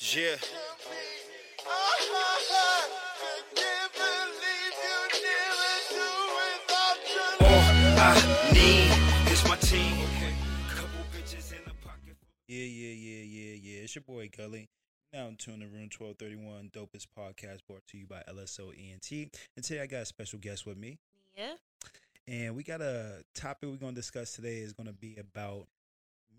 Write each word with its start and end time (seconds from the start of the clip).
Yeah. 0.00 0.36
All 7.40 7.60
I 7.96 8.50
need 8.52 9.32
is 9.32 9.44
my 9.48 9.56
team. 9.56 10.06
Couple 10.68 11.00
bitches 11.16 11.52
in 11.52 11.58
the 11.64 11.72
pocket. 11.82 12.16
Yeah, 12.48 12.64
yeah, 12.64 12.92
yeah, 12.92 13.22
yeah, 13.22 13.56
yeah. 13.62 13.82
It's 13.82 13.94
your 13.94 14.02
boy 14.02 14.28
Gully. 14.36 14.68
Now 15.12 15.26
I'm 15.26 15.36
tuning 15.36 15.70
room 15.72 15.88
1231, 15.96 16.70
dopest 16.74 17.06
podcast 17.16 17.60
brought 17.68 17.86
to 17.88 17.98
you 17.98 18.06
by 18.06 18.22
LSO 18.28 18.70
ENT. 18.70 19.30
And 19.56 19.64
today 19.64 19.80
I 19.80 19.86
got 19.86 20.02
a 20.02 20.06
special 20.06 20.38
guest 20.38 20.66
with 20.66 20.76
me. 20.76 20.98
Yeah. 21.36 21.54
And 22.26 22.56
we 22.56 22.62
got 22.62 22.80
a 22.80 23.22
topic 23.34 23.68
we're 23.68 23.76
going 23.76 23.94
to 23.94 24.00
discuss 24.00 24.32
today 24.32 24.58
is 24.58 24.72
going 24.72 24.88
to 24.88 24.92
be 24.92 25.16
about 25.18 25.66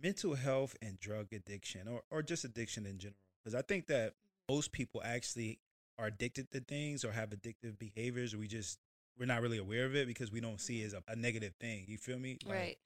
mental 0.03 0.35
health 0.35 0.75
and 0.81 0.99
drug 0.99 1.27
addiction 1.31 1.87
or, 1.87 2.01
or 2.11 2.21
just 2.21 2.43
addiction 2.43 2.85
in 2.85 2.97
general. 2.97 3.15
Because 3.45 3.55
I 3.57 3.61
think 3.61 3.85
that 3.87 4.13
most 4.49 4.71
people 4.71 5.01
actually 5.05 5.59
are 5.99 6.07
addicted 6.07 6.51
to 6.51 6.59
things 6.59 7.05
or 7.05 7.11
have 7.11 7.29
addictive 7.29 7.77
behaviors. 7.79 8.35
We 8.35 8.47
just, 8.47 8.79
we're 9.17 9.27
not 9.27 9.41
really 9.41 9.59
aware 9.59 9.85
of 9.85 9.95
it 9.95 10.07
because 10.07 10.31
we 10.31 10.41
don't 10.41 10.59
see 10.59 10.81
it 10.81 10.87
as 10.87 10.93
a, 10.93 11.03
a 11.07 11.15
negative 11.15 11.53
thing. 11.61 11.85
You 11.87 11.97
feel 11.97 12.17
me? 12.19 12.37
Like- 12.45 12.55
Right. 12.55 12.77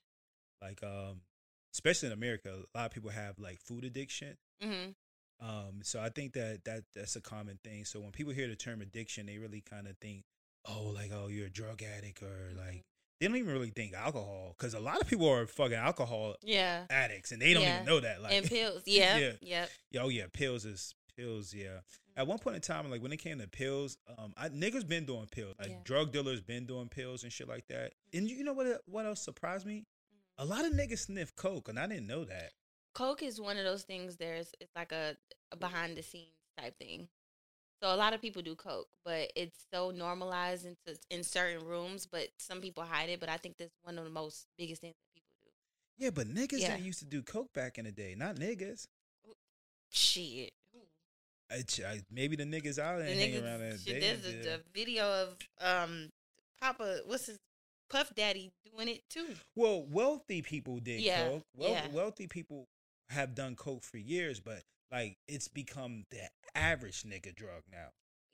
Like, 0.62 0.84
um, 0.84 1.22
especially 1.73 2.08
in 2.08 2.13
America, 2.13 2.49
a 2.54 2.77
lot 2.77 2.88
of 2.88 2.91
people 2.91 3.09
have 3.12 3.40
like 3.40 3.59
food 3.62 3.85
addiction. 3.85 4.35
Mm-hmm. 4.62 4.91
Um, 5.48 5.80
so 5.84 6.02
I 6.02 6.09
think 6.09 6.34
that 6.34 6.66
that 6.66 6.84
that's 6.94 7.16
a 7.16 7.21
common 7.21 7.60
thing. 7.63 7.85
So 7.85 8.02
when 8.02 8.12
people 8.12 8.34
hear 8.34 8.49
the 8.49 8.57
term 8.57 8.82
addiction, 8.82 9.27
they 9.27 9.38
really 9.38 9.62
kind 9.62 9.88
of 9.88 9.96
think, 10.02 10.26
oh, 10.68 10.91
like 10.94 11.12
oh, 11.13 11.27
you're 11.27 11.46
a 11.48 11.49
drug 11.49 11.82
addict, 11.82 12.21
or 12.21 12.52
like 12.57 12.84
they 13.19 13.27
don't 13.27 13.35
even 13.37 13.51
really 13.53 13.69
think 13.71 13.93
alcohol, 13.93 14.55
because 14.57 14.73
a 14.73 14.79
lot 14.79 15.01
of 15.01 15.07
people 15.07 15.27
are 15.29 15.45
fucking 15.45 15.75
alcohol 15.75 16.35
Yeah. 16.41 16.85
addicts, 16.89 17.31
and 17.31 17.41
they 17.41 17.53
don't 17.53 17.63
Yeah. 17.63 17.75
even 17.75 17.85
know 17.85 17.99
that. 17.99 18.21
Like, 18.21 18.33
and 18.33 18.45
pills. 18.47 18.83
Yeah. 18.87 19.17
Yeah. 19.17 19.31
Yep. 19.41 19.70
yeah, 19.91 20.01
oh 20.01 20.09
yeah, 20.09 20.26
pills 20.31 20.65
is 20.65 20.93
pills. 21.15 21.53
Yeah. 21.53 21.79
At 22.15 22.27
one 22.27 22.39
point 22.39 22.55
in 22.57 22.61
time, 22.61 22.89
like 22.89 23.01
when 23.01 23.11
it 23.13 23.17
came 23.17 23.39
to 23.39 23.48
pills, 23.48 23.98
um, 24.17 24.34
I, 24.37 24.49
niggas 24.49 24.87
been 24.87 25.05
doing 25.05 25.27
pills, 25.27 25.55
like 25.59 25.70
Yeah. 25.70 25.77
drug 25.84 26.11
dealers 26.11 26.41
been 26.41 26.65
doing 26.65 26.89
pills 26.89 27.23
and 27.23 27.31
shit 27.31 27.48
like 27.48 27.67
that. 27.67 27.93
And 28.13 28.29
you 28.29 28.43
know 28.43 28.53
what? 28.53 28.81
What 28.85 29.05
else 29.05 29.21
surprised 29.21 29.65
me? 29.65 29.85
A 30.37 30.45
lot 30.45 30.65
of 30.65 30.71
niggas 30.73 30.99
sniff 31.05 31.35
coke, 31.35 31.67
and 31.70 31.77
I 31.79 31.87
didn't 31.87 32.07
know 32.07 32.23
that. 32.26 32.51
Coke 32.93 33.21
is 33.23 33.39
one 33.39 33.57
of 33.57 33.63
those 33.65 33.83
things. 33.83 34.17
There's 34.17 34.51
it's 34.59 34.73
like 34.76 34.91
a, 34.91 35.15
a 35.51 35.57
behind 35.57 35.95
the 35.98 36.01
scenes 36.04 36.27
type 36.57 36.77
thing. 36.79 37.07
So 37.82 37.94
a 37.94 37.96
lot 37.96 38.13
of 38.13 38.22
people 38.22 38.41
do 38.41 38.55
coke, 38.55 38.90
but 39.05 39.32
it's 39.35 39.58
so 39.74 39.91
normalized 39.91 40.66
into 40.66 40.99
in 41.10 41.24
certain 41.24 41.66
rooms. 41.66 42.05
But 42.05 42.27
some 42.38 42.60
people 42.62 42.84
hide 42.84 43.10
it. 43.10 43.20
But 43.20 43.30
I 43.30 43.38
think 43.38 43.55
that's 43.58 43.76
one 43.84 43.98
of 43.98 44.04
the 44.04 44.10
most 44.10 44.48
biggest 44.58 44.82
things 44.82 44.96
that 44.96 45.13
people 45.13 45.34
do. 45.41 46.04
Yeah, 46.04 46.10
but 46.10 46.27
niggas 46.27 46.60
Yeah. 46.62 46.70
that 46.77 46.82
used 46.82 47.00
to 47.00 47.05
do 47.05 47.22
coke 47.22 47.54
back 47.54 47.77
in 47.77 47.85
the 47.85 47.91
day, 47.91 48.16
not 48.18 48.35
niggas. 48.35 48.88
Shit. 49.91 50.52
I, 51.52 51.63
I, 51.88 52.02
maybe 52.12 52.35
the 52.35 52.44
niggas 52.44 52.77
out 52.77 53.00
The 53.00 53.05
there 53.05 53.16
hanging 53.16 53.41
niggas- 53.41 53.44
around 53.44 53.60
that 53.62 53.80
shit, 53.80 54.02
there's 54.02 54.26
a, 54.26 54.32
the 54.44 54.62
video 54.74 55.04
of 55.04 55.38
um 55.62 56.10
Papa. 56.62 57.00
What's 57.05 57.26
his 57.27 57.40
Puff 57.90 58.13
Daddy 58.13 58.52
doing 58.72 58.88
it 58.90 59.02
too? 59.10 59.34
Well, 59.55 59.84
wealthy 59.84 60.44
people 60.44 60.80
did 60.80 61.02
Yeah, 61.02 61.27
coke. 61.27 61.44
Well, 61.55 61.72
yeah. 61.72 61.88
wealthy 61.91 62.27
people 62.27 62.68
have 63.10 63.34
done 63.34 63.55
coke 63.55 63.84
for 63.84 63.98
years, 63.98 64.40
but 64.40 64.62
like 64.91 65.18
it's 65.28 65.47
become 65.47 66.06
the 66.12 66.19
average 66.56 67.03
nigga 67.03 67.35
drug 67.35 67.63
now. 67.72 67.90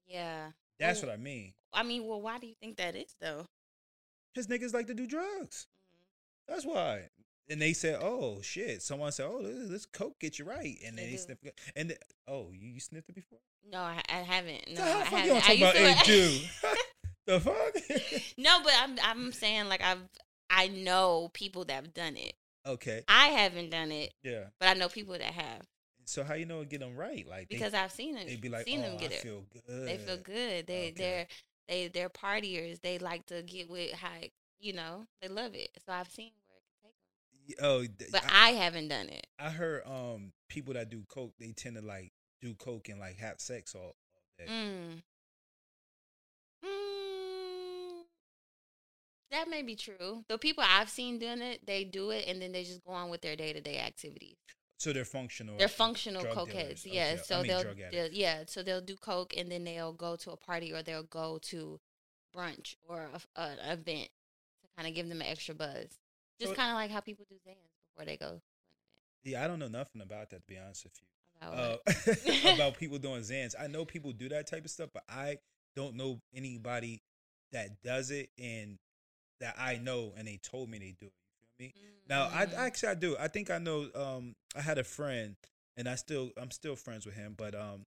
Yeah. 0.07 0.51
That's 0.79 1.01
Well, 1.01 1.11
what 1.11 1.19
I 1.19 1.21
mean. 1.21 1.53
I 1.73 1.83
mean, 1.83 2.05
well, 2.07 2.21
why 2.21 2.37
do 2.39 2.47
you 2.47 2.55
think 2.61 2.77
that 2.77 2.95
is 2.95 3.15
though? 3.21 3.47
Because 4.33 4.47
niggas 4.47 4.73
like 4.73 4.87
to 4.87 4.93
do 4.93 5.07
drugs. 5.07 5.67
Mm-hmm. 5.93 6.53
That's 6.53 6.65
why. 6.65 7.09
And 7.49 7.61
they 7.61 7.73
said, 7.73 7.99
"Oh 8.01 8.41
shit!" 8.41 8.81
Someone 8.81 9.11
said, 9.11 9.27
"Oh, 9.29 9.41
this, 9.43 9.69
this 9.69 9.85
coke 9.85 10.19
get 10.19 10.39
you 10.39 10.45
right," 10.45 10.77
and 10.85 10.97
then 10.97 11.05
They 11.05 11.11
they 11.11 11.17
sniff. 11.17 11.37
it. 11.43 11.59
And 11.75 11.91
the, 11.91 11.97
oh, 12.27 12.49
you, 12.51 12.69
you 12.69 12.79
sniffed 12.79 13.07
it 13.09 13.15
before? 13.15 13.37
No, 13.71 13.77
I, 13.79 14.01
I 14.09 14.17
haven't. 14.17 14.67
No, 14.69 14.75
so 14.77 14.81
I 14.83 14.87
haven't. 15.03 15.25
you 15.25 15.27
don't 15.27 15.37
I 15.49 15.57
talk 15.57 15.75
about 15.75 16.07
used 16.07 16.43
it, 16.43 16.45
to- 16.61 16.77
the 17.27 17.39
fuck? 17.39 18.33
no, 18.37 18.61
but 18.63 18.73
I'm 18.81 18.95
I'm 19.03 19.31
saying 19.31 19.69
like 19.69 19.81
I've 19.83 20.01
I 20.49 20.67
know 20.69 21.29
people 21.33 21.65
that 21.65 21.73
have 21.73 21.93
done 21.93 22.17
it. 22.17 22.33
okay, 22.65 23.03
I 23.07 23.27
haven't 23.27 23.69
done 23.69 23.91
it, 23.91 24.11
yeah. 24.23 24.45
but 24.59 24.69
I 24.69 24.73
know 24.73 24.89
people 24.89 25.13
that 25.13 25.21
have 25.23 25.61
So 26.05 26.23
how 26.23 26.33
you 26.35 26.45
know 26.45 26.61
it 26.61 26.69
get 26.69 26.79
them 26.81 26.95
right? 26.95 27.27
Like 27.27 27.49
they- 27.49 27.55
because 27.55 27.73
I've 27.73 27.91
seen 27.91 28.15
them. 28.15 28.27
they'd 28.27 28.41
be 28.41 28.49
like, 28.49 28.65
seen 28.65 28.79
"Oh, 28.79 28.83
them 28.89 28.97
get 28.97 29.11
I 29.11 29.15
it. 29.15 29.21
feel 29.21 29.43
good." 29.51 29.87
They 29.87 29.97
feel 29.97 30.17
good. 30.17 30.67
They 30.67 30.87
Okay. 30.89 30.93
they're 30.97 31.27
they 31.67 31.87
they're 31.87 32.09
partiers. 32.09 32.81
They 32.81 32.99
like 32.99 33.25
to 33.27 33.41
get 33.41 33.69
with 33.69 33.93
high. 33.93 34.31
You 34.59 34.73
know, 34.73 35.05
they 35.21 35.27
love 35.27 35.53
it. 35.55 35.69
So 35.85 35.91
I've 35.93 36.09
seen 36.09 36.31
where 36.47 36.57
it 36.57 36.63
can 36.81 36.91
take 37.47 37.57
them. 37.57 37.65
Oh, 37.65 38.07
But 38.11 38.23
I, 38.31 38.49
I, 38.49 38.51
haven't 38.53 38.87
done 38.87 39.09
it. 39.09 39.27
I 39.37 39.49
heard 39.49 39.83
um 39.85 40.31
people 40.47 40.73
that 40.75 40.89
do 40.89 41.03
coke, 41.07 41.33
they 41.39 41.51
tend 41.51 41.75
to 41.75 41.81
like 41.81 42.11
do 42.41 42.53
coke 42.55 42.89
and 42.89 42.99
like 42.99 43.17
have 43.17 43.39
sex 43.39 43.75
all, 43.75 43.95
all 44.13 44.23
day. 44.37 44.45
Mm. 44.51 45.01
Mm. 46.63 48.03
That 49.31 49.49
may 49.49 49.61
be 49.61 49.75
true. 49.75 50.23
The 50.29 50.37
people 50.37 50.63
I've 50.65 50.89
seen 50.89 51.19
doing 51.19 51.41
it, 51.41 51.65
they 51.65 51.83
do 51.83 52.11
it 52.11 52.25
and 52.27 52.41
then 52.41 52.51
they 52.51 52.63
just 52.63 52.83
go 52.85 52.91
on 52.93 53.09
with 53.09 53.21
their 53.21 53.35
day 53.35 53.53
to 53.53 53.61
day 53.61 53.79
activities. 53.79 54.37
So 54.77 54.91
they're 54.93 55.05
functional. 55.05 55.57
They're 55.57 55.67
functional 55.67 56.23
cokeheads. 56.25 56.83
dealers. 56.83 56.85
Yeah. 56.85 57.11
Okay. 57.13 57.21
So 57.25 57.35
I 57.35 57.41
mean 57.41 57.47
they'll, 57.47 57.73
they'll 57.91 58.11
yeah, 58.11 58.43
so 58.47 58.61
they'll 58.63 58.81
do 58.81 58.95
coke 58.97 59.33
and 59.37 59.51
then 59.51 59.63
they'll 59.63 59.93
go 59.93 60.15
to 60.17 60.31
a 60.31 60.37
party 60.37 60.73
or 60.73 60.83
they'll 60.83 61.03
go 61.03 61.39
to 61.43 61.79
brunch 62.35 62.75
or 62.87 63.07
a, 63.35 63.41
an 63.41 63.57
event 63.79 64.09
to 64.61 64.67
kind 64.75 64.87
of 64.87 64.93
give 64.93 65.07
them 65.07 65.21
an 65.21 65.27
extra 65.27 65.55
buzz. 65.55 65.97
Just 66.39 66.51
So- 66.51 66.55
kind 66.55 66.71
of 66.71 66.75
like 66.75 66.91
how 66.91 66.99
people 66.99 67.25
do 67.29 67.35
Xans 67.35 67.55
before 67.95 68.05
they 68.05 68.17
go. 68.17 68.41
Yeah, 69.23 69.43
I 69.43 69.47
don't 69.47 69.59
know 69.59 69.69
nothing 69.69 70.01
about 70.01 70.29
that 70.31 70.45
to 70.45 70.47
be 70.47 70.57
honest 70.57 70.83
with 70.83 70.93
you. 71.01 71.07
About 71.41 71.79
Uh, 71.87 72.53
about 72.55 72.77
people 72.79 72.97
doing 72.99 73.21
Xans. 73.21 73.55
I 73.59 73.67
know 73.67 73.85
people 73.85 74.11
do 74.11 74.29
that 74.29 74.45
type 74.47 74.65
of 74.65 74.71
stuff, 74.71 74.89
but 74.93 75.03
I 75.09 75.37
don't 75.75 75.95
know 75.95 76.21
anybody 76.33 77.01
that 77.51 77.81
does 77.81 78.11
it 78.11 78.29
and 78.37 78.77
that 79.39 79.55
I 79.57 79.77
know 79.77 80.13
and 80.17 80.27
they 80.27 80.37
told 80.37 80.69
me 80.69 80.79
they 80.79 80.95
do 80.99 81.07
it. 81.07 81.13
You 81.59 81.69
feel 81.69 81.81
me? 81.83 81.93
Now, 82.07 82.29
I 82.31 82.45
Mm. 82.45 82.53
actually 82.57 82.89
I 82.89 82.93
do. 82.95 83.17
I 83.19 83.27
think 83.27 83.49
I 83.49 83.57
know. 83.57 83.89
Um, 83.95 84.35
I 84.55 84.61
had 84.61 84.77
a 84.77 84.83
friend, 84.83 85.35
and 85.77 85.87
I 85.87 85.95
still 85.95 86.31
I'm 86.37 86.51
still 86.51 86.75
friends 86.75 87.05
with 87.05 87.15
him. 87.15 87.35
But 87.37 87.55
um, 87.55 87.83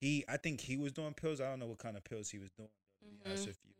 he 0.00 0.24
I 0.28 0.36
think 0.36 0.60
he 0.60 0.76
was 0.76 0.92
doing 0.92 1.14
pills. 1.14 1.40
I 1.40 1.48
don't 1.50 1.58
know 1.60 1.66
what 1.66 1.78
kind 1.78 1.96
of 1.96 2.04
pills 2.04 2.30
he 2.30 2.38
was 2.38 2.50
doing. 2.56 2.68
To 2.68 3.06
be 3.10 3.30
honest 3.30 3.46
Mhm. 3.46 3.48
with 3.48 3.58
you, 3.64 3.72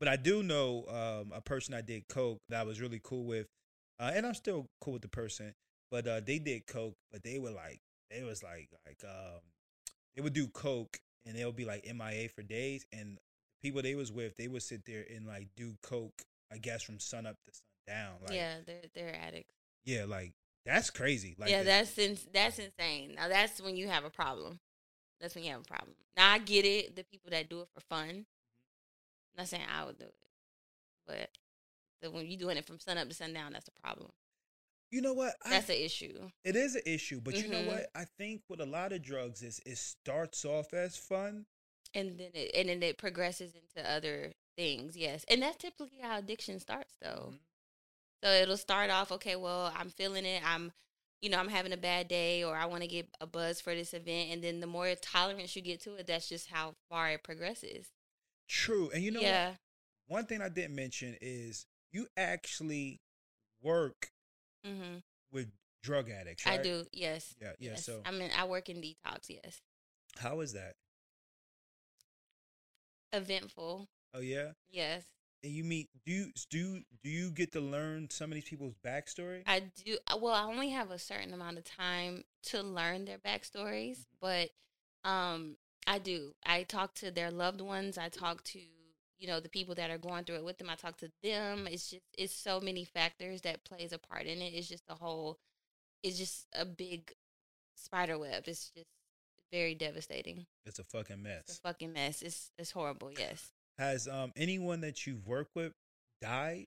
but 0.00 0.08
I 0.08 0.16
do 0.16 0.42
know 0.42 0.84
um 0.88 1.32
a 1.34 1.40
person 1.40 1.74
I 1.74 1.82
did 1.82 2.08
coke 2.08 2.40
that 2.48 2.60
I 2.60 2.64
was 2.64 2.80
really 2.80 3.00
cool 3.02 3.24
with, 3.24 3.46
uh, 4.00 4.12
and 4.14 4.26
I'm 4.26 4.34
still 4.34 4.66
cool 4.80 4.94
with 4.94 5.02
the 5.02 5.08
person. 5.08 5.54
But 5.90 6.06
uh, 6.06 6.20
they 6.20 6.38
did 6.38 6.66
coke, 6.66 6.96
but 7.12 7.22
they 7.22 7.38
were 7.38 7.50
like 7.50 7.80
they 8.10 8.22
was 8.22 8.42
like 8.42 8.68
like 8.86 9.02
um 9.04 9.40
they 10.14 10.22
would 10.22 10.32
do 10.34 10.48
coke 10.48 10.98
and 11.26 11.36
they'll 11.36 11.52
be 11.52 11.64
like 11.64 11.84
MIA 11.86 12.28
for 12.28 12.42
days, 12.42 12.86
and 12.92 13.18
people 13.62 13.82
they 13.82 13.94
was 13.94 14.12
with 14.12 14.36
they 14.36 14.48
would 14.48 14.62
sit 14.62 14.84
there 14.86 15.04
and 15.14 15.26
like 15.26 15.48
do 15.56 15.74
coke. 15.82 16.22
I 16.52 16.58
guess 16.58 16.82
from 16.82 16.98
sun 17.00 17.26
up 17.26 17.36
to 17.46 17.52
sundown. 17.88 18.14
Like, 18.22 18.34
yeah, 18.34 18.54
they're 18.66 18.82
they're 18.94 19.14
addicts. 19.16 19.54
yeah, 19.84 20.04
like 20.06 20.34
that's 20.64 20.90
crazy. 20.90 21.34
Like 21.38 21.50
yeah, 21.50 21.62
that's 21.62 21.96
ins- 21.98 22.28
that's 22.32 22.58
insane. 22.58 23.14
Now 23.16 23.28
that's 23.28 23.60
when 23.60 23.76
you 23.76 23.88
have 23.88 24.04
a 24.04 24.10
problem. 24.10 24.60
That's 25.20 25.34
when 25.34 25.44
you 25.44 25.52
have 25.52 25.62
a 25.62 25.64
problem. 25.64 25.94
Now 26.16 26.32
I 26.32 26.38
get 26.38 26.64
it. 26.64 26.96
The 26.96 27.04
people 27.04 27.30
that 27.30 27.48
do 27.48 27.60
it 27.62 27.68
for 27.74 27.80
fun. 27.80 28.26
not 29.36 29.48
saying 29.48 29.64
I 29.72 29.84
would 29.84 29.98
do 29.98 30.04
it, 30.06 30.14
but 31.06 31.30
the, 32.02 32.10
when 32.10 32.26
you're 32.26 32.38
doing 32.38 32.56
it 32.56 32.66
from 32.66 32.78
sun 32.80 32.98
up 32.98 33.08
to 33.08 33.14
sundown, 33.14 33.52
that's 33.52 33.68
a 33.68 33.80
problem. 33.80 34.10
you 34.90 35.00
know 35.02 35.12
what? 35.14 35.34
I, 35.44 35.50
That's 35.50 35.68
an 35.68 35.76
issue. 35.76 36.30
it 36.44 36.56
is 36.56 36.74
an 36.74 36.82
issue, 36.86 37.20
but 37.20 37.34
you 37.42 37.48
know 37.48 37.62
Mhm. 37.62 37.66
what? 37.66 37.86
I 37.94 38.04
think 38.04 38.42
with 38.48 38.60
a 38.60 38.66
lot 38.66 38.92
of 38.92 39.02
drugs 39.02 39.42
is 39.42 39.60
it 39.66 39.78
starts 39.78 40.44
off 40.44 40.72
as 40.74 40.96
fun. 40.96 41.46
And 41.94 42.18
then 42.18 42.30
it 42.34 42.50
and 42.54 42.68
then 42.68 42.82
it 42.82 42.98
progresses 42.98 43.52
into 43.54 43.88
other 43.88 44.34
things. 44.56 44.96
Yes, 44.96 45.24
and 45.28 45.42
that's 45.42 45.56
typically 45.58 45.98
how 46.02 46.18
addiction 46.18 46.58
starts, 46.60 46.94
though. 47.02 47.34
Mhm. 47.34 47.38
So 48.22 48.30
it'll 48.30 48.56
start 48.56 48.90
off, 48.90 49.12
okay, 49.12 49.36
well, 49.36 49.72
I'm 49.76 49.90
feeling 49.90 50.24
it. 50.24 50.42
I'm, 50.44 50.72
you 51.20 51.30
know, 51.30 51.38
I'm 51.38 51.48
having 51.48 51.72
a 51.72 51.76
bad 51.76 52.08
day 52.08 52.42
or 52.42 52.56
I 52.56 52.66
want 52.66 52.82
to 52.82 52.88
get 52.88 53.08
a 53.20 53.26
buzz 53.26 53.60
for 53.60 53.74
this 53.74 53.94
event. 53.94 54.30
And 54.32 54.42
then 54.42 54.60
the 54.60 54.66
more 54.66 54.92
tolerance 55.00 55.54
you 55.54 55.62
get 55.62 55.80
to 55.82 55.94
it, 55.94 56.06
that's 56.06 56.28
just 56.28 56.48
how 56.50 56.74
far 56.88 57.10
it 57.10 57.22
progresses. 57.22 57.88
True, 58.48 58.90
and 58.94 59.02
you 59.02 59.10
know 59.10 59.20
what? 59.20 59.28
yeah. 59.28 59.50
One 60.06 60.24
thing 60.24 60.40
I 60.40 60.48
didn't 60.48 60.74
mention 60.74 61.16
is 61.20 61.66
you 61.92 62.06
actually 62.16 63.00
work 63.62 64.10
hmm 64.64 64.98
with 65.30 65.50
drug 65.82 66.10
addicts. 66.10 66.46
I 66.46 66.58
do. 66.58 66.86
Yes. 66.92 67.34
Yeah, 67.40 67.52
yeah. 67.58 67.70
yes. 67.72 67.84
So 67.84 68.02
I 68.06 68.10
mean, 68.10 68.30
I 68.36 68.44
work 68.44 68.68
in 68.68 68.78
detox. 68.78 69.28
Yes. 69.28 69.60
how 70.18 70.40
is 70.40 70.54
that? 70.54 70.74
Eventful. 73.12 73.86
Oh 74.14 74.20
yeah. 74.20 74.52
Yes. 74.70 75.04
And 75.44 75.52
you 75.52 75.62
meet 75.64 75.88
do 76.04 76.12
you 76.12 76.32
do 76.50 76.80
do 77.02 77.08
you 77.08 77.30
get 77.30 77.52
to 77.52 77.60
learn 77.60 78.10
some 78.10 78.30
of 78.30 78.34
these 78.34 78.48
people's 78.48 78.74
backstory? 78.84 79.42
I 79.46 79.60
do. 79.84 79.96
uh, 80.08 80.16
Well, 80.20 80.34
I 80.34 80.42
only 80.44 80.70
have 80.70 80.90
a 80.90 80.98
certain 80.98 81.32
amount 81.32 81.58
of 81.58 81.64
time 81.64 82.24
to 82.44 82.62
learn 82.62 83.04
their 83.04 83.18
backstories, 83.18 84.06
but 84.20 84.50
um, 85.04 85.56
I 85.86 85.98
do. 86.00 86.32
I 86.44 86.64
talk 86.64 86.94
to 86.96 87.10
their 87.12 87.30
loved 87.30 87.60
ones. 87.60 87.96
I 87.98 88.08
talk 88.08 88.42
to 88.44 88.58
you 89.20 89.26
know 89.28 89.38
the 89.40 89.48
people 89.48 89.74
that 89.76 89.90
are 89.90 89.98
going 89.98 90.24
through 90.24 90.36
it 90.36 90.44
with 90.44 90.58
them. 90.58 90.70
I 90.70 90.74
talk 90.74 90.96
to 90.98 91.10
them. 91.22 91.68
It's 91.70 91.90
just 91.90 92.02
it's 92.16 92.34
so 92.34 92.58
many 92.60 92.84
factors 92.84 93.42
that 93.42 93.64
plays 93.64 93.92
a 93.92 93.98
part 93.98 94.24
in 94.26 94.42
it. 94.42 94.54
It's 94.54 94.68
just 94.68 94.84
a 94.88 94.94
whole. 94.94 95.38
It's 96.02 96.18
just 96.18 96.46
a 96.52 96.64
big 96.64 97.12
spider 97.76 98.18
web. 98.18 98.44
It's 98.48 98.70
just 98.70 98.86
very 99.52 99.74
devastating. 99.76 100.46
It's 100.66 100.78
a 100.80 100.84
fucking 100.84 101.24
It's 101.24 101.48
mess. 101.48 101.58
a 101.58 101.68
fucking 101.68 101.92
mess. 101.92 102.22
It's 102.22 102.50
it's 102.58 102.72
horrible. 102.72 103.12
Yes. 103.16 103.52
Has 103.78 104.08
um 104.08 104.32
anyone 104.36 104.80
that 104.80 105.06
you've 105.06 105.26
worked 105.26 105.54
with 105.54 105.72
died? 106.20 106.66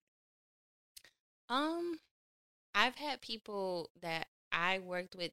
Um, 1.49 1.99
I've 2.73 2.95
had 2.95 3.19
people 3.21 3.89
that 4.01 4.27
I 4.51 4.79
worked 4.79 5.15
with 5.15 5.31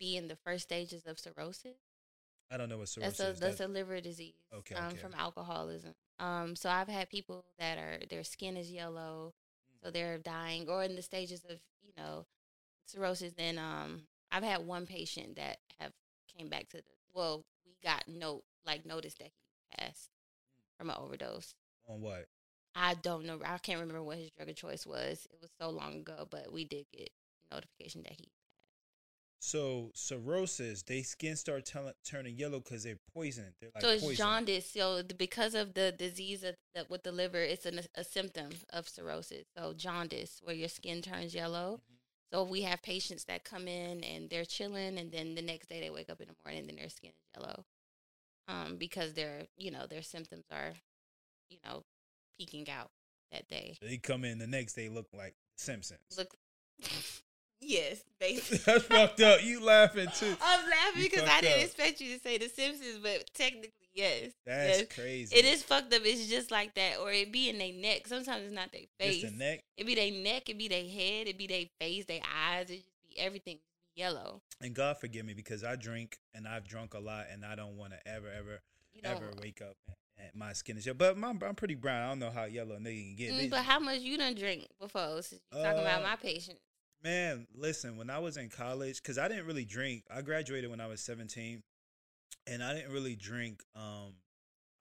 be 0.00 0.16
in 0.16 0.26
the 0.26 0.34
first 0.36 0.64
stages 0.64 1.04
of 1.06 1.18
cirrhosis. 1.20 1.76
I 2.50 2.56
don't 2.56 2.68
know 2.68 2.78
what 2.78 2.88
cirrhosis 2.88 3.18
That's 3.18 3.28
a 3.28 3.32
is. 3.34 3.40
that's 3.40 3.58
That- 3.58 3.68
a 3.68 3.72
liver 3.72 4.00
disease. 4.00 4.34
Okay, 4.52 4.74
Um, 4.74 4.88
okay. 4.88 4.96
from 4.98 5.14
alcoholism. 5.14 5.94
Um, 6.18 6.56
so 6.56 6.68
I've 6.68 6.88
had 6.88 7.08
people 7.08 7.44
that 7.58 7.78
are 7.78 8.04
their 8.10 8.24
skin 8.24 8.56
is 8.56 8.70
yellow, 8.70 9.34
Mm. 9.72 9.82
so 9.82 9.90
they're 9.90 10.18
dying, 10.18 10.68
or 10.68 10.82
in 10.82 10.96
the 10.96 11.02
stages 11.02 11.44
of 11.44 11.60
you 11.82 11.92
know 11.96 12.26
cirrhosis. 12.86 13.34
And 13.38 13.58
um, 13.60 14.08
I've 14.32 14.42
had 14.42 14.66
one 14.66 14.86
patient 14.86 15.36
that 15.36 15.60
have 15.78 15.92
came 16.26 16.48
back 16.48 16.68
to 16.70 16.78
the 16.78 16.90
well, 17.12 17.44
we 17.64 17.76
got 17.82 18.08
note 18.08 18.44
like 18.64 18.84
notice 18.84 19.14
that 19.14 19.30
he 19.30 19.76
passed 19.76 20.10
from 20.78 20.90
an 20.90 20.96
overdose. 20.98 21.54
on 21.88 22.00
what? 22.00 22.26
I 22.74 22.94
don't 22.94 23.24
know. 23.24 23.40
I 23.44 23.58
can't 23.58 23.78
remember 23.80 24.02
what 24.02 24.18
his 24.18 24.30
drug 24.30 24.48
of 24.48 24.56
choice 24.56 24.84
was. 24.84 25.26
It 25.30 25.38
was 25.40 25.50
so 25.60 25.70
long 25.70 25.96
ago, 25.98 26.26
but 26.28 26.52
we 26.52 26.64
did 26.64 26.86
get 26.92 27.10
notification 27.52 28.02
that 28.02 28.12
he. 28.14 28.24
Had. 28.24 28.30
So 29.40 29.90
cirrhosis, 29.94 30.82
they 30.82 31.02
skin 31.02 31.36
start 31.36 31.66
tell- 31.66 31.92
turning 32.04 32.36
yellow 32.36 32.60
because 32.60 32.82
they're 32.82 32.98
poisoned. 33.12 33.52
They're 33.60 33.70
like 33.74 33.82
so 33.82 33.90
it's 33.90 34.02
poison. 34.02 34.16
jaundice. 34.16 34.70
So 34.70 35.02
because 35.18 35.54
of 35.54 35.74
the 35.74 35.92
disease 35.92 36.42
of, 36.42 36.54
that 36.74 36.88
with 36.88 37.02
the 37.02 37.12
liver, 37.12 37.42
it's 37.42 37.66
an, 37.66 37.80
a 37.94 38.02
symptom 38.04 38.50
of 38.72 38.88
cirrhosis. 38.88 39.44
So 39.56 39.74
jaundice, 39.74 40.40
where 40.42 40.54
your 40.56 40.68
skin 40.70 41.02
turns 41.02 41.34
yellow. 41.34 41.80
Mhm. 41.92 41.96
So 42.32 42.42
we 42.42 42.62
have 42.62 42.82
patients 42.82 43.24
that 43.26 43.44
come 43.44 43.68
in 43.68 44.02
and 44.02 44.30
they're 44.30 44.46
chilling, 44.46 44.98
and 44.98 45.12
then 45.12 45.34
the 45.34 45.42
next 45.42 45.68
day 45.68 45.78
they 45.80 45.90
wake 45.90 46.08
up 46.10 46.20
in 46.22 46.28
the 46.28 46.34
morning 46.44 46.68
and 46.68 46.78
their 46.78 46.88
skin 46.88 47.10
is 47.10 47.40
yellow, 47.40 47.64
um, 48.48 48.76
because 48.76 49.14
their 49.14 49.42
you 49.56 49.70
know 49.70 49.86
their 49.88 50.02
symptoms 50.02 50.44
are, 50.52 50.72
you 51.48 51.58
know, 51.64 51.84
peeking 52.38 52.68
out 52.70 52.90
that 53.32 53.48
day. 53.48 53.76
They 53.80 53.96
come 53.98 54.24
in 54.24 54.38
the 54.38 54.46
next 54.46 54.74
day 54.74 54.88
look 54.88 55.08
like 55.12 55.34
Simpsons. 55.56 56.00
Look, 56.16 56.34
yes, 57.60 58.02
basically. 58.20 58.58
That's 58.58 58.84
fucked 58.84 59.20
up. 59.20 59.42
You 59.42 59.64
laughing 59.64 60.08
too. 60.14 60.36
I'm 60.42 60.60
laughing 60.68 61.02
You 61.02 61.10
because 61.10 61.28
I 61.28 61.40
didn't 61.40 61.58
up. 61.58 61.64
expect 61.64 62.00
you 62.00 62.14
to 62.14 62.20
say 62.20 62.38
The 62.38 62.48
Simpsons, 62.48 62.98
but 63.02 63.30
technically, 63.34 63.72
yes. 63.94 64.32
That's 64.46 64.80
yes. 64.80 64.94
crazy. 64.94 65.36
It 65.36 65.44
is 65.44 65.62
fucked 65.62 65.92
up. 65.94 66.02
It's 66.04 66.26
just 66.26 66.50
like 66.50 66.74
that, 66.74 66.98
or 67.00 67.12
it 67.12 67.32
be 67.32 67.48
in 67.48 67.58
their 67.58 67.72
neck. 67.72 68.06
Sometimes 68.06 68.44
it's 68.44 68.54
not 68.54 68.72
their 68.72 68.82
face. 68.98 69.22
Just 69.22 69.38
the 69.38 69.44
neck. 69.44 69.64
It 69.76 69.86
be 69.86 69.94
their 69.94 70.12
neck. 70.12 70.48
It 70.48 70.58
be 70.58 70.68
their 70.68 70.84
head. 70.84 71.28
It 71.28 71.38
be 71.38 71.46
their 71.46 71.64
face. 71.80 72.04
Their 72.06 72.20
eyes. 72.48 72.70
It 72.70 72.76
just 72.76 72.90
be 73.08 73.18
everything 73.18 73.58
yellow. 73.94 74.42
And 74.60 74.74
God 74.74 74.98
forgive 74.98 75.24
me 75.26 75.34
because 75.34 75.64
I 75.64 75.76
drink 75.76 76.18
and 76.34 76.46
I've 76.46 76.66
drunk 76.66 76.94
a 76.94 76.98
lot 76.98 77.26
and 77.32 77.44
I 77.44 77.54
don't 77.54 77.76
want 77.76 77.92
to 77.92 78.08
ever, 78.08 78.28
ever, 78.28 78.60
ever 79.04 79.30
wake 79.40 79.60
up 79.62 79.76
and, 79.86 80.30
my 80.34 80.52
skin 80.52 80.76
is 80.76 80.86
yellow. 80.86 80.96
But 80.96 81.16
my, 81.16 81.30
I'm 81.30 81.54
pretty 81.54 81.74
brown. 81.74 82.02
I 82.02 82.08
don't 82.08 82.18
know 82.18 82.30
how 82.30 82.44
yellow 82.44 82.76
a 82.76 82.78
nigga 82.78 83.04
can 83.04 83.16
get. 83.16 83.32
Mm, 83.32 83.50
but 83.50 83.64
how 83.64 83.78
much 83.78 84.00
you 84.00 84.16
done 84.16 84.34
drink 84.34 84.68
before? 84.80 85.22
Since 85.22 85.42
you 85.52 85.62
talking 85.62 85.80
about 85.80 86.00
Uh, 86.00 86.04
my 86.04 86.16
patient. 86.16 86.58
Man, 87.02 87.46
listen, 87.54 87.96
when 87.98 88.08
I 88.08 88.18
was 88.18 88.36
in 88.38 88.48
college, 88.48 89.02
because 89.02 89.18
I 89.18 89.28
didn't 89.28 89.46
really 89.46 89.66
drink, 89.66 90.04
I 90.10 90.22
graduated 90.22 90.70
when 90.70 90.80
I 90.80 90.86
was 90.86 91.02
17, 91.02 91.62
and 92.46 92.64
I 92.64 92.74
didn't 92.74 92.92
really 92.92 93.14
drink 93.14 93.62
um, 93.76 94.14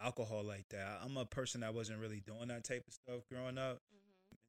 alcohol 0.02 0.44
like 0.44 0.66
that. 0.70 1.00
I'm 1.04 1.18
a 1.18 1.26
person 1.26 1.62
that 1.62 1.74
wasn't 1.74 2.00
really 2.00 2.22
doing 2.26 2.48
that 2.48 2.64
type 2.64 2.84
of 2.88 2.94
stuff 2.94 3.22
growing 3.30 3.58
up. 3.58 3.80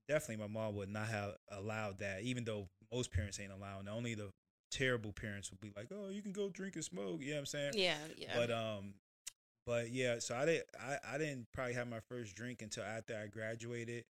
Definitely, 0.09 0.47
my 0.47 0.53
mom 0.53 0.77
would 0.77 0.89
not 0.89 1.09
have 1.09 1.35
allowed 1.51 1.99
that, 1.99 2.23
even 2.23 2.45
though 2.45 2.69
most 2.93 3.11
parents 3.11 3.41
ain't 3.41 3.51
allowing. 3.51 3.89
Only 3.89 4.15
the 4.15 4.31
terrible 4.75 5.13
parents 5.13 5.51
would 5.51 5.61
be 5.61 5.73
like, 5.77 5.87
"Oh, 5.93 6.09
you 6.09 6.21
can 6.21 6.33
go 6.33 6.49
drink 6.49 6.75
and 6.75 6.85
smoke." 6.85 7.21
You 7.21 7.29
know 7.29 7.35
what 7.35 7.41
I'm 7.41 7.47
saying? 7.47 7.73
Yeah, 7.75 7.97
yeah. 8.19 8.33
But 8.37 8.51
um, 8.51 8.95
but 9.65 9.91
yeah, 9.91 10.19
so 10.19 10.35
I 10.35 10.45
didn't 10.45 10.67
I, 10.79 11.15
I 11.15 11.19
didn't 11.19 11.47
probably 11.53 11.75
have 11.75 11.89
my 11.89 12.01
first 12.01 12.35
drink 12.35 12.61
until 12.61 12.83
after 12.83 13.17
I 13.17 13.29
graduated, 13.29 14.05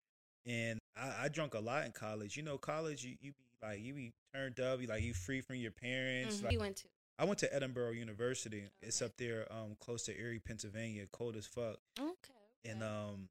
and 0.45 0.79
I, 0.95 1.25
I 1.25 1.27
drunk 1.27 1.53
a 1.53 1.59
lot 1.59 1.85
in 1.85 1.91
college. 1.91 2.37
You 2.37 2.43
know, 2.43 2.57
college 2.57 3.03
you, 3.03 3.15
you 3.21 3.31
be 3.33 3.67
like 3.67 3.81
you 3.81 3.93
be 3.93 4.13
turned 4.33 4.59
up, 4.59 4.81
you 4.81 4.87
like 4.87 5.03
you 5.03 5.13
free 5.13 5.41
from 5.41 5.57
your 5.57 5.71
parents. 5.71 6.37
Mhm. 6.37 6.43
Like, 6.43 6.53
you 6.53 6.59
went 6.59 6.77
to. 6.77 6.87
I 7.19 7.25
went 7.25 7.39
to 7.39 7.47
Edinboro 7.47 7.95
University. 7.95 8.63
It's 8.81 9.01
up 9.01 9.11
there, 9.17 9.45
um, 9.51 9.75
close 9.79 10.03
to 10.05 10.19
Erie, 10.19 10.39
Pennsylvania, 10.39 11.05
cold 11.11 11.35
as 11.35 11.45
fuck. 11.45 11.77
Okay. 11.99 12.33
And 12.65 12.81
um, 12.81 13.29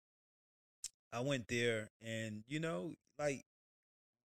I 1.12 1.20
went 1.20 1.48
there, 1.48 1.90
and 2.00 2.44
you 2.46 2.60
know, 2.60 2.94
like 3.18 3.44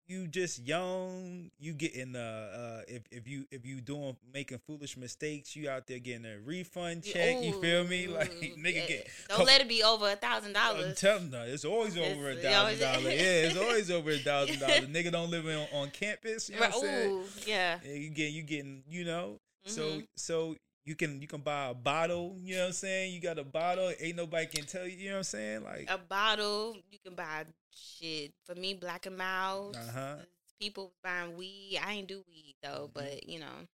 you 0.08 0.28
just 0.28 0.60
young, 0.66 1.50
you 1.60 1.74
getting 1.74 2.12
the 2.14 2.20
uh, 2.20 2.82
if 2.88 3.04
if 3.12 3.28
you 3.28 3.46
if 3.52 3.66
you 3.66 3.80
doing 3.82 4.18
making 4.34 4.60
foolish 4.68 4.98
mistakes, 4.98 5.56
you 5.56 5.70
out 5.70 5.88
there 5.88 6.00
getting 6.00 6.26
a 6.26 6.38
refund 6.40 7.04
check. 7.04 7.42
You 7.44 7.60
feel 7.62 7.84
me? 7.86 8.08
Like 8.08 8.32
nigga 8.58 8.76
yeah. 8.76 8.86
get 8.88 9.08
Don't 9.30 9.46
let 9.46 9.62
it 9.62 9.68
be 9.68 9.82
over 9.84 10.12
a 10.12 10.16
thousand 10.16 10.54
dollars. 10.54 11.00
telling 11.00 11.32
you, 11.32 11.38
it's 11.40 11.66
always 11.66 11.96
It's- 11.96 12.16
over 12.18 12.32
a 12.32 12.36
thousand 12.36 12.80
dollars. 12.80 13.04
Yeah, 13.06 13.48
it's 13.48 13.58
always 13.58 13.90
over 13.92 14.12
a 14.12 14.18
thousand 14.18 14.60
dollars. 14.60 14.80
Nigga 14.88 15.12
don't 15.12 15.32
live 15.32 15.46
on, 15.46 15.68
on 15.74 15.90
campus. 15.92 16.50
You 16.50 16.56
know 16.56 16.62
what 16.68 16.76
I'm 16.76 16.82
saying? 16.82 17.12
Ooh, 17.12 17.24
yeah. 17.46 17.80
Yeah, 17.86 17.94
you 17.94 18.10
get 18.10 18.32
you 18.32 18.44
getting 18.44 18.84
you 18.90 19.06
know. 19.06 19.40
So 19.66 19.82
Mhm. 19.84 20.08
so 20.18 20.56
you 20.86 20.96
can 20.96 21.22
you 21.22 21.28
can 21.28 21.40
buy 21.40 21.68
a 21.70 21.74
bottle. 21.74 22.36
You 22.42 22.56
know 22.56 22.62
what 22.64 22.68
I'm 22.68 22.74
saying? 22.74 23.14
You 23.14 23.22
got 23.22 23.40
a 23.40 23.44
bottle. 23.46 23.94
Ain't 24.02 24.18
nobody 24.18 24.48
can 24.48 24.66
tell 24.66 24.86
you. 24.86 24.98
You 24.98 25.06
know 25.10 25.16
what 25.16 25.18
I'm 25.20 25.24
saying? 25.24 25.64
Like 25.64 25.86
a 25.90 25.98
bottle. 25.98 26.76
You 26.92 26.98
can 27.06 27.16
buy 27.16 27.46
shit 27.76 28.34
for 28.46 28.56
me. 28.56 28.74
Black 28.74 29.06
and 29.06 29.18
Milds. 29.18 29.78
Uh-huh. 29.78 30.16
People 30.60 30.94
buying 31.04 31.36
weed. 31.36 31.80
I 31.84 31.94
ain't 31.94 32.08
do 32.08 32.24
weed 32.28 32.56
though, 32.64 32.90
Mhm. 32.90 32.94
but 32.94 33.28
you 33.28 33.40
know, 33.40 33.68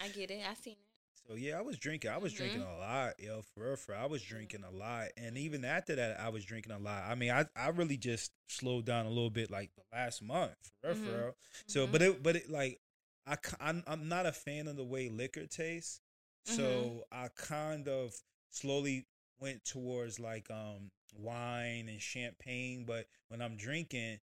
I 0.00 0.08
get 0.08 0.30
it. 0.30 0.42
I 0.48 0.54
seen 0.54 0.74
it. 0.74 0.86
So 1.28 1.34
yeah, 1.34 1.58
I 1.58 1.62
was 1.62 1.78
drinking. 1.78 2.10
I 2.10 2.18
was 2.18 2.32
drinking 2.32 2.62
Mm-hmm. 2.62 2.70
a 2.72 2.78
lot, 2.78 3.14
yo, 3.20 3.42
for 3.42 3.64
real, 3.64 3.76
for. 3.76 3.94
I 3.94 4.06
was 4.06 4.22
drinking 4.22 4.64
a 4.64 4.70
lot, 4.70 5.08
and 5.16 5.36
even 5.36 5.64
after 5.64 5.94
that, 5.96 6.18
I 6.20 6.28
was 6.30 6.44
drinking 6.44 6.72
a 6.72 6.78
lot. 6.78 7.04
I 7.06 7.14
mean, 7.14 7.30
I 7.30 7.44
I 7.56 7.68
really 7.68 7.96
just 7.98 8.32
slowed 8.48 8.86
down 8.86 9.04
a 9.06 9.10
little 9.10 9.30
bit, 9.30 9.50
like 9.50 9.70
the 9.76 9.82
last 9.92 10.22
month, 10.22 10.54
for 10.80 10.88
real, 10.88 10.94
Mhm. 10.94 11.04
for 11.04 11.10
real. 11.24 11.36
So, 11.66 11.86
Mhm. 11.86 11.92
but 11.92 12.02
it, 12.02 12.22
but 12.22 12.36
it, 12.36 12.50
like, 12.50 12.80
I 13.26 13.36
I'm 13.60 13.82
I'm 13.86 14.08
not 14.08 14.26
a 14.26 14.32
fan 14.32 14.68
of 14.68 14.76
the 14.76 14.84
way 14.84 15.08
liquor 15.10 15.46
tastes. 15.46 16.00
So 16.44 17.02
Mhm. 17.02 17.02
I 17.12 17.28
kind 17.36 17.88
of 17.88 18.14
slowly 18.50 19.06
went 19.40 19.64
towards 19.64 20.18
like 20.18 20.50
um 20.50 20.90
wine 21.16 21.88
and 21.88 22.00
champagne. 22.00 22.84
But 22.86 23.06
when 23.28 23.40
I'm 23.42 23.56
drinking, 23.56 24.18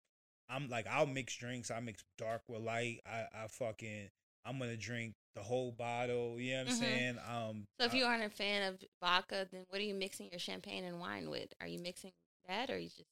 I'm 0.49 0.69
like 0.69 0.87
I'll 0.87 1.07
mix 1.07 1.37
drinks. 1.37 1.71
I 1.71 1.81
mix 1.81 2.05
dark 2.19 2.43
with 2.49 2.63
light. 2.63 3.01
I 3.07 3.27
I 3.35 3.47
fucking 3.49 4.11
I'm 4.45 4.59
gonna 4.59 4.77
drink 4.77 5.15
the 5.35 5.43
whole 5.43 5.73
bottle. 5.73 6.39
You 6.39 6.53
know 6.53 6.57
what 6.59 6.63
I'm 6.63 6.69
Mhm. 6.69 6.79
saying? 6.79 7.19
Um, 7.29 7.67
So 7.79 7.87
if 7.87 7.95
you 7.95 8.05
aren't 8.05 8.25
a 8.25 8.31
fan 8.31 8.63
of 8.63 8.85
vodka, 9.01 9.49
then 9.51 9.65
what 9.69 9.81
are 9.81 9.85
you 9.85 9.95
mixing 9.95 10.31
your 10.31 10.39
champagne 10.39 10.85
and 10.85 11.01
wine 11.01 11.29
with? 11.31 11.53
Are 11.61 11.67
you 11.67 11.81
mixing 11.81 12.13
that, 12.47 12.71
or 12.71 12.75
are 12.75 12.79
you 12.79 12.89
just 12.89 13.09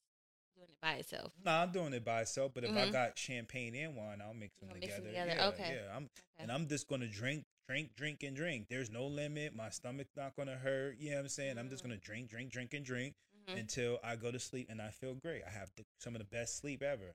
doing 0.55 0.69
it 0.69 0.79
by 0.81 0.93
itself? 0.93 1.33
Nah, 1.43 1.63
I'm 1.63 1.71
doing 1.71 1.93
it 1.93 2.05
by 2.05 2.21
itself. 2.21 2.53
But 2.53 2.63
if 2.63 2.69
I 2.71 2.85
Mhm. 2.85 2.91
got 2.93 3.17
champagne 3.17 3.75
and 3.75 3.95
wine, 3.95 4.21
I'll 4.21 4.33
mix 4.33 4.55
them 4.59 4.69
You'll 4.69 4.79
mix 4.79 4.93
together. 4.95 5.09
'em 5.09 5.15
together, 5.15 5.31
Yeah, 5.39 5.47
okay. 5.47 5.75
Yeah, 5.83 5.95
I'm 5.95 6.03
Okay. 6.03 6.11
and 6.39 6.51
I'm 6.51 6.67
just 6.67 6.87
gonna 6.87 7.07
drink, 7.07 7.45
drink, 7.67 7.95
drink, 7.95 8.23
and 8.23 8.35
drink. 8.35 8.67
There's 8.69 8.89
no 8.89 9.05
limit. 9.07 9.53
My 9.55 9.69
stomach's 9.69 10.15
not 10.15 10.35
gonna 10.35 10.55
hurt. 10.57 10.97
You 10.97 11.09
know 11.11 11.17
what 11.17 11.21
I'm 11.23 11.29
saying? 11.29 11.57
I'm 11.57 11.69
just 11.69 11.83
Mm. 11.83 11.87
gonna 11.87 11.97
drink, 11.97 12.29
drink, 12.29 12.51
drink, 12.51 12.73
and 12.73 12.85
drink 12.85 13.15
Mhm. 13.47 13.57
until 13.59 13.99
I 14.03 14.15
go 14.15 14.31
to 14.31 14.39
sleep 14.39 14.67
and 14.69 14.81
I 14.81 14.89
feel 14.89 15.13
great. 15.15 15.43
I 15.47 15.51
have 15.51 15.71
the, 15.75 15.85
some 15.99 16.15
of 16.15 16.19
the 16.19 16.25
best 16.25 16.57
sleep 16.57 16.81
ever. 16.81 17.13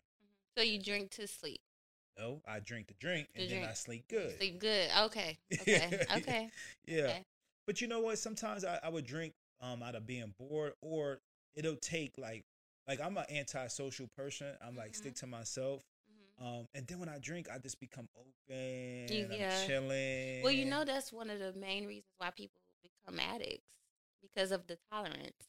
So 0.57 0.63
you 0.63 0.79
drink 0.79 1.11
to 1.13 1.27
sleep. 1.27 1.61
No, 2.19 2.43
I 2.47 2.59
drink 2.61 2.89
the 2.89 2.95
drink 2.95 3.29
The 3.35 3.43
and 3.43 3.51
then. 3.51 3.65
I 3.65 3.73
sleep 3.75 4.09
good. 4.09 4.37
Sleep 4.39 4.59
good. 4.59 4.91
Okay. 5.05 5.39
Okay. 5.63 5.99
Okay. 6.17 6.51
Yeah. 6.87 7.11
Okay. 7.11 7.23
But 7.67 7.81
you 7.81 7.89
know 7.89 8.01
what? 8.01 8.19
Sometimes 8.19 8.65
I, 8.65 8.79
I 8.83 8.89
would 8.89 9.07
drink 9.07 9.35
um 9.61 9.83
out 9.83 9.95
of 9.95 10.07
being 10.07 10.33
bored 10.39 10.73
or 10.81 11.21
it'll 11.55 11.77
take 11.77 12.13
like 12.19 12.45
like 12.89 13.01
I'm 13.01 13.17
an 13.17 13.25
antisocial 13.31 14.09
person. 14.17 14.49
I'm 14.67 14.77
like 14.77 14.91
Mhm. 14.91 14.97
stick 14.97 15.15
to 15.17 15.27
myself. 15.27 15.83
Mhm. 16.11 16.47
Um 16.47 16.67
and 16.75 16.87
then 16.87 16.99
when 16.99 17.09
I 17.09 17.19
drink 17.19 17.49
I 17.53 17.59
just 17.59 17.79
become 17.81 18.09
open 18.17 18.57
and 19.23 19.33
I'm 19.33 19.39
yeah. 19.39 19.67
chilling. 19.67 20.43
Well, 20.43 20.53
you 20.53 20.65
know 20.65 20.85
that's 20.85 21.13
one 21.13 21.31
of 21.31 21.39
the 21.39 21.53
main 21.53 21.87
reasons 21.87 22.15
why 22.19 22.31
people 22.31 22.61
become 22.83 23.21
addicts 23.21 23.67
because 24.23 24.51
of 24.51 24.67
the 24.67 24.79
tolerance. 24.91 25.49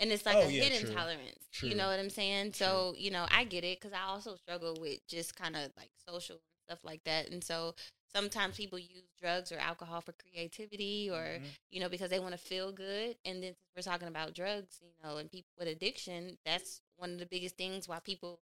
And 0.00 0.10
it's 0.10 0.26
like 0.26 0.36
Oh, 0.38 0.48
a 0.48 0.50
yeah, 0.50 0.64
hidden 0.64 0.86
true. 0.86 0.94
tolerance. 0.96 1.48
True. 1.52 1.68
You 1.70 1.76
know 1.76 1.88
what 1.88 2.00
I'm 2.00 2.10
saying? 2.10 2.54
So, 2.54 2.94
you 2.98 3.10
know, 3.10 3.26
I 3.30 3.44
get 3.44 3.64
it 3.64 3.80
because 3.80 3.92
I 3.96 4.02
also 4.08 4.36
struggle 4.36 4.76
with 4.80 5.00
just 5.08 5.36
kind 5.36 5.56
of 5.56 5.70
like 5.76 5.90
social 6.08 6.40
stuff 6.66 6.80
like 6.84 7.04
that. 7.04 7.30
And 7.30 7.44
so 7.44 7.74
sometimes 8.14 8.56
people 8.56 8.78
use 8.78 9.04
drugs 9.20 9.52
or 9.52 9.58
alcohol 9.58 10.00
for 10.00 10.12
creativity 10.12 11.10
or, 11.10 11.40
Mhm. 11.40 11.54
you 11.70 11.80
know, 11.80 11.88
because 11.88 12.10
they 12.10 12.18
want 12.18 12.32
to 12.32 12.38
feel 12.38 12.72
good. 12.72 13.16
And 13.24 13.42
then 13.42 13.54
since 13.54 13.70
we're 13.76 13.82
talking 13.92 14.08
about 14.08 14.34
drugs, 14.34 14.80
you 14.82 14.92
know, 15.02 15.18
and 15.18 15.30
people 15.30 15.52
with 15.58 15.68
addiction, 15.68 16.38
that's 16.44 16.80
one 16.96 17.12
of 17.12 17.18
the 17.18 17.26
biggest 17.26 17.56
things 17.56 17.88
why 17.88 18.00
people 18.00 18.40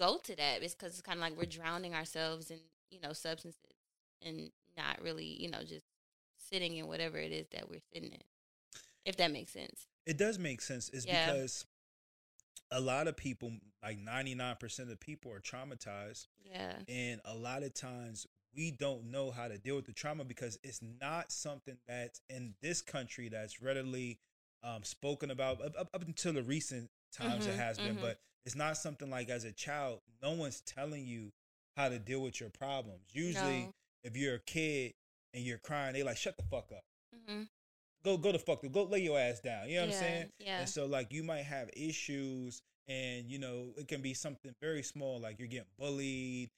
go 0.00 0.18
to 0.18 0.36
that 0.36 0.62
is 0.62 0.74
because 0.74 0.92
it's 0.94 1.02
kind 1.02 1.18
of 1.18 1.22
like 1.22 1.36
we're 1.36 1.46
drowning 1.46 1.94
ourselves 1.94 2.50
in, 2.50 2.60
you 2.90 3.00
know, 3.00 3.12
substances 3.12 3.60
and 4.22 4.50
not 4.76 5.00
really, 5.02 5.24
you 5.26 5.50
know, 5.50 5.62
just 5.62 5.86
sitting 6.38 6.76
in 6.76 6.86
whatever 6.86 7.18
it 7.18 7.32
is 7.32 7.48
that 7.52 7.68
we're 7.68 7.80
sitting 7.92 8.12
in. 8.12 8.22
If 9.06 9.16
that 9.16 9.30
makes 9.30 9.52
sense. 9.52 9.86
It 10.04 10.18
does 10.18 10.38
make 10.38 10.60
sense. 10.60 10.90
It's 10.90 11.06
Yeah. 11.06 11.26
because 11.32 11.64
a 12.70 12.80
lot 12.80 13.06
of 13.08 13.16
people, 13.16 13.52
like 13.82 13.98
99% 13.98 14.90
of 14.90 15.00
people, 15.00 15.32
are 15.32 15.40
traumatized. 15.40 16.26
Yeah. 16.44 16.78
And 16.88 17.20
a 17.24 17.34
lot 17.34 17.62
of 17.62 17.72
times 17.72 18.26
we 18.54 18.70
don't 18.72 19.10
know 19.10 19.30
how 19.30 19.48
to 19.48 19.58
deal 19.58 19.76
with 19.76 19.86
the 19.86 19.92
trauma 19.92 20.24
because 20.24 20.58
it's 20.62 20.80
not 20.82 21.30
something 21.30 21.78
that's 21.86 22.20
in 22.28 22.54
this 22.60 22.82
country 22.82 23.28
that's 23.28 23.62
readily 23.62 24.18
um, 24.62 24.82
spoken 24.82 25.30
about 25.30 25.60
up, 25.62 25.74
up, 25.78 25.90
up 25.94 26.02
until 26.02 26.32
the 26.32 26.42
recent 26.42 26.90
times 27.12 27.46
it 27.46 27.54
Mhm, 27.54 27.58
has 27.58 27.78
been. 27.78 27.96
mhm. 27.96 28.00
But 28.00 28.18
it's 28.44 28.56
not 28.56 28.76
something 28.76 29.08
like 29.10 29.28
as 29.28 29.44
a 29.44 29.52
child, 29.52 30.00
no 30.20 30.32
one's 30.32 30.60
telling 30.62 31.06
you 31.06 31.32
how 31.76 31.88
to 31.88 31.98
deal 32.00 32.20
with 32.20 32.40
your 32.40 32.50
problems. 32.50 33.14
Usually, 33.14 33.60
No. 33.64 33.74
if 34.02 34.16
you're 34.16 34.36
a 34.36 34.40
kid 34.40 34.94
and 35.34 35.44
you're 35.44 35.58
crying, 35.58 35.92
they 35.92 36.02
like 36.02 36.16
shut 36.16 36.36
the 36.36 36.42
fuck 36.44 36.72
up. 36.72 36.84
hmm 37.26 37.44
Go 38.06 38.16
go 38.16 38.30
the 38.30 38.38
fuck 38.38 38.62
go 38.70 38.84
lay 38.84 39.00
your 39.00 39.18
ass 39.18 39.40
down. 39.40 39.68
You 39.68 39.80
know 39.80 39.86
what 39.86 39.90
yeah, 39.90 39.96
I'm 39.96 40.00
saying? 40.00 40.26
Yeah. 40.38 40.58
And 40.60 40.68
so 40.68 40.86
like 40.86 41.12
you 41.12 41.24
might 41.24 41.42
have 41.42 41.68
issues 41.76 42.62
and 42.86 43.28
you 43.28 43.40
know 43.40 43.72
it 43.76 43.88
can 43.88 44.00
be 44.00 44.14
something 44.14 44.54
very 44.60 44.84
small 44.84 45.18
like 45.20 45.40
you're 45.40 45.48
getting 45.48 45.66
bullied 45.76 46.50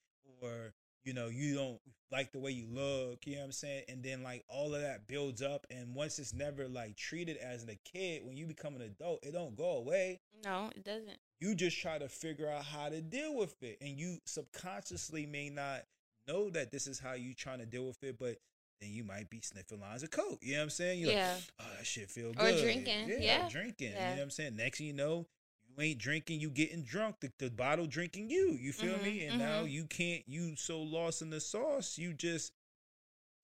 or 0.42 0.74
you 1.06 1.14
know 1.14 1.28
you 1.28 1.54
don't 1.54 1.80
like 2.12 2.32
the 2.32 2.38
way 2.38 2.50
you 2.50 2.66
look, 2.70 3.26
you 3.26 3.36
know 3.36 3.40
what 3.40 3.46
I'm 3.46 3.52
saying? 3.52 3.84
And 3.88 4.02
then 4.02 4.22
like 4.22 4.44
all 4.46 4.74
of 4.74 4.82
that 4.82 5.08
builds 5.08 5.40
up 5.40 5.66
and 5.70 5.94
once 5.94 6.18
it's 6.18 6.34
never 6.34 6.68
like 6.68 6.96
treated 6.96 7.38
as 7.38 7.64
a 7.64 7.76
kid 7.76 8.26
when 8.26 8.36
you 8.36 8.44
become 8.44 8.76
an 8.76 8.82
adult, 8.82 9.20
it 9.22 9.32
don't 9.32 9.56
go 9.56 9.78
away. 9.78 10.20
no, 10.44 10.70
it 10.76 10.84
doesn't. 10.84 11.16
You 11.40 11.54
just 11.54 11.80
try 11.80 11.96
to 11.96 12.10
figure 12.10 12.50
out 12.50 12.64
how 12.64 12.90
to 12.90 13.00
deal 13.00 13.34
with 13.34 13.54
it 13.62 13.78
and 13.80 13.98
you 13.98 14.18
subconsciously 14.26 15.24
may 15.24 15.48
not 15.48 15.84
know 16.26 16.50
that 16.50 16.70
this 16.70 16.86
is 16.86 16.98
how 16.98 17.14
you 17.14 17.32
trying 17.32 17.60
to 17.60 17.66
deal 17.66 17.86
with 17.86 18.04
it, 18.04 18.18
but 18.18 18.36
then 18.80 18.90
you 18.90 19.04
might 19.04 19.28
be 19.30 19.40
sniffing 19.40 19.80
lines 19.80 20.02
of 20.02 20.10
coke. 20.10 20.38
You 20.42 20.52
know 20.54 20.58
what 20.60 20.64
I'm 20.64 20.70
saying? 20.70 21.00
You're 21.00 21.12
Yeah. 21.12 21.34
like, 21.34 21.42
oh, 21.60 21.64
that 21.78 21.86
shit 21.86 22.10
feel 22.10 22.32
good. 22.32 22.54
Or 22.54 22.62
drinking, 22.62 23.10
yeah. 23.22 23.48
drinking. 23.48 23.92
You 23.92 23.96
know 24.10 24.16
what 24.16 24.22
I'm 24.22 24.30
saying? 24.30 24.56
Next 24.56 24.78
thing 24.78 24.86
you 24.88 24.92
know, 24.92 25.26
you 25.68 25.82
ain't 25.82 25.98
drinking, 25.98 26.40
you 26.40 26.50
getting 26.50 26.82
drunk. 26.82 27.16
The, 27.20 27.32
the 27.38 27.50
bottle 27.50 27.86
drinking 27.86 28.30
you. 28.30 28.52
You 28.60 28.72
feel 28.72 28.96
Mhm, 28.96 29.02
me? 29.02 29.24
And 29.26 29.38
now 29.38 29.62
mhm. 29.62 29.70
you 29.70 29.84
can't. 29.86 30.22
You 30.26 30.56
so 30.56 30.80
lost 30.80 31.22
in 31.22 31.30
the 31.30 31.40
sauce. 31.40 31.98
You 31.98 32.12
just 32.12 32.52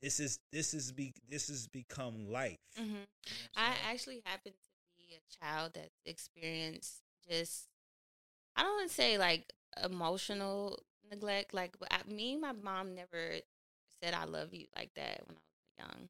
this 0.03 0.21
is 0.21 0.39
this 0.53 0.75
is 0.75 0.93
be 0.93 1.15
this 1.29 1.49
has 1.49 1.67
become 1.67 2.31
life. 2.31 2.59
hmm 2.77 2.83
You 2.83 2.95
know 2.95 3.05
I 3.57 3.75
actually 3.91 4.23
happen 4.25 4.53
to 4.53 4.69
be 4.99 5.15
a 5.17 5.45
child 5.45 5.75
that 5.75 5.91
experienced 6.05 7.03
just, 7.29 7.69
I 8.57 8.63
don't 8.63 8.75
want 8.77 8.89
to 8.89 8.95
say 8.95 9.19
like 9.19 9.53
emotional 9.83 10.79
neglect. 11.11 11.55
Like 11.55 11.77
I, 11.91 12.01
me, 12.09 12.33
and 12.35 12.43
my 12.43 12.53
mom 12.53 12.95
never 12.95 13.37
said 14.05 14.15
I 14.15 14.25
love 14.25 14.53
you 14.53 14.67
like 14.77 14.91
that 14.97 15.23
when 15.27 15.37
I 15.37 15.41
was 15.41 15.89
young. 15.89 16.09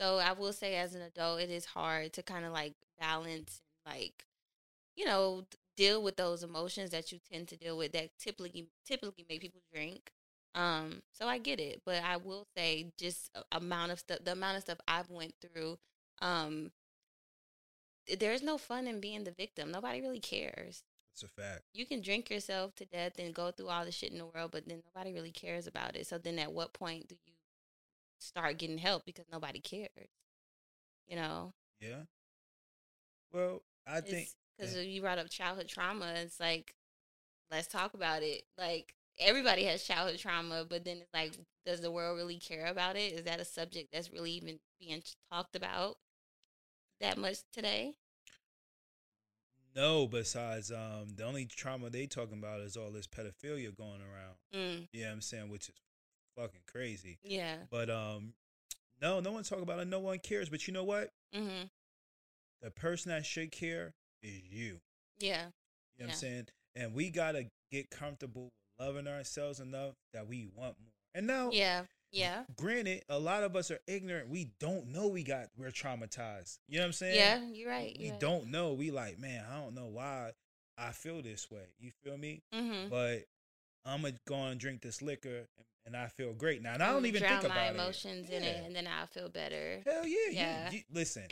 So 0.00 0.18
I 0.18 0.32
will 0.32 0.52
say, 0.52 0.76
as 0.76 0.94
an 0.94 1.02
adult, 1.02 1.40
it 1.40 1.50
is 1.50 1.64
hard 1.64 2.12
to 2.14 2.22
kind 2.22 2.44
of 2.44 2.52
like 2.52 2.74
balance 2.98 3.60
and 3.86 3.94
like, 3.94 4.24
you 4.96 5.04
know, 5.04 5.44
deal 5.76 6.02
with 6.02 6.16
those 6.16 6.42
emotions 6.42 6.90
that 6.90 7.12
you 7.12 7.18
tend 7.30 7.48
to 7.48 7.56
deal 7.56 7.76
with 7.76 7.92
that 7.92 8.10
typically 8.18 8.68
typically 8.86 9.24
make 9.28 9.40
people 9.40 9.60
drink. 9.72 10.10
Um, 10.54 11.02
so 11.12 11.26
I 11.26 11.38
get 11.38 11.58
it, 11.58 11.82
but 11.84 12.02
I 12.04 12.16
will 12.16 12.46
say 12.56 12.92
just 12.96 13.30
amount 13.50 13.92
of 13.92 13.98
stuff, 13.98 14.18
the 14.24 14.32
amount 14.32 14.56
of 14.56 14.62
stuff 14.62 14.78
I've 14.86 15.10
went 15.10 15.34
through, 15.40 15.78
um, 16.22 16.70
there's 18.20 18.42
no 18.42 18.56
fun 18.58 18.86
in 18.86 19.00
being 19.00 19.24
the 19.24 19.32
victim. 19.32 19.72
Nobody 19.72 20.00
really 20.00 20.20
cares. 20.20 20.82
It's 21.14 21.22
a 21.22 21.28
fact. 21.28 21.62
You 21.72 21.86
can 21.86 22.00
drink 22.00 22.28
yourself 22.28 22.74
to 22.76 22.84
death 22.84 23.12
and 23.18 23.32
go 23.32 23.52
through 23.52 23.68
all 23.68 23.84
the 23.84 23.92
shit 23.92 24.10
in 24.12 24.18
the 24.18 24.26
world, 24.26 24.50
but 24.50 24.66
then 24.66 24.82
nobody 24.84 25.12
really 25.12 25.30
cares 25.30 25.66
about 25.68 25.94
it. 25.96 26.06
So 26.08 26.18
then 26.18 26.38
at 26.40 26.52
what 26.52 26.72
point 26.72 27.08
do 27.08 27.14
you 27.24 27.34
start 28.18 28.58
getting 28.58 28.78
help 28.78 29.04
because 29.04 29.26
nobody 29.30 29.60
cares? 29.60 30.08
You 31.06 31.16
know, 31.16 31.52
Yeah. 31.80 32.02
Well, 33.32 33.62
I 33.86 34.00
think 34.00 34.28
because 34.58 34.76
you 34.84 35.00
brought 35.00 35.18
up 35.18 35.30
childhood 35.30 35.68
trauma. 35.68 36.14
It's 36.16 36.40
like, 36.40 36.74
let's 37.50 37.68
talk 37.68 37.94
about 37.94 38.22
it. 38.22 38.44
Like 38.58 38.94
everybody 39.18 39.64
has 39.64 39.84
childhood 39.84 40.18
trauma, 40.18 40.64
but 40.68 40.84
then 40.84 40.98
it's 40.98 41.14
like, 41.14 41.32
does 41.66 41.80
the 41.80 41.90
world 41.90 42.16
really 42.16 42.38
care 42.38 42.66
about 42.66 42.96
it? 42.96 43.12
Is 43.12 43.24
that 43.24 43.40
a 43.40 43.44
subject 43.44 43.90
that's 43.92 44.12
really 44.12 44.32
even 44.32 44.58
being 44.80 45.02
talked 45.30 45.56
about 45.56 45.96
that 47.00 47.18
much 47.18 47.38
today? 47.52 47.94
No. 49.74 50.06
Besides, 50.06 50.70
um, 50.70 51.14
the 51.16 51.24
only 51.24 51.46
trauma 51.46 51.90
they 51.90 52.06
talking 52.06 52.38
about 52.38 52.60
is 52.60 52.76
all 52.76 52.90
this 52.90 53.06
pedophilia 53.06 53.74
going 53.76 54.00
around. 54.00 54.36
Mm, 54.54 54.88
You 54.92 55.04
know 55.04 55.12
I'm 55.12 55.20
saying? 55.20 55.48
Which 55.50 55.68
is 55.68 55.74
fucking 56.36 56.62
crazy. 56.70 57.18
yeah. 57.24 57.56
But 57.70 57.90
um, 57.90 58.34
no, 59.00 59.20
no 59.20 59.32
one 59.32 59.42
talk 59.44 59.60
about 59.62 59.80
it. 59.80 59.86
No 59.88 60.00
one 60.00 60.18
cares. 60.18 60.48
But 60.48 60.66
you 60.66 60.74
know 60.74 60.84
what? 60.84 61.10
Mm-hmm. 61.34 61.64
The 62.62 62.70
person 62.70 63.10
that 63.10 63.26
should 63.26 63.52
care 63.52 63.94
is 64.22 64.40
you. 64.50 64.80
Yeah. 65.18 65.46
You 65.96 66.04
know 66.04 66.06
what 66.06 66.10
I'm 66.10 66.16
saying? 66.16 66.46
And 66.76 66.94
we 66.94 67.10
gotta 67.10 67.46
get 67.70 67.90
comfortable 67.90 68.52
loving 68.80 69.06
ourselves 69.06 69.60
enough 69.60 69.94
that 70.12 70.26
we 70.26 70.46
want 70.56 70.76
more. 70.80 70.92
And 71.14 71.26
now, 71.26 71.50
Yeah. 71.52 71.82
Yeah. 72.14 72.42
granted, 72.56 73.02
a 73.08 73.18
lot 73.18 73.42
of 73.42 73.56
us 73.56 73.70
are 73.70 73.80
ignorant. 73.86 74.28
We 74.28 74.50
don't 74.60 74.88
know 74.88 75.08
we 75.08 75.22
got 75.22 75.48
we're 75.56 75.68
traumatized. 75.68 76.58
You 76.68 76.78
know 76.78 76.82
what 76.82 76.86
I'm 76.86 76.92
saying? 76.92 77.16
Yeah. 77.16 77.40
You're 77.52 77.70
right. 77.70 77.96
We 77.98 78.04
you're 78.04 78.12
right. 78.12 78.20
don't 78.20 78.50
know. 78.50 78.72
We 78.72 78.90
like, 78.90 79.18
man, 79.18 79.44
I 79.50 79.60
don't 79.60 79.74
know 79.74 79.86
why 79.86 80.32
I 80.78 80.90
feel 80.90 81.22
this 81.22 81.50
way. 81.50 81.66
You 81.78 81.90
feel 82.02 82.16
me? 82.16 82.42
Mm-hmm. 82.54 82.88
But 82.88 83.24
I'm 83.84 84.02
gonna 84.02 84.14
go 84.26 84.36
and 84.36 84.58
drink 84.58 84.80
this 84.80 85.02
liquor 85.02 85.46
and, 85.58 85.66
and 85.86 85.96
I 85.96 86.08
feel 86.08 86.32
great 86.32 86.62
now. 86.62 86.74
And 86.74 86.82
I 86.82 86.92
don't 86.92 87.06
even 87.06 87.20
drown 87.20 87.40
think 87.40 87.54
my 87.54 87.64
about 87.66 87.74
emotions 87.74 88.30
it. 88.30 88.34
in 88.34 88.42
it, 88.42 88.62
and 88.64 88.74
then 88.74 88.86
I'll 88.86 89.06
feel 89.06 89.28
better. 89.28 89.82
Hell 89.84 90.06
yeah, 90.06 90.30
Yeah. 90.30 90.70
You, 90.70 90.80
listen, 90.92 91.24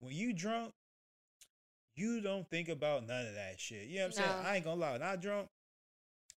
when 0.00 0.14
you 0.14 0.32
drunk, 0.32 0.72
you 1.94 2.20
don't 2.20 2.48
think 2.48 2.68
about 2.68 3.06
none 3.06 3.26
of 3.26 3.34
that 3.34 3.60
shit. 3.60 3.86
You 3.86 3.96
know 3.96 4.06
what 4.06 4.18
I'm 4.18 4.24
saying? 4.24 4.46
I 4.46 4.56
ain't 4.56 4.64
gonna 4.64 4.80
lie. 4.80 4.92
When 4.92 5.02
I 5.02 5.16
drunk, 5.16 5.48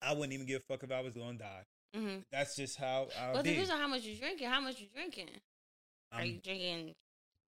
I 0.02 0.14
wouldn't 0.14 0.34
even 0.34 0.46
give 0.48 0.62
a 0.62 0.74
fuck 0.74 0.84
if 0.84 0.92
I 0.92 1.02
was 1.02 1.14
gonna 1.14 1.38
die. 1.38 1.64
Mm-hmm. 1.96 2.20
That's 2.32 2.56
just 2.56 2.78
how 2.78 3.08
I 3.20 3.32
Well, 3.32 3.42
it 3.42 3.44
depends 3.44 3.70
on 3.70 3.80
how 3.80 3.88
much 3.88 4.04
you're 4.04 4.18
drinking. 4.18 4.48
How 4.48 4.62
much 4.62 4.80
you're 4.80 4.90
drinking? 4.94 5.30
Are 6.12 6.20
I'm- 6.20 6.28
you 6.28 6.40
drinking 6.44 6.96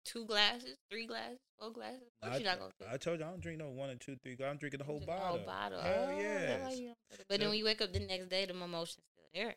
two 0.05 0.25
glasses, 0.27 0.77
three 0.91 1.07
glasses, 1.07 1.39
four 1.59 1.71
glasses? 1.71 2.03
Course 2.23 2.35
I, 2.35 2.37
you're 2.39 2.45
not 2.45 2.59
gonna 2.59 2.93
I 2.93 2.97
told 2.97 3.19
you 3.19 3.25
I 3.27 3.31
don't 3.31 3.41
drink 3.41 3.59
no 3.59 3.71
one 3.71 3.91
or 3.91 3.97
two, 3.97 4.17
three. 4.23 4.37
I'm 4.45 4.57
drinking 4.59 4.79
the 4.79 4.85
whole 4.85 5.01
bottle. 5.01 5.39
Whole 5.39 5.47
bottle. 5.47 5.81
Hell 5.81 6.09
oh, 6.11 6.21
yeah. 6.21 6.47
that's 6.47 6.65
why 6.65 6.71
you 6.73 6.87
don't 6.87 6.97
feel 7.11 7.21
it. 7.21 7.27
But 7.29 7.41
then 7.41 7.49
when 7.49 7.59
you 7.59 7.65
wake 7.65 7.81
up 7.81 7.93
the 7.93 8.01
next 8.01 8.29
day, 8.29 8.45
the 8.45 8.53
emotion's 8.55 9.05
still 9.13 9.25
there. 9.35 9.55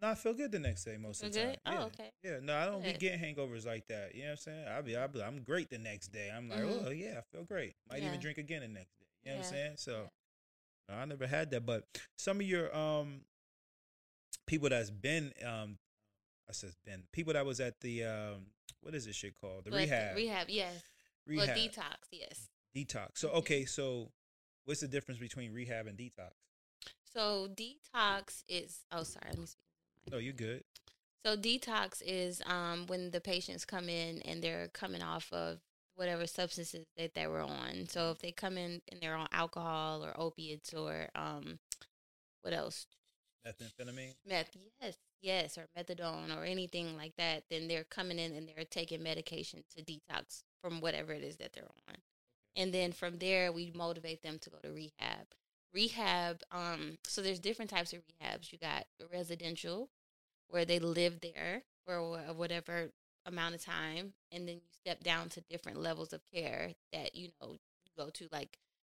No, 0.00 0.08
I 0.08 0.14
feel 0.16 0.34
good 0.34 0.50
the 0.50 0.58
next 0.58 0.84
day 0.84 0.96
most 0.96 1.22
of 1.22 1.32
the 1.32 1.38
time. 1.38 1.48
good? 1.50 1.58
Oh, 1.64 1.82
okay. 1.84 2.10
Yeah, 2.24 2.38
no, 2.42 2.56
I 2.56 2.66
don't 2.66 2.82
be 2.82 2.92
getting 2.94 3.20
hangovers 3.20 3.64
like 3.64 3.86
that. 3.86 4.12
You 4.16 4.22
know 4.22 4.26
what 4.26 4.30
I'm 4.32 4.36
saying? 4.38 4.64
I'll 4.68 4.82
be, 4.82 4.96
I'll 4.96 5.06
be 5.08 5.22
I'm 5.22 5.42
great 5.44 5.70
the 5.70 5.78
next 5.78 6.08
day. 6.08 6.28
I'm 6.36 6.48
like, 6.48 6.58
Mhm. 6.58 6.86
oh 6.86 6.90
yeah, 6.90 7.18
I 7.18 7.22
feel 7.30 7.44
great. 7.44 7.76
Might 7.88 8.02
Yeah. 8.02 8.08
even 8.08 8.18
drink 8.18 8.38
again 8.38 8.62
the 8.62 8.68
next 8.68 8.98
day. 8.98 9.06
You 9.22 9.30
know 9.30 9.36
what 9.38 9.46
I'm 9.46 9.52
saying? 9.52 9.72
So 9.76 10.10
no, 10.88 10.96
I 10.96 11.04
never 11.04 11.28
had 11.28 11.50
that, 11.52 11.64
but 11.64 11.84
some 12.16 12.40
of 12.40 12.46
your 12.46 12.74
um 12.76 13.24
people 14.46 14.68
that's 14.68 14.90
been 14.90 15.32
um 15.46 15.78
I 16.48 16.52
says 16.52 16.74
been 16.84 17.04
people 17.12 17.32
that 17.32 17.46
was 17.46 17.60
at 17.60 17.80
the 17.80 18.04
um 18.04 18.46
what 18.80 18.94
is 18.94 19.06
this 19.06 19.16
shit 19.16 19.40
called? 19.40 19.64
The 19.64 19.70
rehab. 19.70 20.16
Rehab, 20.16 20.48
yes. 20.50 20.82
rehab. 21.26 21.48
Well, 21.48 21.56
detox, 21.56 21.94
yes. 22.10 22.48
detox. 22.76 23.18
So 23.18 23.28
Mhm. 23.28 23.34
okay, 23.36 23.64
so 23.64 24.10
what's 24.64 24.80
the 24.80 24.88
difference 24.88 25.20
between 25.20 25.52
rehab 25.52 25.86
and 25.86 25.96
detox? 25.96 26.32
So 27.14 27.48
detox 27.48 28.42
is. 28.48 28.80
Oh, 28.90 29.02
sorry. 29.02 29.30
Let 29.30 29.38
me 29.38 29.46
speak. 29.46 30.10
No, 30.10 30.18
you 30.18 30.32
good. 30.32 30.64
So 31.24 31.36
detox 31.36 32.02
is 32.04 32.42
um, 32.46 32.86
when 32.88 33.10
the 33.12 33.20
patients 33.20 33.64
come 33.64 33.88
in 33.88 34.20
and 34.22 34.42
they're 34.42 34.68
coming 34.68 35.02
off 35.02 35.32
of 35.32 35.60
whatever 35.94 36.26
substances 36.26 36.86
that 36.96 37.14
they 37.14 37.26
were 37.28 37.42
on. 37.42 37.86
So 37.88 38.10
if 38.10 38.18
they 38.18 38.32
come 38.32 38.56
in 38.58 38.80
and 38.90 39.00
they're 39.00 39.14
on 39.14 39.28
alcohol 39.30 40.04
or 40.04 40.18
opiates 40.18 40.74
or 40.74 41.08
um, 41.14 41.60
what 42.40 42.52
else? 42.54 42.86
Methamphetamine. 43.46 44.14
Meth, 44.26 44.56
yes, 44.80 44.96
yes, 45.20 45.58
or 45.58 45.66
methadone 45.76 46.36
or 46.36 46.44
anything 46.44 46.96
like 46.96 47.14
that. 47.16 47.44
Then 47.50 47.68
they're 47.68 47.84
coming 47.84 48.18
in 48.18 48.32
and 48.32 48.48
they're 48.48 48.64
taking 48.64 49.02
medication 49.02 49.64
to 49.76 49.82
detox 49.82 50.42
from 50.62 50.80
whatever 50.80 51.12
it 51.12 51.22
is 51.22 51.36
that 51.36 51.52
they're 51.52 51.64
on. 51.88 51.96
And 52.54 52.72
then 52.72 52.92
from 52.92 53.18
there, 53.18 53.50
we 53.50 53.72
motivate 53.74 54.22
them 54.22 54.38
to 54.40 54.50
go 54.50 54.58
to 54.62 54.70
rehab. 54.70 55.26
Rehab, 55.74 56.42
um, 56.52 56.98
so 57.04 57.22
there's 57.22 57.40
different 57.40 57.70
types 57.70 57.92
of 57.92 58.00
rehabs. 58.00 58.52
You 58.52 58.58
got 58.58 58.84
residential, 59.10 59.88
where 60.48 60.66
they 60.66 60.78
live 60.78 61.20
there 61.20 61.62
for 61.86 62.18
whatever 62.36 62.90
amount 63.24 63.54
of 63.54 63.64
time, 63.64 64.12
and 64.30 64.46
then 64.46 64.56
you 64.56 64.68
step 64.70 65.02
down 65.02 65.30
to 65.30 65.40
different 65.48 65.80
levels 65.80 66.12
of 66.12 66.20
care 66.32 66.72
that 66.92 67.14
you 67.14 67.28
know 67.40 67.52
you 67.52 67.90
go 67.96 68.10
to 68.10 68.28
like 68.30 68.58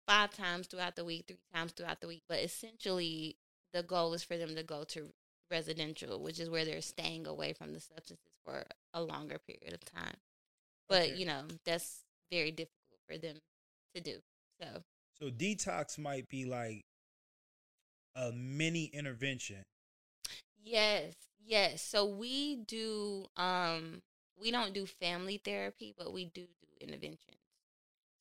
five 0.08 0.34
times 0.34 0.66
throughout 0.66 0.96
the 0.96 1.04
week, 1.04 1.24
three 1.28 1.36
times 1.54 1.72
throughout 1.72 2.00
the 2.00 2.08
week. 2.08 2.22
But 2.28 2.38
essentially, 2.38 3.36
the 3.72 3.82
goal 3.82 4.14
is 4.14 4.22
for 4.22 4.36
them 4.36 4.54
to 4.56 4.62
go 4.62 4.84
to 4.84 5.12
residential, 5.50 6.20
which 6.20 6.40
is 6.40 6.50
where 6.50 6.64
they're 6.64 6.80
staying 6.82 7.26
away 7.26 7.52
from 7.52 7.72
the 7.72 7.80
substances 7.80 8.32
for 8.44 8.64
a 8.94 9.02
longer 9.02 9.38
period 9.38 9.74
of 9.74 9.84
time. 9.84 10.16
But 10.88 11.12
Okay. 11.12 11.14
you 11.14 11.26
know 11.26 11.42
that's 11.64 12.04
very 12.30 12.50
difficult 12.50 13.00
for 13.08 13.18
them 13.18 13.36
to 13.94 14.00
do. 14.00 14.18
So 14.60 14.82
So 15.14 15.30
detox 15.30 15.98
might 15.98 16.28
be 16.28 16.44
like 16.44 16.84
a 18.16 18.32
mini 18.32 18.86
intervention. 18.86 19.62
Yes, 20.62 21.14
yes. 21.44 21.82
So 21.82 22.04
we 22.06 22.56
do 22.56 23.26
um 23.36 24.02
we 24.40 24.50
don't 24.50 24.72
do 24.74 24.86
family 24.86 25.38
therapy, 25.38 25.94
but 25.96 26.12
we 26.12 26.26
do 26.26 26.42
do 26.42 26.68
interventions. 26.80 27.36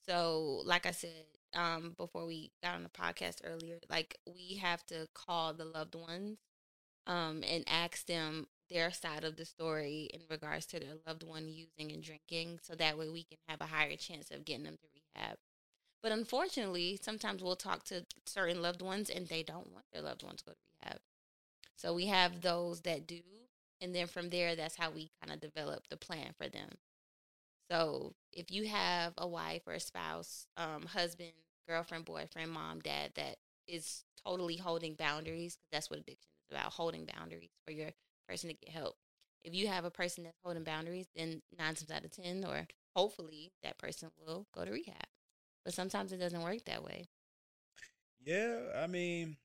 So 0.07 0.61
like 0.65 0.85
I 0.85 0.91
said 0.91 1.25
um 1.53 1.93
before 1.97 2.25
we 2.25 2.51
got 2.63 2.75
on 2.75 2.83
the 2.83 2.89
podcast 2.89 3.37
earlier, 3.43 3.79
like 3.89 4.17
we 4.25 4.57
have 4.57 4.85
to 4.87 5.07
call 5.13 5.53
the 5.53 5.65
loved 5.65 5.95
ones 5.95 6.37
um, 7.07 7.43
and 7.49 7.63
ask 7.67 8.05
them 8.05 8.47
their 8.69 8.91
side 8.91 9.23
of 9.23 9.35
the 9.35 9.45
story 9.45 10.09
in 10.13 10.21
regards 10.29 10.65
to 10.67 10.79
their 10.79 10.95
loved 11.07 11.23
one 11.23 11.47
using 11.49 11.91
and 11.91 12.03
drinking, 12.03 12.59
so 12.63 12.75
that 12.75 12.97
way 12.97 13.09
we 13.09 13.23
can 13.23 13.37
have 13.47 13.61
a 13.61 13.65
higher 13.65 13.95
chance 13.97 14.31
of 14.31 14.45
getting 14.45 14.63
them 14.65 14.77
to 14.77 14.87
rehab. 14.95 15.37
But 16.03 16.11
unfortunately, 16.13 16.99
sometimes 17.01 17.43
we'll 17.43 17.55
talk 17.55 17.83
to 17.85 18.05
certain 18.25 18.61
loved 18.61 18.81
ones 18.81 19.09
and 19.09 19.27
they 19.27 19.43
don't 19.43 19.71
want 19.71 19.85
their 19.91 20.01
loved 20.01 20.23
ones 20.23 20.39
to 20.41 20.45
go 20.45 20.51
to 20.53 20.57
rehab. 20.85 20.99
So 21.75 21.93
we 21.93 22.07
have 22.07 22.41
those 22.41 22.81
that 22.81 23.07
do, 23.07 23.21
and 23.81 23.93
then 23.95 24.07
from 24.07 24.29
there, 24.29 24.55
that's 24.55 24.77
how 24.77 24.91
we 24.91 25.11
kind 25.21 25.33
of 25.33 25.41
develop 25.41 25.87
the 25.89 25.97
plan 25.97 26.33
for 26.37 26.47
them. 26.47 26.69
So 27.71 28.15
if 28.33 28.51
you 28.51 28.67
have 28.67 29.13
a 29.17 29.27
wife 29.27 29.63
or 29.67 29.73
a 29.73 29.79
spouse, 29.79 30.47
um, 30.57 30.83
husband, 30.83 31.31
girlfriend, 31.67 32.05
boyfriend, 32.05 32.51
mom, 32.51 32.79
dad 32.81 33.13
that 33.15 33.37
is 33.67 34.03
totally 34.25 34.57
holding 34.57 34.95
boundaries, 34.95 35.55
because 35.55 35.69
that's 35.71 35.89
what 35.89 35.99
addiction 35.99 36.29
is 36.49 36.57
about 36.57 36.73
holding 36.73 37.05
boundaries 37.05 37.51
for 37.65 37.71
your 37.71 37.91
person 38.27 38.49
to 38.49 38.55
get 38.55 38.69
help. 38.69 38.97
If 39.43 39.55
you 39.55 39.67
have 39.67 39.85
a 39.85 39.91
person 39.91 40.25
that's 40.25 40.37
holding 40.43 40.63
boundaries, 40.63 41.07
then 41.15 41.41
nine 41.57 41.75
times 41.75 41.91
out 41.91 42.05
of 42.05 42.11
10, 42.11 42.43
or 42.45 42.67
hopefully 42.95 43.53
that 43.63 43.77
person 43.77 44.11
will 44.25 44.47
go 44.53 44.65
to 44.65 44.71
rehab. 44.71 45.07
But 45.65 45.73
sometimes 45.73 46.11
it 46.11 46.17
doesn't 46.17 46.43
work 46.43 46.65
that 46.65 46.83
way. 46.83 47.07
Yeah, 48.23 48.59
I 48.77 48.87
mean, 48.87 49.37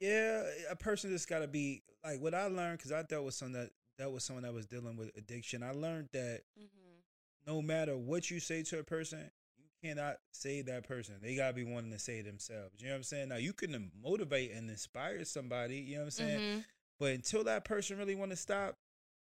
yeah, 0.00 0.44
a 0.70 0.76
person 0.76 1.10
just 1.10 1.28
got 1.28 1.40
to 1.40 1.48
be 1.48 1.82
like 2.04 2.20
what 2.20 2.34
I 2.34 2.46
learned 2.46 2.78
because 2.78 2.92
I 2.92 3.02
dealt 3.02 3.24
with 3.24 3.34
some 3.34 3.52
that 3.52 3.70
dealt 3.98 4.12
with 4.12 4.22
someone 4.22 4.44
that 4.44 4.54
was 4.54 4.66
dealing 4.66 4.96
with 4.96 5.10
addiction. 5.16 5.62
I 5.62 5.72
learned 5.72 6.08
that 6.12 6.42
Mm-hmm. 6.58 6.98
no 7.46 7.62
matter 7.62 7.96
what 7.96 8.30
you 8.30 8.40
say 8.40 8.62
to 8.64 8.78
a 8.78 8.84
person, 8.84 9.30
you 9.58 9.68
cannot 9.88 10.16
save 10.32 10.66
that 10.66 10.86
person. 10.86 11.14
They 11.22 11.34
gotta 11.34 11.52
be 11.54 11.64
wanting 11.64 11.90
to 11.92 11.98
save 11.98 12.24
themselves. 12.26 12.80
You 12.80 12.86
know 12.88 12.92
what 12.94 12.98
I'm 12.98 13.02
saying? 13.04 13.28
Now 13.28 13.36
you 13.36 13.52
can 13.52 13.90
motivate 14.02 14.52
and 14.52 14.70
inspire 14.70 15.24
somebody. 15.24 15.76
You 15.78 15.94
know 15.96 16.00
what 16.02 16.04
I'm 16.06 16.10
saying? 16.10 16.40
Mm-hmm. 16.40 16.58
But 17.00 17.12
until 17.12 17.44
that 17.44 17.64
person 17.64 17.96
really 17.98 18.14
want 18.14 18.30
to 18.32 18.36
stop, 18.36 18.74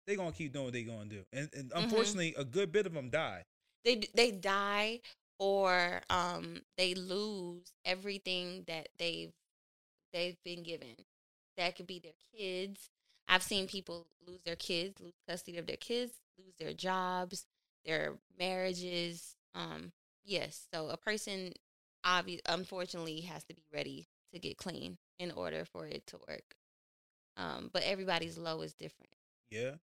they 0.05 0.15
gonna 0.15 0.31
keep 0.31 0.53
doing 0.53 0.65
what 0.65 0.73
they 0.73 0.83
gonna 0.83 1.05
do. 1.05 1.23
And, 1.33 1.49
and 1.53 1.71
Mhm. 1.71 1.83
unfortunately, 1.83 2.33
a 2.37 2.45
good 2.45 2.71
bit 2.71 2.85
of 2.85 2.93
them 2.93 3.09
die. 3.09 3.43
They 3.83 3.95
they 4.13 4.31
die 4.31 5.01
or 5.39 6.01
um 6.09 6.61
they 6.77 6.93
lose 6.95 7.71
everything 7.85 8.63
that 8.67 8.89
they've 8.97 9.33
they've 10.13 10.41
been 10.43 10.63
given. 10.63 10.95
That 11.57 11.75
could 11.75 11.87
be 11.87 11.99
their 11.99 12.13
kids. 12.33 12.89
I've 13.27 13.43
seen 13.43 13.67
people 13.67 14.07
lose 14.25 14.41
their 14.45 14.55
kids, 14.55 14.99
lose 15.01 15.13
custody 15.27 15.57
of 15.57 15.67
their 15.67 15.77
kids, 15.77 16.13
lose 16.37 16.55
their 16.59 16.73
jobs, 16.73 17.45
their 17.85 18.15
marriages. 18.39 19.35
Um, 19.55 19.91
yes. 20.23 20.67
So 20.73 20.89
a 20.89 20.97
person, 20.97 21.53
obvi- 22.05 22.41
unfortunately, 22.47 23.21
has 23.21 23.43
to 23.45 23.53
be 23.53 23.63
ready 23.73 24.07
to 24.33 24.39
get 24.39 24.57
clean 24.57 24.97
in 25.19 25.31
order 25.31 25.65
for 25.65 25.87
it 25.87 26.05
to 26.07 26.17
work. 26.27 26.55
Um, 27.35 27.69
but 27.71 27.83
everybody's 27.83 28.37
low 28.37 28.61
is 28.61 28.73
different. 28.73 29.11
Yeah. 29.49 29.75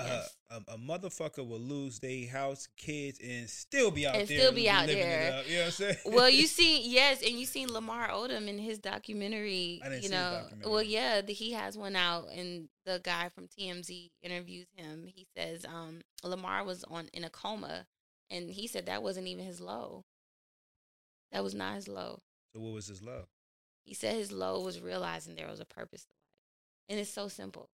Uh, 0.00 0.24
a, 0.50 0.72
a 0.74 0.78
motherfucker 0.78 1.46
will 1.46 1.60
lose 1.60 2.00
their 2.00 2.28
house, 2.28 2.68
kids, 2.76 3.20
and 3.22 3.48
still 3.48 3.90
be 3.90 4.06
out 4.06 4.16
And 4.16 4.26
there. 4.28 4.38
still 4.38 4.52
be 4.52 4.68
out 4.68 4.86
there. 4.86 5.42
You 5.46 5.54
know 5.54 5.58
what 5.60 5.66
I'm 5.66 5.70
saying? 5.72 5.96
well, 6.06 6.28
you 6.28 6.46
see, 6.46 6.82
yes, 6.88 7.22
and 7.22 7.38
you 7.38 7.46
seen 7.46 7.72
Lamar 7.72 8.08
Odom 8.08 8.48
in 8.48 8.58
his 8.58 8.78
documentary. 8.78 9.80
I 9.84 9.88
didn't 9.90 10.02
you 10.04 10.10
know, 10.10 10.40
documentary. 10.42 10.70
well, 10.72 10.82
yeah, 10.82 11.20
the, 11.20 11.32
he 11.32 11.52
has 11.52 11.78
one 11.78 11.94
out, 11.96 12.26
and 12.34 12.68
the 12.84 13.00
guy 13.02 13.28
from 13.28 13.46
TMZ 13.46 14.10
interviews 14.22 14.66
him. 14.74 15.06
He 15.06 15.26
says, 15.36 15.64
um, 15.64 16.00
Lamar 16.24 16.64
was 16.64 16.82
on 16.84 17.08
in 17.12 17.22
a 17.24 17.30
coma, 17.30 17.86
and 18.30 18.50
he 18.50 18.66
said 18.66 18.86
that 18.86 19.02
wasn't 19.02 19.28
even 19.28 19.44
his 19.44 19.60
low. 19.60 20.04
That 21.32 21.44
was 21.44 21.54
not 21.54 21.76
his 21.76 21.86
low. 21.88 22.22
So 22.54 22.60
what 22.60 22.74
was 22.74 22.88
his 22.88 23.02
low? 23.02 23.26
He 23.84 23.94
said 23.94 24.14
his 24.16 24.32
low 24.32 24.60
was 24.60 24.80
realizing 24.80 25.34
there 25.36 25.48
was 25.48 25.60
a 25.60 25.64
purpose 25.64 26.02
to 26.04 26.12
life, 26.12 26.88
and 26.88 26.98
it's 27.00 27.10
so 27.12 27.28
simple. 27.28 27.70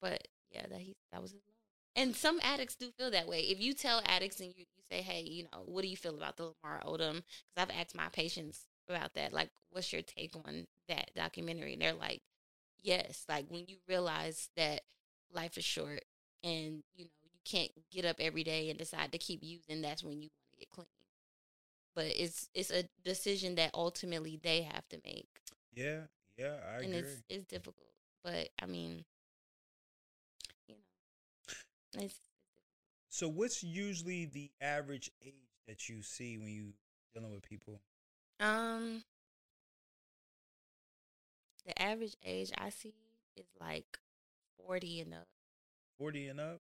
But 0.00 0.26
yeah, 0.50 0.66
that 0.70 0.80
he 0.80 0.96
that 1.12 1.20
was 1.22 1.32
his 1.32 1.40
low. 1.46 1.53
And 1.96 2.14
some 2.16 2.40
addicts 2.42 2.74
do 2.76 2.90
feel 2.98 3.10
that 3.10 3.28
way. 3.28 3.40
If 3.40 3.60
you 3.60 3.72
tell 3.72 4.02
addicts 4.06 4.40
and 4.40 4.48
you, 4.56 4.64
you 4.76 4.82
say, 4.90 5.02
hey, 5.02 5.22
you 5.22 5.44
know, 5.44 5.62
what 5.66 5.82
do 5.82 5.88
you 5.88 5.96
feel 5.96 6.16
about 6.16 6.36
the 6.36 6.52
Lamar 6.62 6.82
Odom? 6.84 7.22
Because 7.22 7.56
I've 7.58 7.70
asked 7.70 7.94
my 7.96 8.08
patients 8.10 8.66
about 8.88 9.14
that. 9.14 9.32
Like, 9.32 9.50
what's 9.70 9.92
your 9.92 10.02
take 10.02 10.34
on 10.36 10.66
that 10.88 11.10
documentary? 11.14 11.74
And 11.74 11.82
they're 11.82 11.92
like, 11.92 12.22
yes. 12.82 13.24
Like 13.28 13.46
when 13.48 13.64
you 13.68 13.76
realize 13.88 14.48
that 14.56 14.82
life 15.32 15.56
is 15.58 15.64
short 15.64 16.02
and 16.42 16.82
you 16.94 17.04
know 17.04 17.10
you 17.32 17.38
can't 17.44 17.70
get 17.90 18.04
up 18.04 18.16
every 18.20 18.44
day 18.44 18.70
and 18.70 18.78
decide 18.78 19.12
to 19.12 19.18
keep 19.18 19.42
using, 19.42 19.82
that's 19.82 20.02
when 20.04 20.20
you 20.22 20.28
want 20.30 20.52
to 20.52 20.58
get 20.58 20.70
clean. 20.70 20.86
But 21.94 22.06
it's 22.16 22.48
it's 22.54 22.70
a 22.70 22.88
decision 23.04 23.54
that 23.56 23.70
ultimately 23.74 24.38
they 24.42 24.62
have 24.62 24.88
to 24.88 25.00
make 25.04 25.28
Yeah, 25.72 26.06
yeah, 26.36 26.56
I 26.72 26.76
agree. 26.76 26.86
and 26.86 26.94
agree. 26.94 27.00
it's 27.10 27.22
it's 27.28 27.44
difficult. 27.44 27.88
But 28.22 28.50
I 28.60 28.66
mean, 28.66 29.04
it's 31.96 32.14
So 33.08 33.28
what's 33.28 33.62
usually 33.62 34.26
the 34.26 34.50
average 34.60 35.10
age 35.24 35.34
that 35.68 35.88
you 35.88 36.02
see 36.02 36.36
when 36.38 36.48
you 36.48 36.72
dealing 37.14 37.32
with 37.32 37.42
people? 37.42 37.80
um 38.40 39.02
the 41.66 41.80
average 41.80 42.16
age 42.24 42.50
I 42.58 42.70
see 42.70 42.92
is 43.36 43.46
like 43.60 43.98
forty 44.64 45.00
and 45.00 45.14
up. 45.14 45.28
Forty 45.98 46.28
and 46.28 46.40
up? 46.40 46.60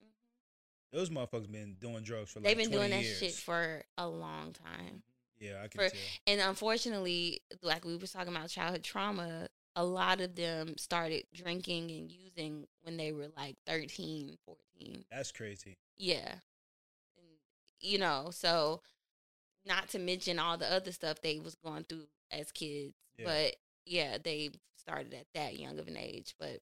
Those 0.91 1.09
motherfuckers 1.09 1.51
been 1.51 1.75
doing 1.79 2.03
drugs 2.03 2.31
for 2.31 2.39
like 2.39 2.47
They've 2.47 2.57
been 2.57 2.71
20 2.77 2.89
doing 2.89 2.91
that 2.91 3.05
shit 3.05 3.33
for 3.33 3.83
a 3.97 4.07
long 4.07 4.53
time. 4.53 5.03
Yeah, 5.39 5.61
I 5.63 5.67
can 5.67 5.81
for- 5.81 5.89
tell. 5.89 5.99
And 6.25 6.41
unfortunately, 6.41 7.41
like 7.61 7.83
we 7.85 7.95
were 7.97 8.07
talking 8.07 8.33
about 8.33 8.49
childhood 8.49 8.83
trauma, 8.83 9.49
a 9.77 9.83
lot 9.83 10.21
of 10.21 10.35
them 10.35 10.75
started 10.75 11.23
drinking 11.35 11.91
and 11.91 12.11
using 12.11 12.65
when 12.81 12.97
they 12.97 13.11
were 13.11 13.27
like 13.37 13.55
13, 13.67 14.35
14. 14.43 15.05
That's 15.11 15.31
crazy. 15.31 15.77
Yeah. 15.97 16.31
And, 17.15 17.37
you 17.79 17.99
know, 17.99 18.29
so 18.31 18.81
not 19.67 19.87
to 19.89 19.99
mention 19.99 20.39
all 20.39 20.57
the 20.57 20.71
other 20.73 20.91
stuff 20.91 21.21
they 21.21 21.39
was 21.39 21.53
going 21.63 21.83
through 21.83 22.07
as 22.31 22.51
kids. 22.51 22.95
Yeah. 23.19 23.25
But 23.25 23.55
yeah, 23.85 24.17
they 24.21 24.49
started 24.75 25.13
at 25.13 25.27
that 25.35 25.59
young 25.59 25.77
of 25.77 25.87
an 25.87 25.95
age. 25.95 26.33
But 26.39 26.59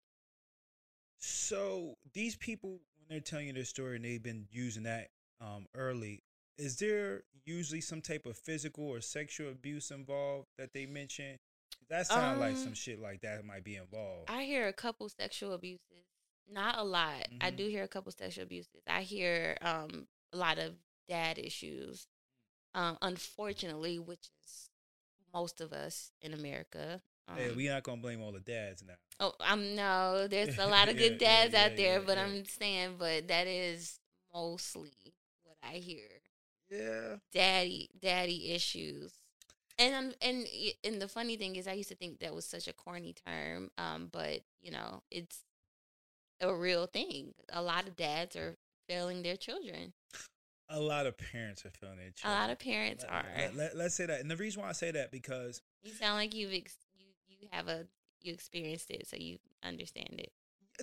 So 1.18 1.96
these 2.14 2.36
people, 2.36 2.82
when 2.98 3.08
they're 3.10 3.22
telling 3.22 3.48
you 3.48 3.54
their 3.54 3.64
story 3.64 3.96
and 3.96 4.04
they've 4.04 4.22
been 4.22 4.46
using 4.52 4.84
that 4.84 5.08
um, 5.40 5.68
early, 5.74 6.22
is 6.58 6.76
there 6.80 7.24
usually 7.46 7.82
some 7.82 8.02
type 8.02 8.26
of 8.26 8.38
physical 8.38 8.90
or 8.90 9.00
sexual 9.00 9.52
abuse 9.52 9.90
involved 9.90 10.48
that 10.58 10.74
they 10.74 10.86
mention? 10.86 11.38
That 11.90 12.08
sounds 12.08 12.40
like 12.40 12.58
some 12.58 12.70
Um, 12.70 12.74
shit 12.74 13.00
like 13.00 13.22
that 13.22 13.46
might 13.46 13.64
be 13.64 13.76
involved. 13.76 14.30
I 14.30 14.44
hear 14.44 14.68
a 14.68 14.74
couple 14.74 15.08
sexual 15.10 15.54
abuses. 15.54 16.06
Not 16.48 16.78
a 16.78 16.84
lot. 16.84 17.28
I 17.42 17.52
Mhm. 17.52 17.58
do 17.58 17.68
hear 17.68 17.84
a 17.84 17.88
couple 17.88 18.12
sexual 18.12 18.44
abuses. 18.44 18.82
I 18.88 19.02
hear 19.04 19.58
um 19.62 20.08
a 20.34 20.38
lot 20.38 20.58
of 20.58 20.76
dad 21.08 21.38
issues. 21.38 22.08
Um, 22.74 22.98
unfortunately, 23.02 24.00
which 24.00 24.30
is 24.46 24.70
most 25.34 25.62
of 25.62 25.74
us 25.74 26.12
in 26.22 26.34
America. 26.34 27.02
Um, 27.28 27.38
hey, 27.38 27.52
we 27.52 27.68
not 27.68 27.84
gonna 27.84 28.02
blame 28.02 28.22
all 28.22 28.32
the 28.32 28.40
dads 28.40 28.84
now. 28.84 28.96
Oh, 29.20 29.34
I'm 29.40 29.76
no. 29.76 30.28
There's 30.28 30.58
a 30.58 30.66
lot 30.68 30.90
of 30.90 30.98
good 30.98 31.20
Yeah, 31.22 31.28
yeah, 31.30 31.42
dads 31.44 31.56
out 31.56 31.72
yeah, 31.72 31.78
there, 31.78 32.00
yeah, 32.00 32.06
but 32.06 32.18
yeah. 32.18 32.24
I'm 32.26 32.46
saying, 32.46 32.96
but 32.98 33.28
that 33.28 33.48
is 33.48 34.00
mostly 34.34 34.94
what 35.44 35.58
I 35.64 35.76
hear. 35.78 36.10
Yeah. 36.70 37.18
Daddy, 37.32 37.90
daddy 38.00 38.52
issues, 38.52 39.14
and 39.78 40.16
and 40.22 40.48
and 40.84 41.02
the 41.02 41.08
funny 41.08 41.38
thing 41.38 41.56
is, 41.56 41.68
I 41.68 41.74
used 41.74 41.90
to 41.90 41.96
think 41.96 42.20
that 42.20 42.34
was 42.34 42.46
such 42.46 42.68
a 42.68 42.74
corny 42.74 43.14
term, 43.26 43.72
um, 43.78 44.10
but 44.12 44.42
you 44.62 44.72
know, 44.72 45.04
it's 45.12 45.44
a 46.42 46.54
real 46.54 46.86
thing. 46.86 47.34
A 47.52 47.62
lot 47.62 47.88
of 47.88 47.96
dads 47.96 48.36
are 48.36 48.56
failing 48.88 49.24
their 49.24 49.36
children. 49.36 49.94
A 50.70 50.80
lot 50.80 51.06
of 51.06 51.18
parents 51.18 51.66
are 51.66 51.70
feeling 51.70 52.00
it. 52.00 52.20
A 52.24 52.30
lot 52.30 52.50
of 52.50 52.58
parents 52.58 53.04
let, 53.04 53.14
are. 53.14 53.26
Let, 53.38 53.56
let, 53.56 53.78
let's 53.78 53.96
say 53.96 54.08
that, 54.08 54.20
and 54.22 54.32
the 54.32 54.38
reason 54.38 54.62
why 54.64 54.70
I 54.70 54.74
say 54.74 54.92
that 54.92 55.12
because 55.12 55.62
You 55.84 55.92
sound 55.92 56.16
like 56.16 56.34
you've 56.34 56.54
ex- 56.54 56.78
you 56.98 57.06
you 57.28 57.48
have 57.52 57.68
a 57.68 57.86
you 58.22 58.34
experienced 58.34 58.90
it, 58.90 59.08
so 59.08 59.18
you 59.18 59.38
understand 59.64 60.20
it. 60.20 60.32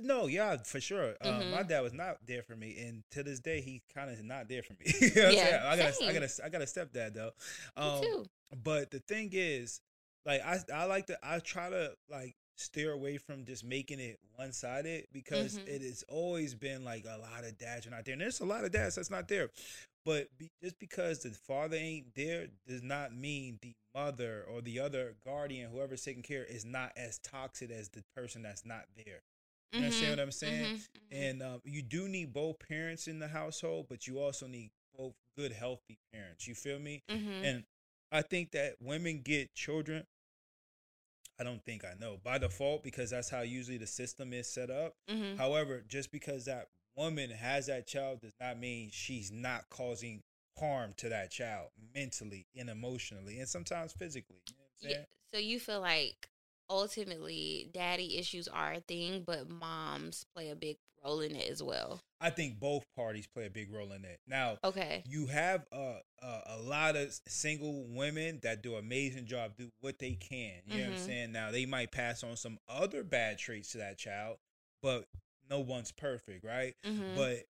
No, 0.00 0.26
yeah, 0.26 0.56
for 0.64 0.80
sure. 0.80 1.16
Um, 1.20 1.50
my 1.50 1.62
Mhm. 1.62 1.68
dad 1.68 1.80
was 1.82 1.92
not 1.92 2.16
there 2.26 2.42
for 2.42 2.56
me, 2.56 2.78
and 2.78 3.02
to 3.10 3.22
this 3.22 3.40
day, 3.40 3.60
he 3.60 3.82
kind 3.94 4.10
of 4.10 4.16
is 4.18 4.24
not 4.24 4.48
there 4.48 4.62
for 4.62 4.72
me. 4.74 4.86
you 5.00 5.10
know 5.14 5.30
Yeah. 5.30 5.62
I 5.66 5.76
got 5.76 6.00
a, 6.00 6.04
I 6.06 6.12
got 6.12 6.22
a, 6.22 6.44
I 6.44 6.48
got 6.48 6.62
a 6.62 6.64
stepdad 6.66 7.14
though. 7.14 7.32
Me 7.76 7.82
Um, 7.82 8.00
too. 8.00 8.26
but 8.62 8.90
the 8.90 9.00
thing 9.00 9.30
is, 9.32 9.80
like, 10.24 10.40
I, 10.42 10.58
I 10.72 10.84
like 10.84 11.06
to, 11.06 11.18
I 11.22 11.38
try 11.40 11.68
to 11.70 11.94
like 12.08 12.34
steer 12.56 12.92
away 12.92 13.18
from 13.18 13.44
just 13.44 13.64
making 13.64 13.98
it 13.98 14.18
one 14.36 14.52
sided 14.52 15.06
because 15.12 15.58
Mhm. 15.58 15.66
it 15.68 15.82
has 15.82 16.04
always 16.08 16.54
been 16.54 16.84
like 16.84 17.04
a 17.04 17.18
lot 17.18 17.44
of 17.44 17.58
dads 17.58 17.86
are 17.86 17.90
not 17.90 18.04
there, 18.04 18.12
and 18.12 18.20
there's 18.22 18.40
a 18.40 18.44
lot 18.46 18.64
of 18.64 18.70
dads 18.72 18.94
that's 18.94 19.10
not 19.10 19.28
there. 19.28 19.50
But 20.04 20.28
be, 20.38 20.50
just 20.62 20.78
because 20.80 21.20
the 21.20 21.30
father 21.30 21.76
ain't 21.76 22.14
there 22.14 22.48
does 22.66 22.82
not 22.82 23.14
mean 23.14 23.58
the 23.62 23.72
mother 23.94 24.44
or 24.50 24.60
the 24.60 24.80
other 24.80 25.14
guardian, 25.24 25.70
whoever's 25.70 26.02
taking 26.02 26.22
care, 26.22 26.44
is 26.44 26.64
not 26.64 26.92
as 26.96 27.18
toxic 27.18 27.70
as 27.70 27.88
the 27.90 28.02
person 28.16 28.42
that's 28.42 28.64
not 28.64 28.86
there. 28.96 29.20
You 29.72 29.78
understand 29.80 30.10
what 30.10 30.20
I'm 30.20 30.32
saying? 30.32 30.66
Mhm, 30.66 30.72
mhm. 31.16 31.30
And 31.30 31.42
um, 31.42 31.60
you 31.64 31.82
do 31.82 32.08
need 32.08 32.32
both 32.32 32.58
parents 32.58 33.06
in 33.08 33.18
the 33.18 33.28
household, 33.28 33.86
but 33.88 34.06
you 34.06 34.18
also 34.20 34.46
need 34.46 34.70
both 34.96 35.14
good, 35.36 35.52
healthy 35.52 35.98
parents. 36.12 36.46
You 36.46 36.54
feel 36.54 36.78
me? 36.78 37.02
Mhm. 37.10 37.44
And 37.44 37.64
I 38.10 38.22
think 38.22 38.50
that 38.52 38.76
women 38.80 39.22
get 39.22 39.54
children. 39.54 40.06
I 41.40 41.44
don't 41.44 41.64
think 41.64 41.84
I 41.84 41.94
know 41.98 42.18
by 42.22 42.38
default 42.38 42.84
because 42.84 43.10
that's 43.10 43.30
how 43.30 43.40
usually 43.40 43.78
the 43.78 43.86
system 43.86 44.32
is 44.32 44.46
set 44.46 44.70
up. 44.70 44.94
hmm 45.08 45.36
However, 45.36 45.82
just 45.88 46.12
because 46.12 46.44
that 46.44 46.68
woman 46.94 47.30
has 47.30 47.66
that 47.66 47.86
child 47.86 48.20
does 48.20 48.34
not 48.40 48.58
mean 48.58 48.90
she's 48.92 49.32
not 49.32 49.68
causing 49.70 50.22
harm 50.58 50.92
to 50.98 51.08
that 51.08 51.30
child 51.30 51.70
mentally 51.94 52.46
and 52.56 52.68
emotionally 52.68 53.38
and 53.38 53.48
sometimes 53.48 53.92
physically. 53.92 54.42
You 54.48 54.54
know 54.58 54.64
what 54.80 54.90
I'm 54.90 54.90
Yeah. 54.90 55.04
So 55.32 55.38
you 55.38 55.58
feel 55.58 55.80
like 55.80 56.28
ultimately 56.72 57.70
daddy 57.72 58.18
issues 58.18 58.48
are 58.48 58.74
a 58.74 58.80
thing, 58.80 59.24
but 59.26 59.48
moms 59.48 60.24
play 60.34 60.50
a 60.50 60.56
big 60.56 60.78
role 61.04 61.20
in 61.20 61.36
it 61.36 61.50
as 61.50 61.62
well. 61.62 62.00
I 62.20 62.30
think 62.30 62.60
both 62.60 62.84
parties 62.96 63.26
play 63.26 63.46
a 63.46 63.50
big 63.50 63.72
role 63.72 63.92
in 63.92 64.04
it. 64.04 64.20
Now, 64.26 64.58
Okay. 64.64 65.04
you 65.04 65.26
have 65.26 65.66
a, 65.72 65.96
a 66.22 66.40
a 66.46 66.58
lot 66.58 66.96
of 66.96 67.12
single 67.26 67.84
women 67.88 68.40
that 68.44 68.62
do 68.62 68.74
an 68.74 68.84
amazing 68.84 69.26
job, 69.26 69.52
do 69.56 69.70
what 69.80 69.98
they 69.98 70.12
can. 70.14 70.62
You 70.66 70.76
know 70.76 70.82
what 70.84 70.90
I'm 70.90 70.94
Mhm. 70.94 70.98
saying? 70.98 71.32
Now 71.32 71.50
they 71.50 71.66
might 71.66 71.92
pass 71.92 72.22
on 72.22 72.36
some 72.36 72.58
other 72.68 73.02
bad 73.04 73.38
traits 73.38 73.72
to 73.72 73.78
that 73.78 73.98
child, 73.98 74.38
but 74.82 75.06
no 75.50 75.60
one's 75.60 75.92
perfect, 75.92 76.44
right? 76.44 76.74
hmm 76.84 77.14
But 77.14 77.44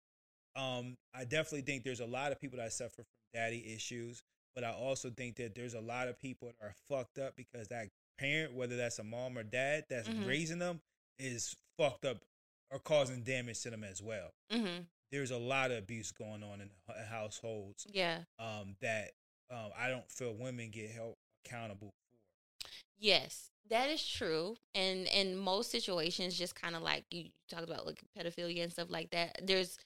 um, 0.56 0.96
I 1.14 1.24
definitely 1.24 1.62
think 1.62 1.84
there's 1.84 2.00
a 2.00 2.06
lot 2.06 2.32
of 2.32 2.40
people 2.40 2.58
that 2.58 2.72
suffer 2.72 2.96
from 3.02 3.06
daddy 3.34 3.74
issues. 3.74 4.22
But 4.54 4.64
I 4.64 4.72
also 4.72 5.10
think 5.10 5.36
that 5.36 5.54
there's 5.54 5.74
a 5.74 5.80
lot 5.80 6.08
of 6.08 6.18
people 6.18 6.48
that 6.48 6.66
are 6.66 6.74
fucked 6.88 7.18
up 7.18 7.36
because 7.36 7.68
that 7.68 7.88
parent, 8.18 8.54
whether 8.54 8.76
that's 8.76 8.98
a 8.98 9.04
mom 9.04 9.36
or 9.38 9.42
dad 9.42 9.84
that's 9.88 10.08
Mhm. 10.08 10.26
raising 10.26 10.58
them, 10.58 10.80
is 11.18 11.54
fucked 11.76 12.04
up 12.04 12.22
or 12.70 12.78
causing 12.78 13.22
damage 13.22 13.60
to 13.62 13.70
them 13.70 13.84
as 13.84 14.00
well. 14.02 14.32
hmm 14.50 14.80
There's 15.10 15.30
a 15.30 15.38
lot 15.38 15.70
of 15.70 15.76
abuse 15.78 16.10
going 16.10 16.42
on 16.42 16.60
in 16.62 16.70
households 17.08 17.86
Yeah. 17.90 18.24
um, 18.38 18.76
that 18.80 19.12
um, 19.50 19.70
I 19.76 19.88
don't 19.88 20.10
feel 20.10 20.32
women 20.34 20.70
get 20.70 20.90
held 20.90 21.16
accountable 21.44 21.90
for. 21.90 22.68
Yes, 22.98 23.50
that 23.68 23.90
is 23.90 24.06
true. 24.06 24.56
And 24.74 25.06
in 25.08 25.36
most 25.36 25.70
situations, 25.70 26.38
just 26.38 26.54
kind 26.54 26.74
of 26.74 26.82
like 26.82 27.04
you 27.10 27.30
talked 27.48 27.64
about, 27.64 27.84
like 27.84 28.00
pedophilia 28.16 28.62
and 28.62 28.72
stuff 28.72 28.88
like 28.90 29.10
that. 29.10 29.38
There's 29.42 29.78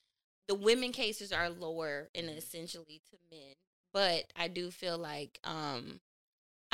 the 0.46 0.54
women 0.54 0.92
cases 0.92 1.32
are 1.32 1.50
lower 1.50 2.08
and 2.14 2.30
essentially 2.30 3.00
to 3.10 3.16
men, 3.30 3.54
but 3.92 4.32
I 4.36 4.46
do 4.46 4.70
feel 4.70 4.98
like 4.98 5.40
um, 5.42 6.00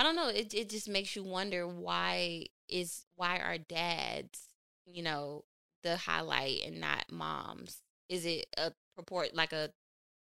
I 0.03 0.05
don't 0.05 0.17
know. 0.17 0.27
It 0.31 0.53
it 0.53 0.69
just 0.69 0.88
makes 0.88 1.15
you 1.15 1.23
wonder 1.23 1.65
why 1.69 2.47
is 2.69 3.05
why 3.15 3.38
are 3.38 3.57
dads, 3.57 4.49
you 4.85 5.01
know, 5.01 5.45
the 5.85 5.97
highlight 5.97 6.62
and 6.67 6.81
not 6.81 7.05
moms? 7.09 7.83
Is 8.09 8.27
it 8.27 8.47
a 8.57 8.73
purport 8.97 9.33
like 9.33 9.53
a 9.53 9.71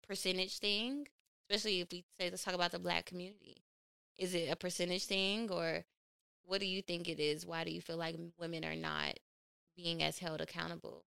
percentage 0.07 0.59
thing? 0.59 1.07
Especially 1.49 1.81
if 1.81 1.91
we 1.91 2.03
say 2.19 2.29
let's 2.29 2.43
talk 2.43 2.53
about 2.53 2.71
the 2.71 2.77
black 2.77 3.05
community. 3.07 3.63
Is 4.19 4.35
it 4.35 4.51
a 4.51 4.55
percentage 4.55 5.05
thing 5.05 5.49
or 5.51 5.83
what 6.45 6.59
do 6.61 6.67
you 6.67 6.83
think 6.83 7.09
it 7.09 7.19
is? 7.19 7.43
Why 7.47 7.63
do 7.63 7.71
you 7.71 7.81
feel 7.81 7.97
like 7.97 8.17
women 8.39 8.63
are 8.63 8.75
not 8.75 9.17
being 9.75 10.03
as 10.03 10.19
held 10.19 10.41
accountable? 10.41 11.05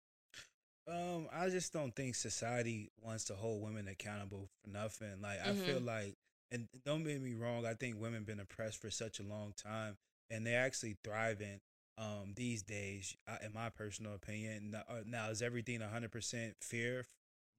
Um, 0.88 1.28
I 1.32 1.50
just 1.50 1.72
don't 1.72 1.96
think 1.96 2.16
society 2.16 2.92
wants 3.02 3.26
to 3.26 3.36
hold 3.36 3.62
women 3.62 3.88
accountable 3.88 4.50
for 4.64 4.70
nothing. 4.70 5.22
Like 5.22 5.40
I 5.46 5.54
feel 5.54 5.80
Mhm. 5.80 5.86
like, 5.86 6.18
and 6.54 6.68
don't 6.86 7.04
get 7.04 7.22
me 7.22 7.34
wrong, 7.34 7.66
I 7.66 7.74
think 7.74 8.00
women 8.00 8.24
been 8.24 8.40
oppressed 8.40 8.82
for 8.82 8.90
such 8.92 9.20
a 9.20 9.24
long 9.24 9.54
time, 9.62 9.98
and 10.30 10.46
they're 10.46 10.64
actually 10.64 10.98
thriving. 11.04 11.60
Um, 11.96 12.34
these 12.36 12.64
days, 12.64 13.16
uh, 13.28 13.38
in 13.46 13.54
my 13.54 13.70
personal 13.70 14.16
opinion, 14.16 14.72
now, 15.06 15.28
uh, 15.28 15.30
is 15.30 15.42
everything 15.44 15.80
hundred 15.82 16.12
percent 16.12 16.56
fear? 16.62 17.06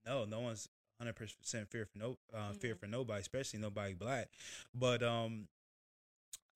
No, 0.05 0.25
no 0.25 0.41
one's 0.41 0.69
hundred 0.99 1.15
percent 1.15 1.71
fear 1.71 1.87
for 1.87 1.99
no 1.99 2.19
uh, 2.33 2.53
fear 2.53 2.75
Mhm. 2.75 2.81
for 2.81 2.87
nobody, 2.87 3.21
especially 3.21 3.61
nobody 3.61 3.95
black. 3.95 4.29
But 4.75 5.03
um, 5.05 5.47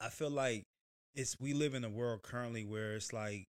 I 0.00 0.08
feel 0.08 0.30
like 0.30 0.66
it's 1.14 1.38
we 1.40 1.52
live 1.52 1.74
in 1.74 1.84
a 1.84 1.88
world 1.90 2.22
currently 2.22 2.64
where 2.64 2.94
it's 2.94 3.12
like 3.12 3.46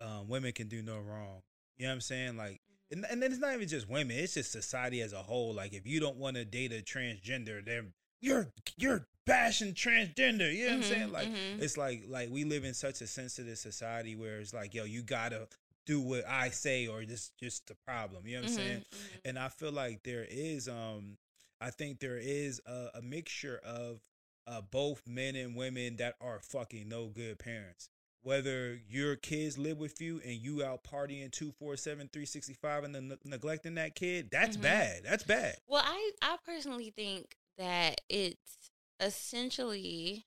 um, 0.00 0.28
women 0.28 0.52
can 0.52 0.68
do 0.68 0.82
no 0.82 0.98
wrong. 0.98 1.42
You 1.78 1.86
know 1.86 1.90
what 1.90 1.94
I'm 1.94 2.00
saying? 2.02 2.36
Like, 2.36 2.60
and, 2.90 3.06
and 3.10 3.22
then 3.22 3.32
it's 3.32 3.40
not 3.40 3.54
even 3.54 3.68
just 3.68 3.88
women; 3.88 4.16
it's 4.18 4.34
just 4.34 4.52
society 4.52 5.00
as 5.00 5.12
a 5.12 5.22
whole. 5.22 5.54
Like, 5.54 5.72
if 5.72 5.86
you 5.86 6.00
don't 6.00 6.16
want 6.16 6.36
to 6.36 6.44
date 6.44 6.72
a 6.72 6.82
transgender, 6.82 7.64
then 7.64 7.92
you're 8.22 8.48
you're 8.78 9.06
bashing 9.26 9.74
transgender. 9.74 10.52
You 10.52 10.64
know 10.64 10.70
what 10.70 10.76
I'm 10.78 10.82
saying? 10.84 11.08
Mhm, 11.08 11.12
Like, 11.12 11.28
mhm. 11.28 11.62
it's 11.62 11.76
like 11.76 12.04
like 12.08 12.30
we 12.30 12.44
live 12.44 12.64
in 12.64 12.74
such 12.74 13.02
a 13.02 13.06
sensitive 13.06 13.58
society 13.58 14.16
where 14.16 14.38
it's 14.40 14.54
like, 14.54 14.74
yo, 14.74 14.84
you 14.84 15.02
gotta 15.02 15.48
do 15.84 16.00
what 16.00 16.26
I 16.26 16.48
say, 16.50 16.86
or 16.86 17.04
just 17.04 17.36
just 17.38 17.66
the 17.66 17.74
problem. 17.86 18.26
You 18.26 18.36
know 18.36 18.42
what 18.44 18.50
I'm 18.50 18.56
saying? 18.56 18.78
Mhm, 18.78 18.98
mhm. 18.98 19.20
and 19.26 19.38
I 19.38 19.48
feel 19.50 19.72
like 19.72 20.02
there 20.04 20.26
is 20.30 20.68
um 20.68 21.18
I 21.60 21.70
think 21.70 22.00
there 22.00 22.18
is 22.18 22.60
a, 22.66 22.88
a 22.94 23.02
mixture 23.02 23.60
of 23.64 24.00
uh 24.46 24.60
both 24.62 25.06
men 25.06 25.36
and 25.36 25.54
women 25.56 25.96
that 25.96 26.14
are 26.20 26.40
fucking 26.40 26.88
no 26.88 27.08
good 27.08 27.38
parents. 27.38 27.88
Whether 28.24 28.78
your 28.88 29.16
kids 29.16 29.58
live 29.58 29.78
with 29.78 30.00
you 30.00 30.20
and 30.24 30.34
you 30.36 30.62
out 30.64 30.84
partying 30.84 31.32
247 31.32 32.08
365 32.12 32.84
and 32.84 32.94
then 32.94 33.08
ne- 33.08 33.16
neglecting 33.24 33.74
that 33.74 33.96
kid, 33.96 34.30
that's 34.30 34.56
Mhm. 34.56 34.62
bad. 34.62 35.02
That's 35.04 35.24
bad. 35.24 35.56
Well, 35.66 35.82
I 35.84 36.12
I 36.22 36.36
personally 36.44 36.90
think 36.90 37.36
that 37.58 38.00
it's 38.08 38.70
essentially 39.00 40.26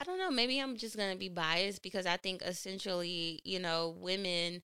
I 0.00 0.04
don't 0.04 0.18
know, 0.18 0.30
maybe 0.30 0.58
I'm 0.58 0.76
just 0.76 0.96
going 0.96 1.12
to 1.12 1.18
be 1.18 1.28
biased 1.28 1.82
because 1.82 2.04
I 2.06 2.16
think 2.16 2.42
essentially, 2.42 3.40
you 3.44 3.60
know, 3.60 3.94
women 3.98 4.62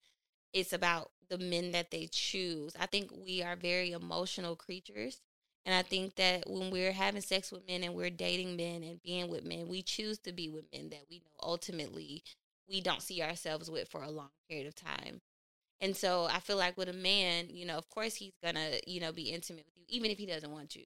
it's 0.52 0.72
about 0.72 1.12
the 1.30 1.38
men 1.38 1.72
that 1.72 1.90
they 1.92 2.08
choose. 2.10 2.74
I 2.78 2.86
think 2.86 3.10
we 3.12 3.42
are 3.42 3.56
very 3.56 3.92
emotional 3.92 4.56
creatures. 4.56 5.20
And 5.66 5.74
I 5.74 5.82
think 5.82 6.16
that 6.16 6.44
when 6.48 6.70
we're 6.70 6.92
having 6.92 7.20
sex 7.20 7.52
with 7.52 7.66
men 7.68 7.84
and 7.84 7.94
we're 7.94 8.10
dating 8.10 8.56
men 8.56 8.82
and 8.82 9.02
being 9.02 9.30
with 9.30 9.44
men, 9.44 9.68
we 9.68 9.82
choose 9.82 10.18
to 10.20 10.32
be 10.32 10.48
with 10.48 10.64
men 10.72 10.90
that 10.90 11.04
we 11.10 11.18
know 11.18 11.32
ultimately 11.42 12.24
we 12.68 12.80
don't 12.80 13.02
see 13.02 13.22
ourselves 13.22 13.70
with 13.70 13.88
for 13.88 14.02
a 14.02 14.10
long 14.10 14.30
period 14.48 14.66
of 14.66 14.74
time. 14.74 15.20
And 15.80 15.96
so 15.96 16.26
I 16.26 16.40
feel 16.40 16.56
like 16.56 16.76
with 16.76 16.88
a 16.88 16.94
man, 16.94 17.48
you 17.50 17.66
know, 17.66 17.76
of 17.78 17.88
course 17.90 18.16
he's 18.16 18.34
gonna, 18.42 18.78
you 18.86 19.00
know, 19.00 19.12
be 19.12 19.30
intimate 19.30 19.66
with 19.66 19.76
you, 19.76 19.84
even 19.88 20.10
if 20.10 20.18
he 20.18 20.26
doesn't 20.26 20.50
want 20.50 20.70
to. 20.70 20.84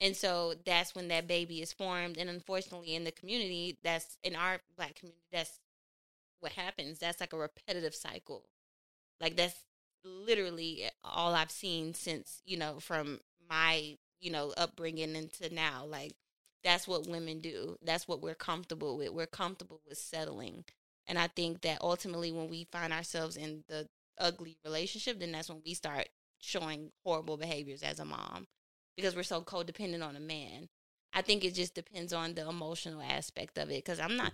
And 0.00 0.14
so 0.14 0.54
that's 0.64 0.94
when 0.94 1.08
that 1.08 1.26
baby 1.26 1.62
is 1.62 1.72
formed. 1.72 2.18
And 2.18 2.28
unfortunately, 2.28 2.94
in 2.94 3.04
the 3.04 3.12
community, 3.12 3.78
that's 3.82 4.18
in 4.22 4.36
our 4.36 4.60
black 4.76 4.96
community, 4.96 5.24
that's 5.32 5.58
what 6.40 6.52
happens. 6.52 6.98
That's 6.98 7.20
like 7.20 7.32
a 7.32 7.38
repetitive 7.38 7.94
cycle. 7.94 8.44
Like 9.20 9.36
that's 9.36 9.58
literally 10.04 10.84
eh, 10.84 10.90
all 11.02 11.34
I've 11.34 11.50
seen 11.50 11.94
since, 11.94 12.42
you 12.44 12.58
know, 12.58 12.78
from 12.78 13.20
my, 13.48 13.96
you 14.20 14.30
know, 14.30 14.52
upbringing 14.58 15.16
into 15.16 15.52
now. 15.54 15.86
Like 15.86 16.12
that's 16.62 16.86
what 16.86 17.06
women 17.08 17.40
do. 17.40 17.78
That's 17.82 18.06
what 18.06 18.20
we're 18.20 18.34
comfortable 18.34 18.98
with. 18.98 19.10
We're 19.10 19.26
comfortable 19.26 19.80
with 19.88 19.96
settling. 19.96 20.64
And 21.06 21.18
I 21.18 21.28
think 21.28 21.62
that 21.62 21.80
ultimately 21.80 22.32
when 22.32 22.50
we 22.50 22.64
find 22.70 22.92
ourselves 22.92 23.36
in 23.36 23.64
the 23.68 23.88
ugly 24.18 24.58
relationship, 24.64 25.20
then 25.20 25.32
that's 25.32 25.48
when 25.48 25.62
we 25.64 25.72
start 25.72 26.08
showing 26.38 26.90
horrible 27.02 27.38
behaviors 27.38 27.82
as 27.82 27.98
a 27.98 28.04
mom 28.04 28.46
because 28.96 29.14
we're 29.14 29.22
so 29.22 29.42
codependent 29.42 30.06
on 30.06 30.16
a 30.16 30.20
man. 30.20 30.68
I 31.12 31.22
think 31.22 31.44
it 31.44 31.54
just 31.54 31.74
depends 31.74 32.12
on 32.12 32.34
the 32.34 32.48
emotional 32.48 33.00
aspect 33.00 33.58
of 33.58 33.70
it 33.70 33.84
because 33.84 34.00
I'm 34.00 34.16
not 34.16 34.32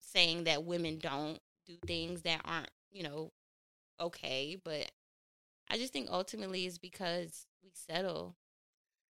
saying 0.00 0.44
that 0.44 0.64
women 0.64 0.98
don't 0.98 1.38
do 1.66 1.76
things 1.86 2.22
that 2.22 2.40
aren't, 2.44 2.70
you 2.90 3.02
know, 3.02 3.30
okay, 4.00 4.58
but 4.62 4.90
I 5.70 5.76
just 5.76 5.92
think 5.92 6.08
ultimately 6.10 6.66
it's 6.66 6.78
because 6.78 7.46
we 7.62 7.70
settle 7.74 8.36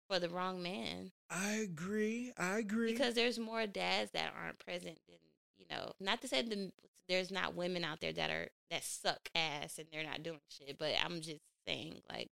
for 0.10 0.20
the 0.20 0.30
wrong 0.30 0.62
man 0.62 1.12
I 1.30 1.52
agree. 1.52 2.34
I 2.38 2.58
agree. 2.58 2.92
because 2.92 3.14
there's 3.14 3.38
more 3.38 3.68
dads 3.68 4.12
that 4.12 4.34
aren't 4.42 4.60
present 4.60 4.98
than 5.08 5.18
you 5.58 5.66
know 5.70 5.94
not 6.00 6.22
to 6.22 6.28
say 6.28 6.42
the, 6.42 6.72
there's 7.08 7.32
not 7.32 7.56
women 7.56 7.84
out 7.84 8.02
there 8.02 8.14
that 8.14 8.32
are 8.32 8.48
that 8.72 8.84
suck 8.84 9.30
ass 9.36 9.78
and 9.78 9.88
they're 9.92 10.04
not 10.04 10.24
doing 10.24 10.40
shit 10.50 10.78
but 10.80 10.92
i'm 11.04 11.22
just 11.22 11.42
saying 11.68 12.02
like 12.10 12.30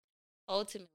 ultimately 0.49 0.87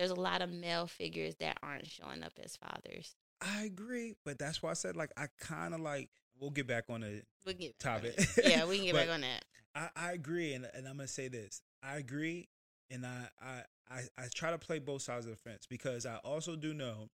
there's 0.00 0.10
a 0.10 0.14
lot 0.20 0.40
of 0.40 0.50
male 0.50 0.86
figures 0.86 1.34
that 1.36 1.58
aren't 1.62 1.86
showing 1.86 2.22
up 2.22 2.32
as 2.42 2.56
fathers 2.56 3.14
I 3.42 3.62
agree, 3.62 4.14
but 4.24 4.38
that's 4.38 4.62
why 4.62 4.70
I 4.70 4.74
said 4.74 4.96
like 4.96 5.10
I 5.16 5.26
kind 5.38 5.74
of 5.74 5.80
like 5.80 6.08
we'll 6.40 6.50
get 6.50 6.66
back 6.66 6.84
on 6.88 7.02
the 7.02 7.22
we 7.46 7.52
can 7.54 7.60
get 7.62 7.78
back 7.78 7.94
on 7.94 8.00
topic. 8.02 8.28
yeah 8.44 8.64
we 8.66 8.76
can 8.78 8.86
get 8.86 8.94
back 8.94 9.10
on 9.10 9.20
that 9.20 9.44
I, 9.74 9.88
I 9.94 10.12
agree, 10.12 10.54
and, 10.54 10.66
and 10.74 10.88
I'm 10.88 10.96
gonna 10.96 11.06
say 11.06 11.28
this. 11.28 11.62
I 11.82 11.96
agree, 11.98 12.48
and 12.90 13.06
I, 13.06 13.28
I 13.40 13.62
I 13.88 14.00
I 14.18 14.24
try 14.34 14.50
to 14.50 14.58
play 14.58 14.78
both 14.80 15.02
sides 15.02 15.26
of 15.26 15.30
the 15.32 15.36
fence 15.36 15.66
because 15.68 16.06
I 16.06 16.16
also 16.16 16.56
do 16.56 16.74
know 16.74 17.08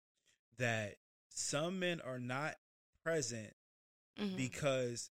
that 0.60 0.96
some 1.30 1.80
men 1.80 2.00
are 2.06 2.20
not 2.20 2.56
present 3.04 3.54
Mhm. 4.20 4.38
because 4.38 5.10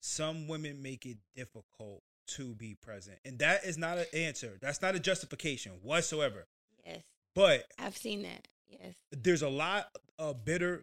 some 0.00 0.48
women 0.48 0.82
make 0.82 1.06
it 1.06 1.16
difficult 1.34 2.02
to 2.26 2.54
be 2.54 2.74
present, 2.74 3.18
and 3.24 3.38
that 3.38 3.64
is 3.64 3.78
not 3.78 3.96
an 3.98 4.06
answer. 4.12 4.58
That's 4.60 4.82
not 4.82 4.94
a 4.94 5.00
justification 5.00 5.72
whatsoever. 5.82 6.46
Yes 6.86 7.02
But 7.34 7.64
i've 7.78 7.96
seen 7.96 8.22
that 8.22 8.46
yes 8.68 8.94
there's 9.12 9.42
a 9.42 9.48
lot 9.48 9.86
of 10.18 10.44
bitter 10.44 10.82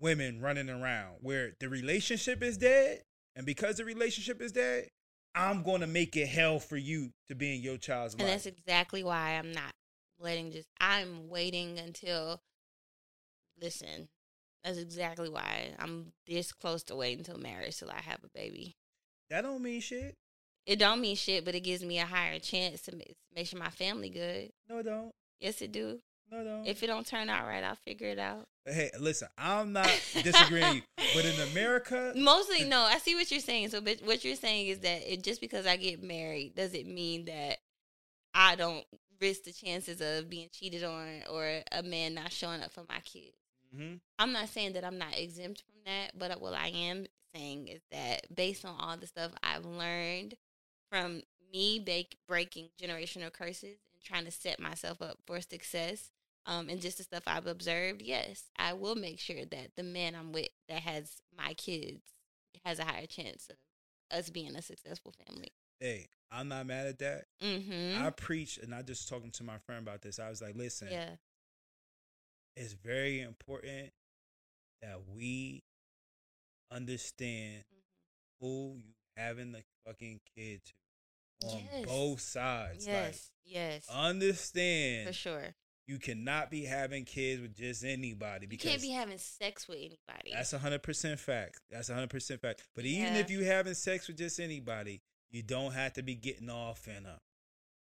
women 0.00 0.40
running 0.40 0.68
around 0.68 1.16
where 1.20 1.52
the 1.60 1.68
relationship 1.68 2.42
is 2.42 2.58
dead, 2.58 3.00
and 3.36 3.46
because 3.46 3.76
the 3.76 3.84
relationship 3.84 4.42
is 4.42 4.52
dead, 4.52 4.88
I'm 5.34 5.62
going 5.62 5.80
to 5.80 5.86
make 5.86 6.16
it 6.16 6.26
hell 6.26 6.58
for 6.58 6.76
you 6.76 7.10
to 7.28 7.34
be 7.34 7.54
in 7.54 7.62
your 7.62 7.78
child's 7.78 8.14
and 8.14 8.22
life. 8.22 8.30
that's 8.32 8.46
exactly 8.46 9.02
why 9.02 9.30
i'm 9.30 9.52
not 9.52 9.72
letting 10.20 10.52
just 10.52 10.68
i'm 10.80 11.28
waiting 11.28 11.78
until 11.78 12.40
listen 13.60 14.08
That's 14.64 14.78
exactly 14.78 15.28
why 15.28 15.74
I'm 15.78 16.12
this 16.26 16.52
close 16.52 16.82
to 16.84 16.96
waiting 16.96 17.18
until 17.20 17.38
marriage 17.38 17.78
till 17.78 17.90
I 17.90 18.00
have 18.00 18.20
a 18.24 18.28
baby. 18.34 18.76
That 19.30 19.42
don't 19.42 19.62
mean 19.62 19.80
shit. 19.80 20.14
It 20.66 20.78
don't 20.78 21.00
mean 21.00 21.16
shit, 21.16 21.44
but 21.44 21.54
it 21.54 21.60
gives 21.60 21.84
me 21.84 21.98
a 21.98 22.06
higher 22.06 22.38
chance 22.38 22.80
to 22.82 22.96
make 23.34 23.46
sure 23.46 23.58
my 23.58 23.68
family 23.70 24.08
good. 24.08 24.50
No, 24.68 24.78
it 24.78 24.84
don't. 24.84 25.12
Yes, 25.40 25.60
it 25.60 25.72
do. 25.72 26.00
No, 26.30 26.40
it 26.40 26.44
don't. 26.44 26.66
If 26.66 26.82
it 26.82 26.86
don't 26.86 27.06
turn 27.06 27.28
out 27.28 27.46
right, 27.46 27.62
I'll 27.62 27.74
figure 27.74 28.08
it 28.08 28.18
out. 28.18 28.46
hey, 28.64 28.90
listen, 28.98 29.28
I'm 29.36 29.72
not 29.74 29.86
disagreeing, 30.22 30.82
but 31.14 31.24
in 31.24 31.38
America, 31.52 32.14
Mostly, 32.16 32.64
no. 32.64 32.80
I 32.80 32.96
see 32.98 33.14
what 33.14 33.30
you're 33.30 33.40
saying. 33.40 33.68
So, 33.68 33.80
but 33.82 34.00
what 34.04 34.24
you're 34.24 34.36
saying 34.36 34.68
is 34.68 34.78
that 34.80 35.12
it, 35.12 35.22
just 35.22 35.40
because 35.42 35.66
I 35.66 35.76
get 35.76 36.02
married 36.02 36.54
doesn't 36.54 36.86
mean 36.86 37.26
that 37.26 37.58
I 38.32 38.56
don't 38.56 38.84
risk 39.20 39.44
the 39.44 39.52
chances 39.52 40.00
of 40.00 40.28
being 40.30 40.48
cheated 40.50 40.82
on 40.82 41.22
or 41.30 41.60
a 41.72 41.82
man 41.82 42.14
not 42.14 42.32
showing 42.32 42.62
up 42.62 42.72
for 42.72 42.84
my 42.88 43.00
kids. 43.00 43.36
Mhm. 43.76 44.00
I'm 44.18 44.32
not 44.32 44.48
saying 44.48 44.72
that 44.74 44.84
I'm 44.84 44.98
not 44.98 45.18
exempt 45.18 45.62
from 45.62 45.74
that, 45.84 46.18
but 46.18 46.40
what 46.40 46.54
I 46.54 46.68
am 46.68 47.06
saying 47.34 47.68
is 47.68 47.80
that 47.90 48.34
based 48.34 48.64
on 48.64 48.76
all 48.78 48.96
the 48.96 49.06
stuff 49.06 49.32
I've 49.42 49.64
learned 49.66 50.36
from 50.94 51.22
me 51.52 51.78
bake, 51.80 52.16
breaking 52.28 52.68
generational 52.80 53.32
curses 53.32 53.78
and 53.94 54.02
trying 54.04 54.24
to 54.24 54.30
set 54.30 54.60
myself 54.60 55.02
up 55.02 55.18
for 55.26 55.40
success, 55.40 56.10
um, 56.46 56.68
and 56.68 56.80
just 56.80 56.98
the 56.98 57.04
stuff 57.04 57.22
I've 57.26 57.46
observed, 57.46 58.02
yes, 58.02 58.44
I 58.58 58.74
will 58.74 58.94
make 58.94 59.18
sure 59.18 59.44
that 59.50 59.76
the 59.76 59.82
man 59.82 60.14
I'm 60.14 60.32
with 60.32 60.48
that 60.68 60.80
has 60.80 61.16
my 61.36 61.54
kids 61.54 62.02
has 62.64 62.78
a 62.78 62.84
higher 62.84 63.06
chance 63.06 63.48
of 63.50 63.56
us 64.16 64.30
being 64.30 64.54
a 64.54 64.62
successful 64.62 65.12
family. 65.26 65.48
hey, 65.80 66.06
I'm 66.30 66.48
not 66.48 66.66
mad 66.66 66.86
at 66.86 66.98
that. 67.00 67.24
Mm-hmm. 67.42 68.02
I 68.02 68.10
preach, 68.10 68.58
and 68.58 68.74
I 68.74 68.82
just 68.82 69.08
talking 69.08 69.30
to 69.32 69.44
my 69.44 69.58
friend 69.58 69.86
about 69.86 70.02
this. 70.02 70.18
I 70.18 70.28
was 70.30 70.42
like, 70.42 70.56
listen, 70.56 70.88
yeah. 70.90 71.10
it's 72.56 72.72
very 72.72 73.20
important 73.20 73.92
that 74.82 75.00
we 75.14 75.62
understand 76.70 77.64
Mm-hmm. 77.64 78.46
who 78.46 78.76
you 78.78 78.92
having 79.16 79.52
the 79.52 79.62
fucking 79.86 80.20
kid 80.36 80.64
to 80.64 80.72
on 81.52 81.68
Yes. 81.72 81.84
both 81.86 82.20
sides. 82.20 82.86
Yes. 82.86 83.30
yes. 83.44 83.86
Understand 83.88 85.06
for 85.08 85.12
sure. 85.12 85.54
you 85.86 85.98
cannot 85.98 86.50
be 86.50 86.64
having 86.64 87.04
kids 87.04 87.42
with 87.42 87.54
just 87.54 87.84
anybody 87.84 88.46
Because 88.46 88.64
You 88.64 88.70
can't 88.70 88.82
be 88.82 88.90
having 88.90 89.18
sex 89.18 89.68
with 89.68 89.78
anybody. 89.78 90.32
that's 90.32 90.52
a 90.52 90.58
hundred 90.58 90.82
percent 90.82 91.20
fact. 91.20 91.60
That's 91.70 91.88
a 91.90 91.94
hundred 91.94 92.10
percent 92.10 92.40
fact. 92.40 92.62
But 92.74 92.84
even 92.86 93.14
Yeah. 93.14 93.20
if 93.20 93.30
you 93.30 93.44
having 93.44 93.74
sex 93.74 94.08
with 94.08 94.16
just 94.18 94.40
anybody, 94.40 95.02
you 95.30 95.42
don't 95.42 95.72
have 95.72 95.92
to 95.94 96.02
be 96.02 96.14
getting 96.14 96.48
off 96.50 96.86
in 96.88 97.02
them. 97.04 97.18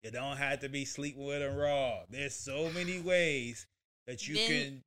You 0.04 0.10
don't 0.12 0.38
have 0.38 0.62
to 0.62 0.70
be 0.70 0.86
sleeping 0.86 1.24
with 1.24 1.40
them 1.42 1.56
raw. 1.56 2.06
There's 2.10 2.34
so 2.36 2.70
many 2.72 3.00
ways 3.02 3.68
that 4.08 4.28
you 4.28 4.36
Then- 4.36 4.48
can 4.48 4.84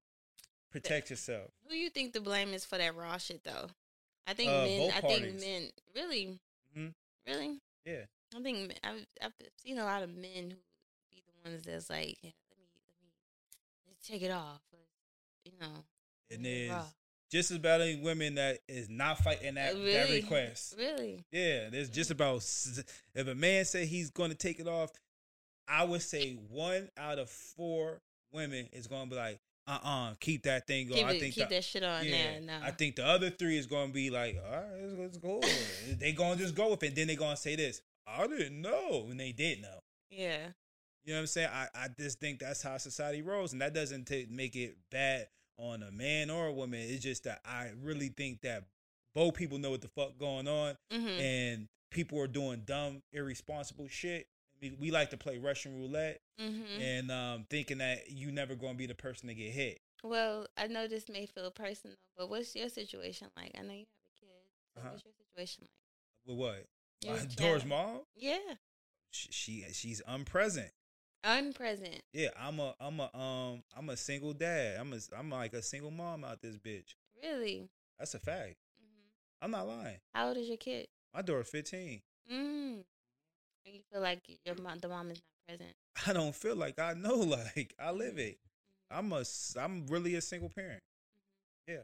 protect 0.71 1.11
yourself. 1.11 1.53
Who 1.69 1.75
you 1.77 1.89
think 1.91 2.13
the 2.15 2.21
blame 2.21 2.53
is 2.53 2.65
for 2.65 2.79
that 2.79 2.97
raw 2.97 3.17
shit 3.19 3.45
though? 3.45 3.71
I 4.27 4.35
think 4.35 4.51
Uh, 4.51 4.65
men. 4.65 4.91
I 4.91 5.01
parties. 5.01 5.21
think 5.21 5.41
men. 5.41 5.71
Really, 5.95 6.39
Mhm. 6.77 6.95
really. 7.27 7.61
Yeah. 7.85 8.07
I 8.37 8.42
think 8.42 8.59
men- 8.68 8.77
I've 8.83 9.07
I've 9.23 9.33
seen 9.62 9.79
a 9.79 9.85
lot 9.85 10.03
of 10.03 10.11
men 10.14 10.51
who 10.51 10.57
be 11.11 11.23
the 11.27 11.51
ones 11.51 11.64
that's 11.64 11.90
like, 11.90 12.18
yeah, 12.23 12.31
let 12.51 12.59
me 12.59 12.66
let 12.88 13.03
me 13.03 13.11
let's 13.87 14.07
take 14.07 14.23
it 14.23 14.31
off, 14.31 14.61
but, 14.70 14.81
you 15.44 15.53
know. 15.61 15.85
And 16.31 16.44
there's 16.44 16.94
just 17.31 17.51
as 17.51 17.59
any 17.64 17.97
women 17.97 18.37
that 18.37 18.59
is 18.68 18.88
not 18.88 19.18
fighting 19.18 19.55
that, 19.55 19.75
that 19.75 20.11
request. 20.11 20.77
Really, 20.79 21.25
Yeah, 21.33 21.68
there's 21.70 21.90
just 21.90 22.11
about 22.11 22.37
if 22.37 23.29
a 23.29 23.35
man 23.35 23.64
say 23.64 23.87
he's 23.87 24.11
going 24.11 24.31
to 24.31 24.37
take 24.37 24.61
it 24.61 24.68
off, 24.68 24.90
I 25.66 25.85
would 25.85 26.03
say 26.03 26.38
one 26.51 26.88
out 26.97 27.18
of 27.18 27.31
four 27.31 28.01
women 28.33 28.68
is 28.73 28.87
going 28.87 29.05
to 29.05 29.11
be 29.11 29.16
like, 29.16 29.40
uh, 29.66 29.79
uh 29.83 30.14
keep 30.20 30.42
that 30.42 30.66
thing 30.66 30.88
going. 30.88 31.01
keep, 31.01 31.07
I 31.07 31.18
think 31.18 31.35
keep 31.35 31.49
the- 31.49 31.55
that 31.55 31.64
shit 31.64 31.83
on 31.83 32.05
yeah, 32.05 32.11
there. 32.11 32.40
No, 32.42 32.59
I 32.62 32.70
think 32.70 32.97
the 32.97 33.07
other 33.07 33.31
three 33.31 33.57
is 33.57 33.66
going 33.66 33.88
to 33.88 33.94
be 33.94 34.11
like, 34.11 34.37
all 34.44 34.53
right, 34.53 34.83
let's, 34.83 34.94
let's 34.99 35.18
go. 35.18 35.40
they 35.99 36.12
going 36.12 36.37
to 36.37 36.42
just 36.42 36.55
go 36.55 36.70
with 36.70 36.83
it. 36.83 36.94
Then 36.94 37.07
they're 37.07 37.16
going 37.16 37.35
to 37.35 37.40
say 37.40 37.57
this, 37.57 37.81
I 38.07 38.27
didn't 38.27 38.61
know, 38.61 39.07
and 39.11 39.19
they 39.19 39.33
did 39.33 39.62
know. 39.62 39.81
yeah, 40.11 40.49
You 41.05 41.12
know 41.12 41.19
what 41.19 41.21
I'm 41.23 41.27
saying? 41.27 41.49
I, 41.53 41.69
I 41.75 41.88
just 41.99 42.21
think 42.21 42.40
that's 42.40 42.62
how 42.62 42.77
society 42.79 43.23
rolls, 43.23 43.53
and 43.53 43.61
that 43.62 43.75
doesn't 43.75 44.07
ta 44.07 44.17
make 44.31 44.57
it 44.57 44.77
bad 44.90 45.29
on 45.59 45.83
a 45.83 45.90
man 45.90 46.31
or 46.31 46.47
a 46.47 46.53
woman. 46.53 46.81
It's 46.81 47.03
just 47.03 47.25
that 47.25 47.40
I 47.45 47.71
really 47.83 48.09
think 48.09 48.40
that 48.43 48.64
both 49.14 49.35
people 49.35 49.59
know 49.59 49.71
what 49.71 49.81
the 49.83 49.88
fuck 49.88 50.19
going 50.19 50.49
on, 50.49 50.77
hmm 50.90 51.21
and 51.21 51.69
people 51.90 52.19
are 52.21 52.27
doing 52.27 52.62
dumb, 52.67 53.03
irresponsible 53.12 53.87
shit. 53.88 54.27
We, 54.61 54.77
we 54.81 54.90
like 54.90 55.11
to 55.11 55.17
play 55.17 55.38
Russian 55.38 55.79
roulette 55.79 56.21
hmm 56.38 56.81
and 56.81 57.11
um, 57.12 57.47
thinking 57.51 57.79
that 57.79 58.11
you 58.11 58.33
never 58.33 58.55
going 58.57 58.73
to 58.73 58.79
be 58.79 58.87
the 58.87 58.95
person 58.95 59.29
to 59.29 59.35
get 59.35 59.53
hit. 59.53 59.79
Well, 60.03 60.47
I 60.57 60.67
know 60.67 60.87
this 60.88 61.09
may 61.09 61.27
feel 61.27 61.51
personal, 61.51 61.97
but 62.17 62.29
what's 62.29 62.55
your 62.57 62.69
situation 62.69 63.29
like? 63.37 63.53
I 63.59 63.62
know 63.62 63.73
you 63.73 63.87
have 63.87 64.05
a 64.05 64.21
kid. 64.21 64.29
So 64.75 64.81
Uh-huh. 64.81 64.88
What's 64.93 65.05
your 65.05 65.14
situation 65.14 65.62
like? 65.64 65.71
With 66.27 66.37
what? 66.38 66.67
Child. 67.05 67.37
Dora's 67.37 67.64
mom? 67.64 68.01
Yeah, 68.17 68.38
She, 69.11 69.29
she 69.33 69.64
she's 69.73 70.01
unpresent. 70.07 70.71
unpresent. 71.25 72.03
Yeah, 72.12 72.29
I'm 72.40 72.59
a 72.61 72.75
I'm 72.81 73.01
a 73.01 73.17
um 73.17 73.62
I'm 73.77 73.88
a 73.90 73.97
single 73.97 74.33
dad. 74.33 74.77
I'm 74.81 74.93
a 74.93 74.99
I'm 75.17 75.31
like 75.31 75.55
a 75.55 75.62
single 75.62 75.90
mom 75.90 76.25
out 76.25 76.40
this 76.43 76.57
bitch. 76.57 76.95
Really? 77.23 77.69
That's 77.99 78.14
a 78.14 78.19
fact. 78.19 78.57
hmm 78.79 79.09
I'm 79.43 79.51
not 79.51 79.67
lying. 79.67 79.99
How 80.14 80.29
old 80.29 80.37
is 80.37 80.49
your 80.49 80.57
kid? 80.57 80.88
My 81.14 81.23
daughter's 81.23 81.49
15. 81.49 82.01
Mm. 82.33 82.85
And 83.67 83.75
you 83.75 83.81
feel 83.93 84.01
like 84.03 84.21
your 84.45 84.57
mom, 84.62 84.79
the 84.81 84.88
mom 84.88 85.11
is 85.11 85.19
not 85.49 85.59
present. 85.59 85.75
I 86.07 86.12
don't 86.12 86.35
feel 86.35 86.57
like 86.57 86.79
I 86.79 86.95
know. 86.95 87.17
Like 87.55 87.75
I 87.79 87.90
live 87.93 88.19
it. 88.19 88.38
Mhm. 88.93 88.99
I'm 88.99 89.12
a 89.12 89.25
I'm 89.61 89.87
really 89.87 90.14
a 90.17 90.21
single 90.21 90.49
parent. 90.51 90.83
Yeah. 91.67 91.83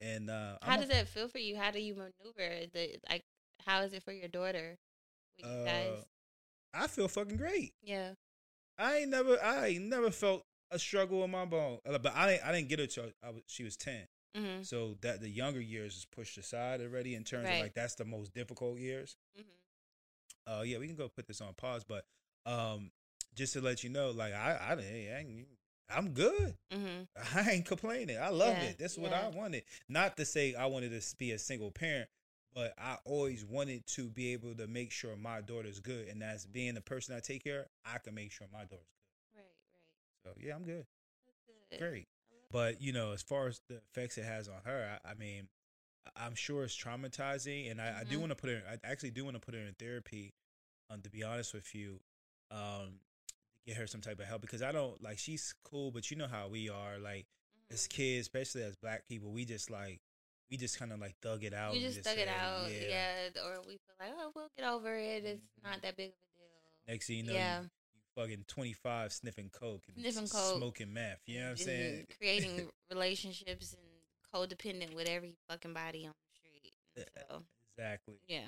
And 0.00 0.30
uh, 0.30 0.56
How 0.62 0.72
I'm 0.74 0.78
a- 0.78 0.82
does 0.82 0.90
that 0.90 1.08
feel 1.08 1.28
for 1.28 1.38
you? 1.38 1.56
How 1.56 1.70
do 1.70 1.80
you 1.80 1.94
maneuver? 1.94 2.66
The 2.72 2.98
like, 3.10 3.24
how 3.66 3.82
is 3.82 3.92
it 3.92 4.02
for 4.02 4.12
your 4.12 4.28
daughter? 4.28 4.78
You 5.38 5.44
guys? 5.64 5.88
uh, 5.88 6.02
I 6.74 6.86
feel 6.86 7.08
fucking 7.08 7.36
great. 7.36 7.72
Yeah. 7.82 8.10
I 8.78 8.98
ain't 8.98 9.10
never 9.10 9.42
I 9.42 9.66
ain't 9.68 9.84
never 9.84 10.10
felt 10.10 10.44
a 10.70 10.78
struggle 10.78 11.24
in 11.24 11.30
my 11.30 11.44
bone. 11.44 11.78
Uh, 11.88 11.98
But 11.98 12.14
I 12.14 12.30
didn't 12.32 12.44
I 12.46 12.52
didn't 12.52 12.68
get 12.68 12.78
her 12.78 12.86
till 12.86 13.10
I 13.22 13.30
was, 13.30 13.42
she 13.46 13.64
was 13.64 13.76
10. 13.76 14.06
Mhm. 14.36 14.64
So 14.64 14.96
that 15.00 15.20
the 15.20 15.28
younger 15.28 15.60
years 15.60 15.96
is 15.96 16.04
pushed 16.04 16.38
aside 16.38 16.80
already 16.80 17.14
in 17.14 17.24
terms 17.24 17.46
Right. 17.46 17.54
of 17.56 17.60
like 17.62 17.74
that's 17.74 17.96
the 17.96 18.04
most 18.04 18.32
difficult 18.32 18.78
years. 18.78 19.16
Mhm. 19.38 19.44
Uh 20.46 20.62
yeah, 20.62 20.78
we 20.78 20.86
can 20.86 20.96
go 20.96 21.08
put 21.08 21.26
this 21.26 21.40
on 21.40 21.54
pause, 21.54 21.84
but 21.84 22.04
um 22.46 22.90
just 23.34 23.52
to 23.54 23.60
let 23.60 23.82
you 23.84 23.90
know, 23.90 24.10
like 24.10 24.32
I 24.34 24.52
I, 24.52 24.72
I 24.74 25.44
I'm 25.92 26.10
good. 26.12 26.56
Mhm. 26.72 27.08
I 27.34 27.50
ain't 27.50 27.66
complaining. 27.66 28.16
I 28.18 28.28
love 28.28 28.56
Yeah, 28.58 28.70
it. 28.70 28.78
That's 28.78 28.96
what. 28.96 29.12
I 29.12 29.28
wanted. 29.28 29.64
Not 29.88 30.16
to 30.18 30.24
say 30.24 30.54
I 30.54 30.66
wanted 30.66 30.98
to 31.00 31.16
be 31.16 31.32
a 31.32 31.38
single 31.38 31.72
parent, 31.72 32.08
but 32.54 32.74
I 32.78 32.96
always 33.04 33.44
wanted 33.44 33.86
to 33.88 34.08
be 34.08 34.32
able 34.32 34.54
to 34.56 34.66
make 34.66 34.90
sure 34.92 35.16
my 35.16 35.40
daughter's 35.40 35.80
good, 35.80 36.08
and 36.08 36.20
that's 36.22 36.46
being 36.46 36.74
the 36.74 36.80
person 36.80 37.14
I 37.16 37.20
take 37.20 37.44
care. 37.44 37.60
of, 37.60 37.66
I 37.84 37.98
can 37.98 38.14
make 38.14 38.32
sure 38.32 38.46
my 38.52 38.60
daughter's 38.64 38.70
good. 39.34 39.38
Right. 39.40 39.44
Right. 40.24 40.34
So 40.34 40.40
yeah, 40.40 40.54
I'm 40.54 40.64
good. 40.64 40.86
That's 41.26 41.40
good. 41.70 41.78
Great. 41.78 42.08
But 42.50 42.80
you 42.82 42.92
know, 42.92 43.12
as 43.12 43.22
far 43.22 43.46
as 43.46 43.60
the 43.68 43.76
effects 43.76 44.18
it 44.18 44.24
has 44.24 44.48
on 44.48 44.60
her, 44.64 44.98
I, 45.04 45.10
I 45.10 45.14
mean, 45.14 45.48
I'm 46.16 46.34
sure 46.34 46.64
it's 46.64 46.76
traumatizing, 46.76 47.70
and 47.70 47.80
I, 47.80 48.00
I 48.00 48.04
do 48.04 48.16
Mhm. 48.16 48.20
want 48.20 48.30
to 48.30 48.36
put 48.36 48.50
her. 48.50 48.62
I 48.68 48.78
actually 48.84 49.10
do 49.10 49.24
want 49.24 49.36
to 49.36 49.40
put 49.40 49.54
her 49.54 49.60
in 49.60 49.74
therapy. 49.74 50.34
Um, 50.90 51.02
to 51.02 51.10
be 51.10 51.22
honest 51.22 51.54
with 51.54 51.72
you, 51.74 52.00
um, 52.50 52.98
get 53.66 53.76
her 53.76 53.86
some 53.86 54.00
type 54.00 54.18
of 54.18 54.26
help 54.26 54.40
because 54.42 54.62
I 54.62 54.72
don't 54.72 55.00
like 55.02 55.18
she's 55.18 55.54
cool, 55.64 55.90
but 55.92 56.10
you 56.10 56.16
know 56.16 56.26
how 56.26 56.48
we 56.48 56.68
are. 56.68 56.98
Like 56.98 57.26
Mhm. 57.70 57.74
as 57.74 57.86
kids, 57.86 58.22
especially 58.22 58.62
as 58.62 58.74
black 58.76 59.06
people, 59.08 59.30
we 59.30 59.44
just 59.44 59.70
like 59.70 60.00
we 60.50 60.56
just 60.56 60.78
kind 60.78 60.92
of 60.92 60.98
like 61.00 61.14
dug 61.22 61.44
it 61.44 61.54
out. 61.54 61.72
We 61.72 61.84
and 61.84 61.86
just 61.94 62.04
stuck 62.06 62.18
it 62.18 62.28
out, 62.28 62.68
yeah. 62.70 63.28
Or 63.44 63.60
we 63.66 63.74
feel 63.78 63.94
like, 64.00 64.10
oh, 64.18 64.30
we'll 64.34 64.48
get 64.56 64.66
over 64.66 64.96
it. 64.96 65.24
It's 65.24 65.40
Mhm. 65.60 65.70
not 65.70 65.82
that 65.82 65.96
big 65.96 66.08
of 66.10 66.14
a 66.14 66.40
deal. 66.40 66.48
Next 66.88 67.06
thing 67.06 67.16
you 67.18 67.22
know, 67.24 67.32
Yeah. 67.32 67.60
you, 67.60 67.68
you 67.94 68.00
fucking 68.22 68.44
twenty 68.48 68.72
five 68.72 69.12
sniffing 69.12 69.50
coke 69.50 69.84
and 69.88 69.96
Sniffing 69.98 70.28
coke. 70.28 70.56
smoking 70.58 70.92
meth. 70.92 71.20
You 71.26 71.38
know 71.40 71.44
what 71.46 71.50
I'm 71.52 71.56
saying? 71.58 72.06
creating 72.18 72.68
relationships 72.90 73.74
and 73.74 73.82
codependent 74.34 74.94
with 74.94 75.08
every 75.08 75.36
fucking 75.48 75.72
body 75.74 76.06
on 76.06 76.12
the 76.14 76.34
street. 77.04 77.06
So 77.28 77.42
Exactly. 77.76 78.18
yeah. 78.28 78.46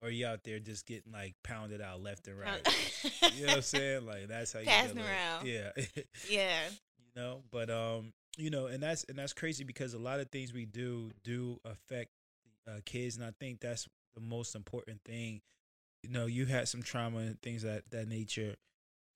Or 0.00 0.10
you 0.10 0.26
out 0.26 0.44
there 0.44 0.60
just 0.60 0.86
getting 0.86 1.12
like 1.12 1.34
pounded 1.42 1.80
out 1.80 2.00
left 2.02 2.28
and 2.28 2.38
right. 2.38 2.64
You 3.34 3.46
know 3.46 3.48
what 3.48 3.56
I'm 3.56 3.62
saying? 3.62 4.06
Like 4.06 4.28
that's 4.28 4.52
how 4.52 4.60
you 4.60 4.66
Passing 4.66 4.96
deal 4.96 5.04
with 5.04 5.10
it. 5.10 5.14
around. 5.14 5.46
Yeah. 5.46 6.02
yeah. 6.30 6.68
you 6.98 7.06
know, 7.20 7.42
but 7.50 7.68
um, 7.70 8.12
you 8.38 8.50
know, 8.50 8.66
and 8.66 8.82
that's 8.82 9.04
and 9.04 9.18
that's 9.18 9.32
crazy 9.32 9.64
because 9.64 9.94
a 9.94 9.98
lot 9.98 10.20
of 10.20 10.30
things 10.30 10.52
we 10.52 10.64
do 10.64 11.10
do 11.24 11.60
affect 11.64 12.10
uh, 12.66 12.80
kids, 12.86 13.16
and 13.16 13.24
I 13.24 13.32
think 13.38 13.60
that's 13.60 13.88
the 14.14 14.20
most 14.20 14.54
important 14.54 15.00
thing. 15.04 15.40
You 16.02 16.10
know, 16.10 16.26
you 16.26 16.46
had 16.46 16.68
some 16.68 16.82
trauma 16.82 17.18
and 17.18 17.42
things 17.42 17.62
that 17.62 17.90
that 17.90 18.08
nature 18.08 18.54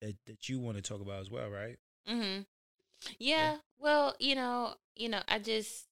that 0.03 0.17
that 0.27 0.49
you 0.49 0.59
want 0.59 0.77
to 0.77 0.83
talk 0.83 1.01
about 1.01 1.21
as 1.21 1.31
well, 1.31 1.49
right? 1.49 1.79
Mm-hmm. 2.09 2.43
Yeah. 3.19 3.57
Well, 3.79 4.15
you 4.19 4.35
know, 4.35 4.75
you 4.97 5.09
know, 5.09 5.23
I 5.29 5.39
just 5.39 5.87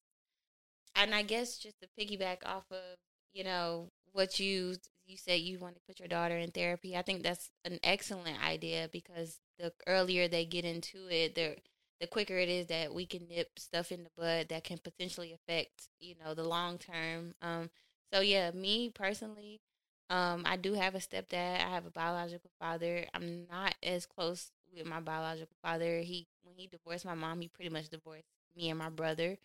and 0.96 1.14
I 1.14 1.22
guess 1.22 1.58
just 1.58 1.76
to 1.80 1.88
piggyback 1.98 2.38
off 2.44 2.64
of, 2.70 2.98
you 3.32 3.44
know, 3.44 3.88
what 4.12 4.40
you 4.40 4.74
you 5.06 5.16
said 5.16 5.40
you 5.40 5.58
want 5.58 5.74
to 5.74 5.80
put 5.86 5.98
your 5.98 6.08
daughter 6.08 6.36
in 6.36 6.50
therapy. 6.50 6.96
I 6.96 7.02
think 7.02 7.22
that's 7.22 7.50
an 7.64 7.78
excellent 7.82 8.42
idea 8.44 8.88
because 8.92 9.38
the 9.58 9.72
earlier 9.86 10.28
they 10.28 10.44
get 10.44 10.64
into 10.64 11.08
it, 11.10 11.34
they're 11.34 11.56
the 12.00 12.06
quicker 12.06 12.36
it 12.38 12.48
is 12.48 12.66
that 12.68 12.94
we 12.94 13.06
can 13.06 13.26
nip 13.28 13.50
stuff 13.58 13.92
in 13.92 14.04
the 14.04 14.10
bud 14.16 14.48
that 14.48 14.64
can 14.64 14.78
potentially 14.78 15.32
affect, 15.32 15.88
you 16.00 16.14
know, 16.24 16.34
the 16.34 16.44
long 16.44 16.78
term. 16.78 17.34
Um, 17.42 17.70
so 18.12 18.20
yeah, 18.20 18.50
me 18.52 18.90
personally, 18.94 19.60
um, 20.08 20.42
I 20.46 20.56
do 20.56 20.74
have 20.74 20.94
a 20.94 20.98
stepdad. 20.98 21.56
I 21.64 21.68
have 21.70 21.86
a 21.86 21.90
biological 21.90 22.50
father. 22.58 23.04
I'm 23.14 23.46
not 23.50 23.74
as 23.82 24.06
close 24.06 24.50
with 24.74 24.86
my 24.86 25.00
biological 25.00 25.56
father. 25.62 26.00
He 26.00 26.26
when 26.42 26.56
he 26.56 26.66
divorced 26.66 27.04
my 27.04 27.14
mom, 27.14 27.40
he 27.40 27.48
pretty 27.48 27.70
much 27.70 27.88
divorced 27.88 28.24
me 28.56 28.70
and 28.70 28.78
my 28.78 28.88
brother. 28.90 29.38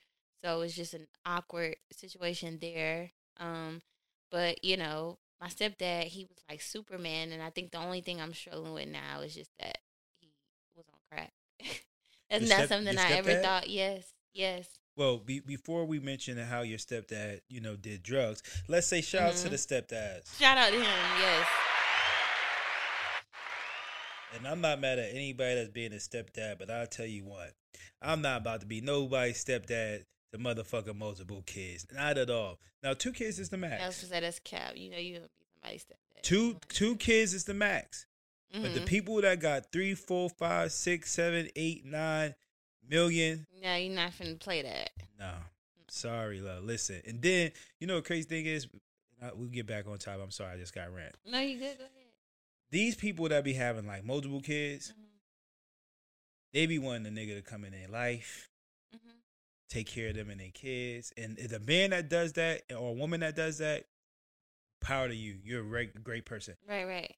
So 0.44 0.62
it's 0.62 0.76
just 0.76 0.94
an 0.94 1.08
awkward 1.26 1.76
situation 1.91 2.58
there. 2.62 3.12
Um, 3.38 3.82
but 4.32 4.63
you 4.63 4.78
know, 4.78 5.18
my 5.41 5.48
stepdad, 5.48 6.06
he 6.06 6.26
was 6.26 6.38
like 6.50 6.62
Superman, 6.62 7.32
and 7.32 7.41
I 7.44 7.50
think 7.50 7.72
the 7.72 7.78
only 7.80 8.02
thing 8.02 8.20
I'm 8.22 8.34
struggling 8.34 8.74
with 8.74 8.88
now 8.88 9.22
is 9.22 9.36
just 9.36 9.52
that 9.60 9.78
he 10.20 10.30
was 10.76 10.86
on 10.91 11.00
crack. 11.10 11.34
That's 12.30 12.44
Your 12.44 12.50
not 12.50 12.66
step- 12.66 12.70
something 12.70 12.98
I 12.98 13.12
ever 13.12 13.42
thought. 13.42 13.70
Yes, 13.70 14.14
yes. 14.34 14.68
Well, 14.98 15.18
be, 15.18 15.42
before 15.42 15.86
we 15.86 16.00
mention 16.00 16.38
how 16.38 16.62
your 16.62 16.78
stepdad, 16.78 17.42
you 17.50 17.60
know, 17.60 17.76
did 17.76 18.02
drugs, 18.02 18.42
let's 18.70 18.88
say 18.88 19.02
shout 19.02 19.24
out 19.24 19.36
to 19.36 19.50
the 19.50 19.58
mm-hmm. 19.58 19.96
stepdads. 19.96 20.40
Shout 20.40 20.58
out 20.58 20.70
to 20.70 20.78
him. 20.78 20.86
Yes. 21.20 21.48
And 24.38 24.48
I'm 24.48 24.62
not 24.62 24.80
mad 24.80 25.00
at 25.00 25.12
anybody 25.12 25.56
that's 25.56 25.70
being 25.70 25.94
a 25.94 25.98
stepdad, 25.98 26.60
but 26.60 26.70
I'll 26.70 26.88
tell 26.88 27.06
you 27.06 27.26
what, 27.26 27.54
I'm 28.02 28.22
not 28.22 28.42
about 28.42 28.62
to 28.62 28.66
be 28.66 28.82
nobody's 28.82 29.44
stepdad 29.44 30.04
to 30.32 30.38
motherfucking 30.38 30.98
multiple 30.98 31.44
kids. 31.46 31.86
Not 31.94 32.18
at 32.18 32.30
all. 32.30 32.60
Now, 32.84 32.94
two 32.94 33.12
kids 33.12 33.40
is 33.40 33.50
the 33.50 33.58
max. 33.58 33.84
I 33.84 33.88
was 33.88 34.00
to 34.00 34.06
say 34.06 34.20
that's 34.20 34.40
cap. 34.40 34.74
You 34.76 34.92
know 34.92 34.98
you 34.98 35.16
gonna 35.16 35.28
be 35.28 35.46
somebody's 35.62 35.86
stepdad. 35.86 36.22
Two 36.22 36.58
two 36.70 36.96
kids 36.98 37.34
is 37.34 37.46
the 37.46 37.54
max. 37.54 38.06
But 38.51 38.73
the 38.73 38.79
Mhm. 38.81 38.86
people 38.86 39.21
that 39.21 39.39
got 39.39 39.71
three, 39.71 39.95
four, 39.95 40.29
five, 40.29 40.71
six, 40.71 41.12
seven, 41.12 41.49
eight, 41.55 41.84
nine 41.86 42.36
million, 42.88 43.47
No, 43.62 43.75
you're 43.75 43.93
not 43.93 44.12
finna 44.13 44.39
play 44.39 44.62
that. 44.62 44.91
no. 45.17 45.43
Sorry, 45.89 46.39
love. 46.41 46.63
Listen. 46.63 47.01
And 47.05 47.21
then, 47.21 47.51
you 47.79 47.88
know, 47.88 47.97
the 47.97 48.01
crazy 48.01 48.27
thing 48.27 48.45
is, 48.45 48.67
uh, 49.21 49.31
we'll 49.34 49.47
get 49.49 49.65
back 49.65 49.88
on 49.88 49.97
top. 49.97 50.19
I'm 50.19 50.31
sorry, 50.31 50.53
I 50.53 50.58
just 50.58 50.73
got 50.73 50.93
rant. 50.93 51.15
No, 51.25 51.39
you 51.39 51.58
good. 51.58 51.77
Go 51.77 51.84
ahead. 51.86 51.91
These 52.71 52.95
people 52.95 53.29
that 53.29 53.43
be 53.43 53.53
having 53.53 53.86
like 53.86 54.03
multiple 54.03 54.41
kids, 54.41 54.91
Mhm. 54.91 55.05
they 56.53 56.65
be 56.65 56.79
wanting 56.79 57.13
the 57.13 57.21
nigga 57.21 57.36
to 57.36 57.41
come 57.41 57.63
in 57.65 57.71
their 57.71 57.88
life, 57.88 58.49
Mhm. 58.93 59.21
take 59.69 59.88
care 59.88 60.10
of 60.10 60.15
them 60.15 60.29
and 60.29 60.39
their 60.39 60.51
kids. 60.51 61.12
And 61.17 61.38
the 61.38 61.60
man 61.60 61.91
that 61.91 62.10
does 62.10 62.34
that 62.34 62.71
or 62.71 62.89
a 62.89 62.93
woman 62.93 63.19
that 63.21 63.36
does 63.36 63.58
that, 63.60 63.88
power 64.81 65.08
to 65.08 65.15
you. 65.15 65.39
You're 65.43 65.62
a 65.62 65.67
great, 65.67 66.03
great 66.03 66.25
person. 66.25 66.58
Right, 66.67 66.86
right. 66.86 67.15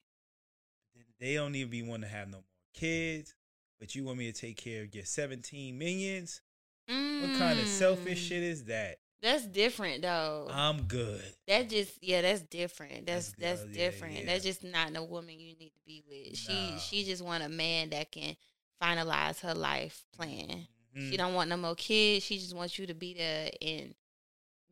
They 1.20 1.34
don't 1.36 1.56
even 1.56 1.72
be 1.72 1.82
wanting 1.84 2.10
to 2.10 2.16
have 2.16 2.28
no 2.28 2.38
more 2.38 2.44
kids, 2.74 3.34
but 3.80 3.96
you 3.96 4.04
want 4.04 4.20
me 4.20 4.32
to 4.32 4.40
take 4.40 4.58
care 4.58 4.84
of 4.84 4.94
your 4.94 5.06
17 5.06 5.78
minions? 5.78 6.42
What 6.88 7.38
kind 7.38 7.60
of 7.60 7.68
selfish 7.68 8.24
Mm. 8.24 8.28
shit 8.30 8.44
is 8.44 8.66
that? 8.66 9.00
That's 9.22 9.46
different 9.48 10.04
though. 10.04 10.48
I'm 10.52 10.84
good. 10.84 11.24
that 11.48 11.70
just 11.70 12.02
yeah, 12.04 12.22
that's 12.22 12.42
different. 12.44 13.08
That's 13.08 13.32
That's- 13.32 13.60
that's, 13.64 13.76
yeah, 13.78 13.90
different. 13.90 14.14
yeah. 14.20 14.26
That's 14.28 14.44
just 14.44 14.64
not 14.64 14.94
the 14.94 15.04
woman 15.04 15.40
you 15.40 15.56
need 15.56 15.72
to 15.74 15.80
be 15.86 16.04
with. 16.08 16.38
She 16.38 16.54
Nah. 16.54 16.78
she 16.78 17.04
just 17.04 17.24
want 17.24 17.44
a 17.44 17.50
man 17.50 17.90
that 17.90 18.12
can 18.12 18.38
finalize 18.82 19.40
her 19.42 19.56
life 19.56 20.06
plan. 20.16 20.68
Mhm. 20.96 21.10
She 21.10 21.18
don't 21.18 21.34
want 21.34 21.50
no 21.50 21.58
more 21.58 21.76
kids. 21.76 22.26
She 22.26 22.38
just 22.38 22.54
wants 22.56 22.78
you 22.78 22.86
to 22.86 22.94
be 22.94 23.16
there 23.16 23.50
and 23.60 23.96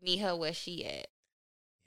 meet 0.02 0.20
her 0.20 0.36
where 0.36 0.54
she 0.54 0.86
at. 0.86 1.08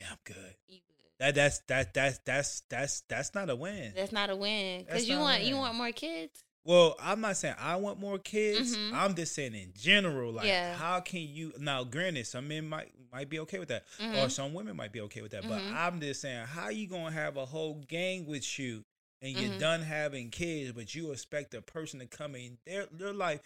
Yeah, 0.01 0.11
I'm 0.11 0.18
good. 0.25 0.57
You 0.66 0.81
good. 0.87 0.98
That 1.20 1.35
that's 1.35 1.59
that 1.66 1.94
that's 1.94 2.18
that's 2.20 2.61
that's 2.68 3.00
that's 3.02 3.35
not 3.35 3.50
a 3.50 3.57
win. 3.57 3.92
That's 3.96 4.12
not 4.12 4.31
a 4.31 4.37
win 4.37 4.85
because 4.85 5.09
you 5.09 5.18
want 5.18 5.42
you 5.42 5.57
want 5.57 5.74
more 5.74 5.90
kids. 5.92 6.44
Well, 6.64 6.96
I'm 7.00 7.20
not 7.20 7.37
saying 7.37 7.54
I 7.59 7.76
want 7.76 7.98
more 7.98 8.18
kids. 8.18 8.76
Mhm. 8.76 8.92
I'm 8.92 9.14
just 9.14 9.35
saying 9.35 9.54
in 9.54 9.72
general, 9.74 10.33
like 10.33 10.46
Yeah. 10.46 10.76
how 10.76 11.00
can 11.00 11.22
you 11.22 11.52
now 11.59 11.83
granted 11.83 12.26
some 12.26 12.46
men 12.46 12.68
might 12.68 12.92
might 13.11 13.28
be 13.31 13.38
okay 13.40 13.59
with 13.59 13.68
that. 13.68 13.85
Or 13.98 14.04
Mhm. 14.26 14.31
some 14.31 14.52
women 14.54 14.76
might 14.76 14.92
be 14.92 15.00
okay 15.02 15.22
with 15.22 15.33
that. 15.33 15.42
But 15.48 15.62
Mhm. 15.62 15.72
I'm 15.74 16.00
just 16.00 16.20
saying, 16.20 16.46
how 16.46 16.68
you 16.68 16.87
gonna 16.87 17.11
have 17.11 17.37
a 17.37 17.46
whole 17.46 17.74
gang 17.88 18.26
with 18.26 18.59
you 18.59 18.85
and 19.22 19.33
you're 19.33 19.50
Mhm. 19.52 19.59
done 19.59 19.83
having 19.83 20.31
kids, 20.31 20.72
but 20.72 20.94
you 20.94 21.11
expect 21.11 21.54
a 21.54 21.62
person 21.62 21.98
to 22.00 22.07
come 22.07 22.37
in 22.37 22.59
their 22.66 22.87
their 22.87 23.14
life, 23.14 23.40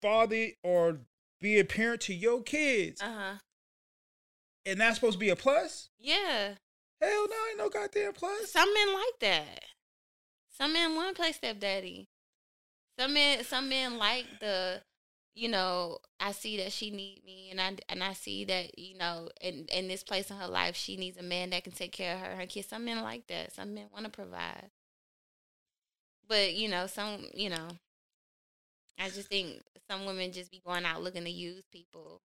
father 0.00 0.50
or 0.62 1.00
be 1.40 1.58
a 1.58 1.64
parent 1.64 2.00
to 2.02 2.14
your 2.14 2.42
kids, 2.42 3.00
Uh 3.02 3.12
huh. 3.12 3.38
And 4.66 4.80
that's 4.80 4.96
supposed 4.96 5.14
to 5.14 5.18
be 5.18 5.30
a 5.30 5.36
plus? 5.36 5.88
Yeah. 5.98 6.54
Hell 7.00 7.26
no, 7.28 7.36
ain't 7.48 7.58
no 7.58 7.68
goddamn 7.68 8.12
plus. 8.12 8.50
Some 8.50 8.72
men 8.72 8.94
like 8.94 9.18
that. 9.20 9.64
Some 10.56 10.72
men 10.72 10.94
want 10.94 11.14
to 11.14 11.20
play 11.20 11.32
stepdaddy. 11.32 12.08
Some 12.98 13.14
men, 13.14 13.42
some 13.44 13.68
men 13.68 13.98
like 13.98 14.26
the, 14.40 14.82
you 15.34 15.48
know, 15.48 15.98
I 16.20 16.32
see 16.32 16.58
that 16.58 16.72
she 16.72 16.90
need 16.90 17.22
me, 17.24 17.48
and 17.50 17.60
I 17.60 17.76
and 17.88 18.04
I 18.04 18.12
see 18.12 18.44
that 18.44 18.78
you 18.78 18.96
know, 18.96 19.30
in 19.40 19.66
in 19.72 19.88
this 19.88 20.04
place 20.04 20.30
in 20.30 20.36
her 20.36 20.46
life, 20.46 20.76
she 20.76 20.96
needs 20.96 21.16
a 21.16 21.22
man 21.22 21.50
that 21.50 21.64
can 21.64 21.72
take 21.72 21.92
care 21.92 22.14
of 22.14 22.20
her 22.20 22.26
and 22.26 22.40
her 22.40 22.46
kids. 22.46 22.68
Some 22.68 22.84
men 22.84 23.02
like 23.02 23.26
that. 23.28 23.52
Some 23.52 23.74
men 23.74 23.86
want 23.92 24.04
to 24.04 24.10
provide. 24.10 24.70
But 26.28 26.54
you 26.54 26.68
know, 26.68 26.86
some 26.86 27.26
you 27.34 27.50
know, 27.50 27.68
I 29.00 29.08
just 29.08 29.28
think 29.28 29.62
some 29.90 30.04
women 30.04 30.32
just 30.32 30.50
be 30.50 30.62
going 30.64 30.84
out 30.84 31.02
looking 31.02 31.24
to 31.24 31.30
use 31.30 31.64
people. 31.72 32.20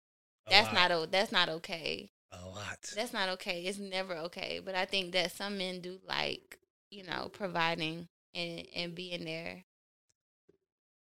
That's 0.50 0.72
not 0.74 1.12
that's 1.12 1.32
not 1.32 1.50
okay. 1.50 2.10
A 2.32 2.46
lot. 2.46 2.92
That's 2.96 3.14
not 3.14 3.30
okay. 3.30 3.62
It's 3.62 3.80
never 3.80 4.16
okay. 4.16 4.62
But 4.64 4.76
I 4.76 4.86
think 4.86 5.14
that 5.14 5.32
some 5.32 5.58
men 5.58 5.80
do 5.82 6.00
like, 6.08 6.60
you 6.90 7.04
know, 7.04 7.30
providing 7.32 8.08
and 8.34 8.68
and 8.76 8.96
being 8.96 9.26
there. 9.26 9.64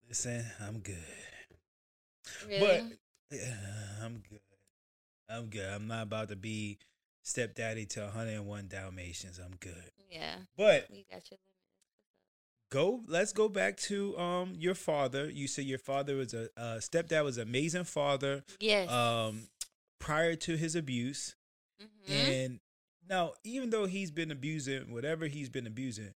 Listen, 0.09 0.45
I'm 0.61 0.79
good. 0.79 0.97
Really? 2.47 2.61
But 3.31 3.39
yeah, 3.39 3.55
I'm 4.03 4.23
good. 4.29 4.41
I'm 5.29 5.47
good. 5.47 5.67
I'm 5.67 5.89
not 5.89 6.05
about 6.05 6.29
to 6.29 6.37
be 6.37 6.79
stepdaddy 7.23 7.87
to 7.87 8.03
101 8.03 8.69
Dalmatians. 8.69 9.41
I'm 9.45 9.57
good. 9.59 9.91
yeah, 10.11 10.37
But 10.57 10.87
you 10.91 11.03
got 11.11 11.29
your 11.31 11.39
go. 12.71 13.01
Let's 13.07 13.33
go 13.33 13.49
back 13.49 13.77
to 13.79 14.17
um 14.19 14.55
your 14.57 14.75
father. 14.75 15.29
You 15.29 15.49
said 15.49 15.65
your 15.65 15.79
father 15.79 16.17
was 16.17 16.35
a 16.35 16.49
uh, 16.57 16.77
stepdad 16.77 17.25
was 17.25 17.39
an 17.39 17.49
amazing 17.49 17.85
father. 17.85 18.45
Yes. 18.61 18.91
Um, 18.91 19.49
prior 19.98 20.35
to 20.37 20.56
his 20.56 20.74
abuse, 20.74 21.37
Mhm. 21.80 22.09
and 22.09 22.61
now 23.09 23.35
even 23.44 23.70
though 23.70 23.87
he's 23.87 24.11
been 24.11 24.30
abusing 24.30 24.92
whatever 24.92 25.26
he's 25.26 25.48
been 25.48 25.66
abusing, 25.66 26.14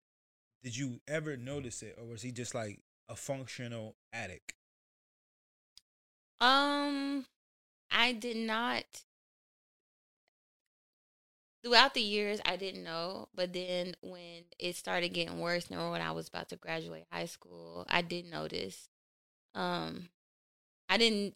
did 0.63 0.77
you 0.77 1.01
ever 1.07 1.37
notice 1.37 1.83
it, 1.83 1.97
or 1.99 2.07
was 2.07 2.23
he 2.23 2.33
just 2.33 2.55
like 2.55 2.81
a 3.09 3.17
functional 3.17 3.97
addict? 4.13 4.55
Um, 6.41 7.27
I 7.91 8.13
did 8.13 8.37
not. 8.37 9.05
Throughout 11.65 11.95
the 11.95 12.01
years, 12.01 12.41
I 12.45 12.57
didn't 12.57 12.85
know, 12.85 13.29
but 13.35 13.53
then 13.53 13.97
when 14.01 14.45
it 14.61 14.77
started 14.77 15.09
getting 15.09 15.41
worse, 15.41 15.67
and 15.71 15.91
when 15.91 16.01
I 16.01 16.13
was 16.13 16.29
about 16.29 16.49
to 16.51 16.57
graduate 16.57 17.07
high 17.11 17.27
school, 17.27 17.85
I 17.89 18.01
did 18.01 18.27
notice. 18.27 18.89
Um, 19.55 20.11
I 20.89 20.97
didn't 20.99 21.35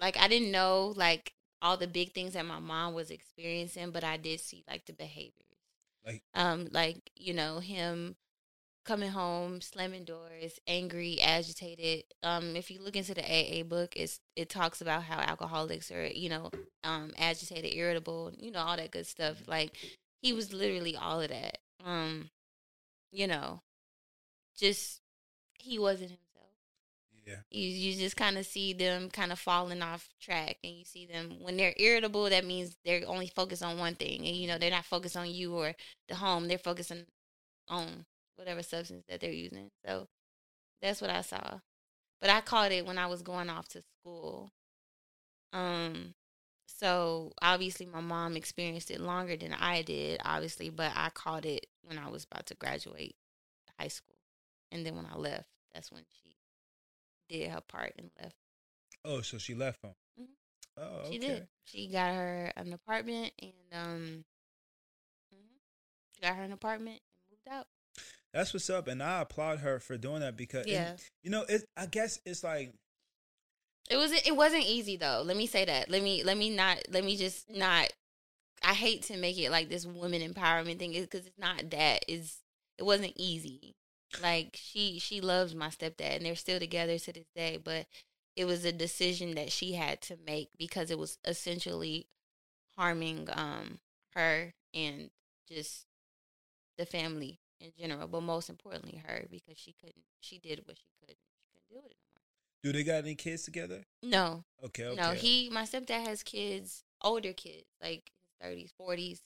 like 0.00 0.16
I 0.16 0.28
didn't 0.28 0.50
know 0.50 0.94
like 0.96 1.34
all 1.62 1.76
the 1.76 1.86
big 1.86 2.12
things 2.12 2.34
that 2.34 2.44
my 2.46 2.58
mom 2.58 2.94
was 2.94 3.10
experiencing, 3.10 3.90
but 3.90 4.04
I 4.04 4.16
did 4.16 4.40
see 4.40 4.64
like 4.68 4.86
the 4.86 4.92
behaviors, 4.92 5.58
Like- 6.04 6.22
um, 6.34 6.68
like 6.72 7.10
you 7.16 7.34
know 7.34 7.58
him 7.60 8.16
coming 8.84 9.10
home, 9.10 9.60
slamming 9.60 10.04
doors, 10.04 10.60
angry, 10.68 11.20
agitated. 11.20 12.04
Um, 12.22 12.54
if 12.54 12.70
you 12.70 12.80
look 12.80 12.94
into 12.94 13.14
the 13.14 13.24
AA 13.24 13.64
book, 13.64 13.94
it's 13.96 14.20
it 14.36 14.48
talks 14.48 14.80
about 14.80 15.02
how 15.02 15.18
alcoholics 15.18 15.90
are, 15.90 16.06
you 16.06 16.28
know, 16.28 16.50
um, 16.84 17.12
agitated, 17.18 17.74
irritable, 17.74 18.32
you 18.38 18.50
know, 18.52 18.60
all 18.60 18.76
that 18.76 18.92
good 18.92 19.06
stuff. 19.06 19.42
Like 19.46 19.76
he 20.22 20.32
was 20.32 20.52
literally 20.52 20.94
all 20.96 21.20
of 21.20 21.30
that. 21.30 21.58
Um, 21.84 22.30
you 23.10 23.26
know, 23.26 23.62
just 24.56 25.00
he 25.58 25.78
wasn't. 25.78 26.18
Yeah. 27.26 27.40
You 27.50 27.68
you 27.68 27.94
just 27.98 28.16
kind 28.16 28.38
of 28.38 28.46
see 28.46 28.72
them 28.72 29.10
kind 29.10 29.32
of 29.32 29.38
falling 29.40 29.82
off 29.82 30.08
track, 30.20 30.58
and 30.62 30.74
you 30.74 30.84
see 30.84 31.06
them 31.06 31.38
when 31.42 31.56
they're 31.56 31.74
irritable. 31.76 32.30
That 32.30 32.44
means 32.44 32.76
they're 32.84 33.02
only 33.06 33.28
focused 33.28 33.64
on 33.64 33.78
one 33.78 33.96
thing, 33.96 34.26
and 34.26 34.36
you 34.36 34.46
know 34.48 34.58
they're 34.58 34.70
not 34.70 34.84
focused 34.84 35.16
on 35.16 35.30
you 35.30 35.54
or 35.54 35.74
the 36.08 36.14
home. 36.14 36.46
They're 36.48 36.58
focusing 36.58 37.04
on 37.68 38.06
whatever 38.36 38.62
substance 38.62 39.04
that 39.08 39.20
they're 39.20 39.32
using. 39.32 39.70
So 39.84 40.08
that's 40.82 41.00
what 41.00 41.10
I 41.10 41.22
saw. 41.22 41.60
But 42.20 42.30
I 42.30 42.40
caught 42.40 42.72
it 42.72 42.86
when 42.86 42.98
I 42.98 43.06
was 43.06 43.22
going 43.22 43.50
off 43.50 43.68
to 43.68 43.82
school. 44.00 44.50
Um 45.52 46.14
so 46.66 47.32
obviously 47.40 47.86
my 47.86 48.00
mom 48.00 48.36
experienced 48.36 48.90
it 48.90 49.00
longer 49.00 49.36
than 49.36 49.54
I 49.54 49.82
did, 49.82 50.20
obviously, 50.24 50.68
but 50.70 50.92
I 50.94 51.10
caught 51.10 51.44
it 51.46 51.66
when 51.84 51.98
I 51.98 52.08
was 52.10 52.24
about 52.24 52.46
to 52.46 52.54
graduate 52.54 53.14
high 53.78 53.88
school. 53.88 54.16
And 54.72 54.84
then 54.84 54.96
when 54.96 55.06
I 55.06 55.16
left, 55.16 55.48
that's 55.72 55.92
when 55.92 56.02
she 56.22 56.25
did 57.28 57.50
her 57.50 57.60
part 57.60 57.94
and 57.98 58.10
left. 58.20 58.36
Oh, 59.04 59.20
so 59.20 59.38
she 59.38 59.54
left 59.54 59.82
him. 59.84 59.94
Mhm. 60.20 60.26
Oh, 60.78 60.82
okay. 60.82 61.12
She 61.12 61.18
did. 61.18 61.48
She 61.64 61.86
got 61.88 62.14
her 62.14 62.52
an 62.56 62.72
apartment 62.72 63.32
and 63.40 63.52
um 63.72 64.24
mhm. 65.34 66.20
got 66.22 66.36
her 66.36 66.42
an 66.42 66.52
apartment 66.52 67.00
and 67.00 67.22
moved 67.30 67.48
out. 67.48 67.66
That's 68.32 68.52
what's 68.52 68.68
up, 68.68 68.86
and 68.88 69.02
I 69.02 69.22
applaud 69.22 69.60
her 69.60 69.80
for 69.80 69.96
doing 69.96 70.20
that 70.20 70.36
because, 70.36 70.66
and, 70.66 70.74
Yeah. 70.74 70.96
you 71.22 71.30
know, 71.30 71.42
it. 71.48 71.64
I 71.76 71.86
guess 71.86 72.20
it's 72.26 72.44
like 72.44 72.74
It 73.88 73.96
was 73.96 74.12
it 74.12 74.34
wasn't 74.36 74.64
easy 74.64 74.96
though. 74.96 75.22
Let 75.24 75.36
me 75.36 75.46
say 75.46 75.64
that. 75.64 75.88
Let 75.90 76.02
me 76.02 76.22
let 76.24 76.36
me 76.36 76.50
not 76.50 76.78
let 76.90 77.04
me 77.04 77.16
just 77.16 77.48
not. 77.50 77.92
I 78.62 78.74
hate 78.74 79.02
to 79.04 79.16
make 79.16 79.38
it 79.38 79.50
like 79.50 79.68
this 79.68 79.86
woman 79.86 80.22
empowerment 80.22 80.78
thing 80.78 80.92
because 80.92 81.26
it's 81.26 81.38
not 81.38 81.70
that. 81.70 82.04
Is 82.08 82.38
it 82.78 82.82
wasn't 82.84 83.12
easy. 83.16 83.74
Like 84.22 84.56
she 84.60 84.98
she 84.98 85.20
loves 85.20 85.54
my 85.54 85.68
stepdad 85.68 86.16
and 86.16 86.26
they're 86.26 86.36
still 86.36 86.58
together 86.58 86.98
to 86.98 87.12
this 87.12 87.28
day. 87.34 87.58
But 87.62 87.86
it 88.36 88.44
was 88.44 88.64
a 88.64 88.72
decision 88.72 89.34
that 89.34 89.52
she 89.52 89.74
had 89.74 90.00
to 90.02 90.18
make 90.26 90.50
because 90.58 90.90
it 90.90 90.98
was 90.98 91.18
essentially 91.24 92.06
harming 92.76 93.28
um 93.32 93.80
her 94.14 94.54
and 94.74 95.10
just 95.48 95.86
the 96.78 96.86
family 96.86 97.40
in 97.60 97.72
general. 97.78 98.08
But 98.08 98.22
most 98.22 98.48
importantly, 98.50 99.02
her 99.06 99.24
because 99.30 99.58
she 99.58 99.72
couldn't. 99.72 100.04
She 100.20 100.38
did 100.38 100.62
what 100.66 100.78
she 100.78 100.90
could. 101.00 101.16
She 101.16 101.60
couldn't 101.70 101.84
with 101.84 101.90
it 101.92 101.96
no 102.14 102.20
do 102.62 102.72
they 102.72 102.82
got 102.82 103.04
any 103.04 103.14
kids 103.14 103.44
together? 103.44 103.82
No, 104.02 104.44
Okay, 104.64 104.84
okay. 104.86 104.96
no, 104.96 105.12
he 105.12 105.48
my 105.50 105.62
stepdad 105.62 106.06
has 106.06 106.22
kids, 106.22 106.82
older 107.00 107.32
kids, 107.32 107.66
like 107.80 108.10
thirties, 108.40 108.72
forties. 108.76 109.20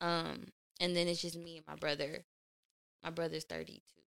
Um, 0.00 0.46
and 0.80 0.96
then 0.96 1.06
it's 1.06 1.22
just 1.22 1.36
me 1.36 1.58
and 1.58 1.66
my 1.68 1.76
brother. 1.76 2.24
My 3.02 3.10
brother's 3.10 3.44
thirty 3.44 3.82
two, 3.94 4.02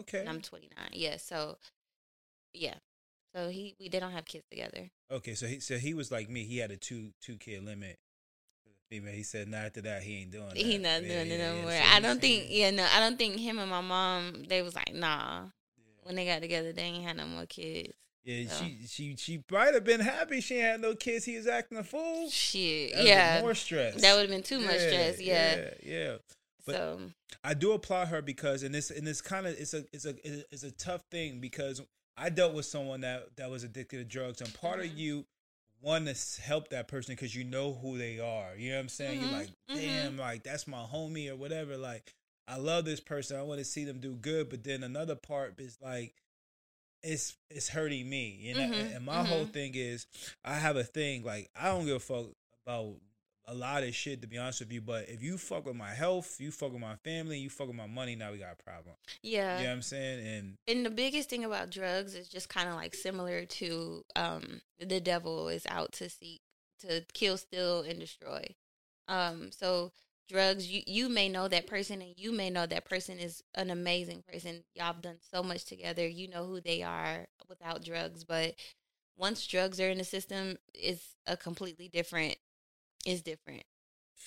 okay. 0.00 0.20
and 0.20 0.28
I'm 0.28 0.40
twenty 0.40 0.70
nine. 0.76 0.90
Yeah, 0.92 1.16
so 1.16 1.58
yeah, 2.52 2.74
so 3.34 3.48
he 3.48 3.74
we 3.78 3.88
they 3.88 4.00
don't 4.00 4.12
have 4.12 4.24
kids 4.24 4.44
together. 4.50 4.90
Okay, 5.10 5.34
so 5.34 5.46
he 5.46 5.60
so 5.60 5.76
he 5.78 5.94
was 5.94 6.10
like 6.10 6.28
me. 6.28 6.44
He 6.44 6.58
had 6.58 6.70
a 6.70 6.76
two 6.76 7.12
two 7.20 7.36
kid 7.36 7.64
limit. 7.64 7.98
Female. 8.90 9.14
He 9.14 9.22
said, 9.22 9.48
"Not 9.48 9.66
after 9.66 9.82
that, 9.82 10.02
he 10.02 10.22
ain't 10.22 10.32
doing 10.32 10.48
that." 10.48 10.56
He 10.56 10.76
not 10.76 11.02
Yeah, 11.02 11.22
doing 11.22 11.28
yeah, 11.28 11.34
it 11.34 11.38
no 11.38 11.54
yeah. 11.54 11.62
more. 11.62 11.70
So 11.70 11.96
I 11.96 12.00
don't 12.00 12.20
think. 12.20 12.46
Yeah, 12.48 12.70
no, 12.72 12.84
I 12.92 12.98
don't 12.98 13.16
think 13.16 13.38
him 13.38 13.58
and 13.60 13.70
my 13.70 13.80
mom. 13.80 14.44
They 14.48 14.62
was 14.62 14.74
like, 14.74 14.92
nah. 14.92 15.44
When 16.02 16.16
they 16.16 16.26
got 16.26 16.40
together, 16.40 16.72
they 16.72 16.82
ain't 16.82 17.04
had 17.04 17.16
no 17.16 17.26
more 17.26 17.46
kids. 17.46 17.92
Yeah, 18.24 18.48
So. 18.48 18.64
she 18.64 18.78
she 18.88 19.16
she 19.16 19.44
might 19.50 19.74
have 19.74 19.84
been 19.84 20.00
happy 20.00 20.40
she 20.40 20.58
had 20.58 20.80
no 20.80 20.94
kids. 20.94 21.24
He 21.24 21.36
was 21.36 21.46
acting 21.46 21.78
a 21.78 21.84
fool. 21.84 22.28
Shit, 22.30 22.92
yeah, 22.96 23.40
more 23.40 23.54
stress. 23.54 24.00
that 24.00 24.14
would 24.14 24.22
have 24.22 24.30
been 24.30 24.42
too 24.42 24.58
much 24.60 24.78
stress. 24.80 25.20
Yeah. 25.20 25.56
yeah, 25.56 25.70
yeah. 25.84 26.16
But- 26.66 26.74
so 26.76 27.12
I 27.44 27.54
do 27.54 27.72
applaud 27.72 28.08
her 28.08 28.22
because 28.22 28.62
in 28.62 28.72
this 28.72 28.90
in 28.90 29.04
this 29.04 29.20
kind 29.20 29.46
of 29.46 29.58
it's 29.58 29.74
a 29.74 29.84
it's 29.92 30.04
a 30.04 30.14
it's 30.52 30.62
a 30.62 30.70
tough 30.72 31.02
thing 31.10 31.40
because 31.40 31.80
I 32.16 32.28
dealt 32.28 32.54
with 32.54 32.66
someone 32.66 33.00
that 33.02 33.36
that 33.36 33.50
was 33.50 33.64
addicted 33.64 33.98
to 33.98 34.04
drugs 34.04 34.40
and 34.40 34.52
part 34.54 34.80
Mhm. 34.80 34.84
of 34.92 34.98
you 34.98 35.26
want 35.82 36.06
to 36.06 36.42
help 36.42 36.68
that 36.68 36.88
person 36.88 37.14
because 37.14 37.34
you 37.34 37.42
know 37.44 37.72
who 37.72 37.96
they 37.96 38.18
are. 38.20 38.54
You 38.54 38.70
know 38.70 38.76
what 38.76 38.80
I'm 38.82 38.88
saying? 38.90 39.18
Mhm, 39.20 39.22
You're 39.22 39.32
like, 39.32 39.48
mhm. 39.70 39.74
damn, 39.76 40.16
like 40.18 40.42
that's 40.42 40.66
my 40.66 40.84
homie 40.84 41.28
or 41.30 41.36
whatever. 41.36 41.76
Like 41.78 42.14
I 42.46 42.56
love 42.56 42.84
this 42.84 43.00
person. 43.00 43.36
I 43.38 43.42
want 43.42 43.60
to 43.60 43.64
see 43.64 43.84
them 43.84 44.00
do 44.00 44.14
good. 44.16 44.50
But 44.50 44.64
then 44.64 44.82
another 44.82 45.14
part 45.16 45.58
is 45.60 45.78
like 45.80 46.14
it's 47.02 47.36
it's 47.48 47.68
hurting 47.68 48.08
me. 48.10 48.36
You 48.40 48.54
know, 48.54 48.60
Mhm, 48.68 48.96
and 48.96 49.04
my 49.06 49.24
whole 49.24 49.46
mhm. 49.46 49.52
thing 49.52 49.74
is 49.74 50.06
I 50.44 50.54
have 50.58 50.76
a 50.76 50.84
thing 50.84 51.22
like 51.24 51.50
I 51.54 51.68
don't 51.68 51.86
give 51.86 51.96
a 51.96 52.00
fuck 52.00 52.26
about 52.66 53.00
a 53.50 53.54
lot 53.54 53.82
of 53.82 53.94
shit 53.94 54.22
to 54.22 54.28
be 54.28 54.38
honest 54.38 54.60
with 54.60 54.72
you. 54.72 54.80
But 54.80 55.08
if 55.08 55.22
you 55.22 55.36
fuck 55.36 55.66
with 55.66 55.76
my 55.76 55.90
health, 55.90 56.40
you 56.40 56.50
fuck 56.50 56.72
with 56.72 56.80
my 56.80 56.96
family, 56.96 57.38
you 57.38 57.50
fuck 57.50 57.66
with 57.66 57.76
my 57.76 57.86
money, 57.86 58.14
now 58.14 58.32
we 58.32 58.38
got 58.38 58.56
a 58.58 58.62
problem. 58.62 58.94
yeah. 59.22 59.58
You 59.58 59.64
know 59.64 59.70
what 59.70 59.74
I'm 59.76 59.82
saying? 59.82 60.26
And 60.26 60.56
And 60.68 60.86
the 60.86 60.90
biggest 60.90 61.28
thing 61.28 61.44
about 61.44 61.70
drugs 61.70 62.14
is 62.14 62.28
just 62.28 62.48
kind 62.48 62.68
of 62.68 62.76
like 62.76 62.94
similar 62.94 63.44
to 63.44 64.04
um 64.16 64.60
the 64.78 65.00
devil 65.00 65.48
is 65.48 65.66
out 65.66 65.92
to 65.92 66.08
seek 66.08 66.40
to 66.80 67.04
kill, 67.12 67.36
steal, 67.36 67.82
and 67.82 68.00
destroy. 68.00 68.54
Um, 69.08 69.50
so 69.52 69.92
drugs, 70.28 70.68
you 70.68 70.82
you 70.86 71.08
may 71.08 71.28
know 71.28 71.48
that 71.48 71.66
person, 71.66 72.00
and 72.00 72.14
you 72.16 72.32
may 72.32 72.50
know 72.50 72.66
that 72.66 72.88
person 72.88 73.18
is 73.18 73.42
an 73.54 73.70
amazing 73.70 74.22
person. 74.22 74.64
Y'all 74.74 74.86
have 74.86 75.02
done 75.02 75.18
so 75.30 75.42
much 75.42 75.64
together. 75.64 76.06
You 76.06 76.28
know 76.28 76.46
who 76.46 76.60
they 76.60 76.82
are 76.82 77.26
without 77.48 77.84
drugs, 77.84 78.24
but 78.24 78.54
once 79.16 79.46
drugs 79.46 79.80
are 79.80 79.90
in 79.90 79.98
the 79.98 80.04
system, 80.04 80.56
it's 80.72 81.16
a 81.26 81.36
completely 81.36 81.88
different. 81.88 82.36
It's 83.04 83.22
different. 83.22 83.62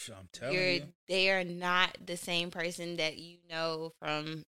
I'm 0.10 0.28
telling 0.34 0.56
You're 0.56 0.70
you, 0.70 0.84
they 1.08 1.30
are 1.30 1.44
not 1.44 1.98
the 2.04 2.18
same 2.18 2.52
person 2.52 2.98
that 2.98 3.18
you 3.18 3.38
know 3.50 3.94
from 4.00 4.44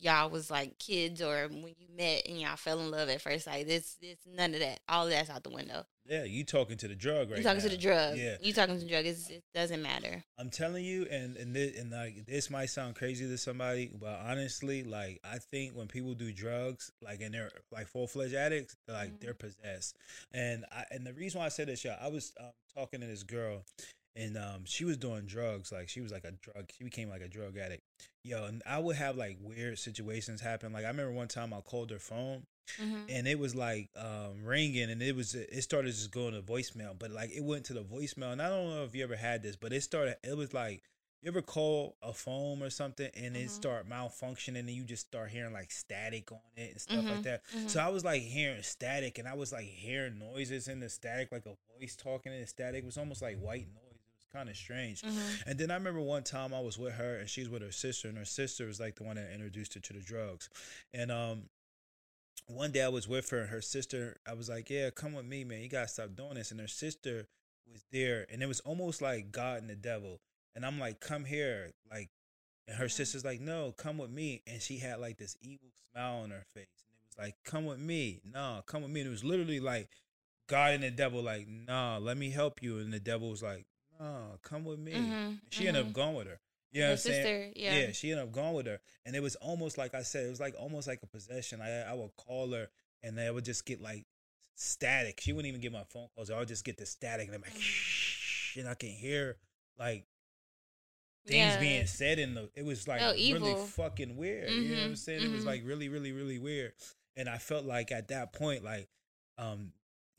y'all 0.00 0.30
was 0.30 0.50
like 0.50 0.78
kids 0.78 1.20
or 1.22 1.46
when 1.48 1.74
you 1.78 1.86
met 1.96 2.22
and 2.26 2.40
y'all 2.40 2.56
fell 2.56 2.80
in 2.80 2.90
love 2.90 3.08
at 3.08 3.20
first 3.20 3.44
sight. 3.44 3.66
It's 3.68 3.96
it's 4.00 4.26
none 4.26 4.54
of 4.54 4.60
that. 4.60 4.80
All 4.88 5.04
of 5.04 5.10
that's 5.10 5.30
out 5.30 5.44
the 5.44 5.50
window. 5.50 5.84
yeah, 6.06 6.24
you 6.24 6.42
talking 6.44 6.76
to 6.78 6.88
the 6.88 6.94
drug 6.94 7.28
right 7.30 7.38
you 7.38 7.44
talking 7.44 7.60
to 7.60 7.68
the 7.68 7.76
drug. 7.76 8.16
Yeah, 8.16 8.36
You 8.40 8.52
talking 8.52 8.76
to 8.78 8.80
the 8.84 8.88
drug. 8.88 9.04
It's, 9.06 9.28
it 9.30 9.44
doesn't 9.54 9.82
matter. 9.82 10.24
I'm 10.38 10.50
telling 10.50 10.84
you, 10.84 11.06
and 11.10 11.36
and 11.36 11.54
this, 11.54 11.78
and 11.78 11.90
like 11.92 12.24
this 12.26 12.50
might 12.50 12.70
sound 12.70 12.94
crazy 12.96 13.28
to 13.28 13.38
somebody, 13.38 13.90
but 14.00 14.18
honestly, 14.26 14.82
like 14.82 15.20
I 15.22 15.38
think 15.38 15.74
when 15.76 15.86
people 15.86 16.14
do 16.14 16.32
drugs, 16.32 16.90
like 17.02 17.20
and 17.20 17.34
they're 17.34 17.50
like 17.70 17.86
full 17.86 18.06
fledged 18.06 18.34
addicts, 18.34 18.76
they're, 18.86 18.96
like 18.96 19.10
Mhm. 19.12 19.20
they're 19.20 19.34
possessed. 19.34 19.96
And 20.32 20.64
I 20.72 20.84
and 20.90 21.06
the 21.06 21.12
reason 21.12 21.40
why 21.40 21.46
I 21.46 21.50
said 21.50 21.68
this, 21.68 21.84
yeah, 21.84 21.96
I 22.00 22.08
was 22.08 22.32
um, 22.40 22.50
talking 22.74 23.00
to 23.00 23.06
this 23.06 23.22
girl, 23.22 23.64
and 24.16 24.36
um 24.36 24.64
she 24.64 24.84
was 24.84 24.96
doing 24.96 25.26
drugs, 25.26 25.72
like 25.72 25.88
she 25.88 26.00
was 26.00 26.12
like 26.12 26.24
a 26.24 26.32
drug, 26.32 26.70
she 26.76 26.84
became 26.84 27.08
like 27.08 27.22
a 27.22 27.28
drug 27.28 27.56
addict. 27.56 27.82
Yo, 28.24 28.44
and 28.44 28.62
I 28.66 28.78
would 28.78 28.96
have 28.96 29.16
like 29.16 29.38
weird 29.40 29.78
situations 29.78 30.40
happen. 30.40 30.72
Like 30.72 30.84
I 30.84 30.88
remember 30.88 31.12
one 31.12 31.28
time 31.28 31.52
I 31.54 31.60
called 31.60 31.90
her 31.90 31.98
phone 31.98 32.44
Mm-hmm. 32.80 32.98
and 33.08 33.26
it 33.26 33.36
was 33.36 33.56
like 33.56 33.88
um 33.96 34.44
ringing 34.44 34.90
and 34.90 35.02
it 35.02 35.16
was 35.16 35.34
it 35.34 35.60
started 35.62 35.88
just 35.90 36.12
going 36.12 36.34
to 36.34 36.40
voicemail 36.40 36.96
but 36.96 37.10
like 37.10 37.30
it 37.32 37.42
went 37.42 37.64
to 37.64 37.72
the 37.72 37.82
voicemail 37.82 38.30
and 38.32 38.40
i 38.40 38.48
don't 38.48 38.68
know 38.68 38.84
if 38.84 38.94
you 38.94 39.02
ever 39.02 39.16
had 39.16 39.42
this 39.42 39.56
but 39.56 39.72
it 39.72 39.82
started 39.82 40.14
it 40.22 40.36
was 40.36 40.54
like 40.54 40.80
you 41.20 41.28
ever 41.28 41.42
call 41.42 41.96
a 42.00 42.12
phone 42.12 42.62
or 42.62 42.70
something 42.70 43.10
and 43.16 43.36
it 43.36 43.46
Mhm. 43.46 43.50
start 43.50 43.88
malfunctioning 43.90 44.60
and 44.60 44.70
you 44.70 44.84
just 44.84 45.06
start 45.08 45.30
hearing 45.30 45.52
like 45.52 45.72
static 45.72 46.30
on 46.30 46.38
it 46.56 46.70
and 46.70 46.80
stuff 46.80 47.08
like 47.08 47.18
Mhm, 47.18 47.22
that 47.24 47.42
mhm. 47.56 47.68
so 47.70 47.80
i 47.80 47.88
was 47.88 48.04
like 48.04 48.22
hearing 48.22 48.62
static 48.62 49.18
and 49.18 49.26
i 49.26 49.34
was 49.34 49.52
like 49.52 49.64
hearing 49.66 50.16
noises 50.20 50.68
in 50.68 50.78
the 50.78 50.88
static 50.88 51.32
like 51.32 51.46
a 51.46 51.56
voice 51.76 51.96
talking 51.96 52.32
in 52.32 52.40
the 52.40 52.46
static 52.46 52.84
it 52.84 52.86
was 52.86 52.98
almost 52.98 53.20
like 53.20 53.36
white 53.40 53.66
noise 53.74 53.89
it 53.89 53.89
kind 54.32 54.48
of 54.48 54.56
strange 54.56 55.02
Mhm. 55.02 55.42
and 55.46 55.58
then 55.58 55.70
I 55.70 55.74
remember 55.74 56.00
one 56.00 56.22
time 56.22 56.54
I 56.54 56.60
was 56.60 56.78
with 56.78 56.94
her 56.94 57.16
and 57.16 57.28
she's 57.28 57.48
with 57.48 57.62
her 57.62 57.72
sister, 57.72 58.08
and 58.08 58.16
her 58.18 58.24
sister 58.24 58.66
was 58.66 58.78
like 58.80 58.96
the 58.96 59.02
one 59.04 59.16
that 59.16 59.32
introduced 59.32 59.74
her 59.74 59.80
to 59.80 59.92
the 59.92 60.00
drugs. 60.00 60.48
And 60.94 61.10
um, 61.10 61.48
one 62.46 62.72
day 62.72 62.82
I 62.82 62.88
was 62.88 63.06
with 63.06 63.30
her, 63.30 63.40
and 63.40 63.50
her 63.50 63.60
sister, 63.62 64.18
I 64.26 64.34
was 64.34 64.48
like, 64.48 64.70
"Yeah, 64.70 64.90
come 64.90 65.12
with 65.14 65.24
me, 65.26 65.44
man. 65.44 65.60
You 65.62 65.68
gotta 65.68 65.88
stop 65.88 66.14
doing 66.16 66.34
this." 66.34 66.50
And 66.50 66.60
her 66.60 66.66
sister 66.68 67.28
was 67.70 67.84
there, 67.92 68.26
and 68.30 68.42
it 68.42 68.46
was 68.46 68.60
almost 68.60 69.00
like 69.00 69.30
God 69.30 69.60
and 69.60 69.70
the 69.70 69.76
devil. 69.76 70.20
And 70.54 70.66
I'm 70.66 70.78
like, 70.80 71.00
"Come 71.00 71.24
here," 71.26 71.72
like, 71.90 72.10
and 72.66 72.76
her 72.76 72.88
sister's 72.88 73.24
like, 73.24 73.40
"No, 73.40 73.72
come 73.72 73.98
with 73.98 74.10
me." 74.10 74.42
And 74.46 74.60
she 74.60 74.78
had 74.78 74.98
like 75.00 75.18
this 75.18 75.36
evil 75.40 75.70
smile 75.92 76.22
on 76.22 76.30
her 76.30 76.44
face, 76.54 76.84
and 76.88 76.96
it 76.98 77.06
was 77.06 77.18
like, 77.18 77.36
"Come 77.44 77.66
with 77.66 77.78
me, 77.78 78.20
no, 78.24 78.62
come 78.66 78.82
with 78.82 78.90
me." 78.90 79.00
And 79.00 79.08
it 79.08 79.12
was 79.12 79.22
literally 79.24 79.60
like 79.60 79.90
God 80.48 80.72
and 80.74 80.82
the 80.82 80.90
devil, 80.90 81.22
like, 81.22 81.46
"Nah, 81.46 81.98
let 81.98 82.16
me 82.16 82.30
help 82.30 82.62
you," 82.62 82.78
and 82.80 82.92
the 82.92 82.98
devil 83.00 83.30
was 83.30 83.42
like, 83.42 83.66
"No, 84.00 84.38
come 84.42 84.64
with 84.64 84.78
me." 84.80 84.94
Mhm, 84.96 85.38
She 85.50 85.68
ended 85.68 85.86
up 85.86 85.92
going 85.92 86.14
with 86.16 86.26
her. 86.26 86.40
You 86.72 86.80
know 86.82 86.86
Her 86.88 86.90
what 86.92 86.92
I'm 86.92 87.12
saying? 87.12 87.26
sister, 87.26 87.52
yeah. 87.56 87.92
she 87.92 88.10
ended 88.10 88.26
up 88.26 88.32
going 88.32 88.54
with 88.54 88.66
her, 88.66 88.80
and 89.06 89.14
it 89.16 89.22
was 89.22 89.36
almost 89.36 89.78
like 89.78 89.94
I 89.94 90.02
said, 90.02 90.26
it 90.26 90.30
was 90.30 90.40
like 90.40 90.54
almost 90.58 90.88
like 90.88 91.02
a 91.02 91.06
possession. 91.06 91.60
I 91.60 91.82
I 91.82 91.94
would 91.94 92.16
call 92.16 92.52
her, 92.52 92.68
and 93.02 93.18
I 93.20 93.30
would 93.30 93.44
just 93.44 93.66
get 93.66 93.80
like 93.80 94.06
static. 94.56 95.20
She 95.20 95.32
wouldn't 95.32 95.48
even 95.48 95.60
get 95.60 95.72
my 95.72 95.84
phone 95.84 96.08
calls. 96.14 96.30
I 96.30 96.38
would 96.38 96.48
just 96.48 96.64
get 96.64 96.76
the 96.78 96.86
static, 96.86 97.26
and 97.26 97.34
I'm 97.36 97.42
like, 97.42 97.54
Mhm. 97.54 97.60
shh, 97.60 98.56
and 98.56 98.68
I 98.68 98.74
can 98.74 98.90
hear 98.90 99.38
like 99.78 100.06
things 101.26 101.54
Yeah. 101.54 101.60
being 101.60 101.86
said 101.86 102.18
in 102.18 102.34
the. 102.34 102.50
It 102.54 102.64
was 102.64 102.88
like 102.88 103.02
Oh, 103.02 103.12
really 103.12 103.54
fucking 103.54 104.16
weird. 104.16 104.52
You 104.62 104.70
know 104.70 104.82
what 104.82 104.88
I'm 104.88 104.90
Mhm, 104.92 104.96
saying? 104.96 105.24
It 105.24 105.30
was 105.32 105.46
like 105.46 105.62
really, 105.64 105.88
really, 105.88 106.12
really 106.12 106.38
weird, 106.38 106.72
and 107.16 107.28
I 107.28 107.38
felt 107.38 107.64
like 107.64 107.92
at 107.92 108.08
that 108.08 108.32
point, 108.32 108.64
like, 108.64 108.88
um. 109.38 109.72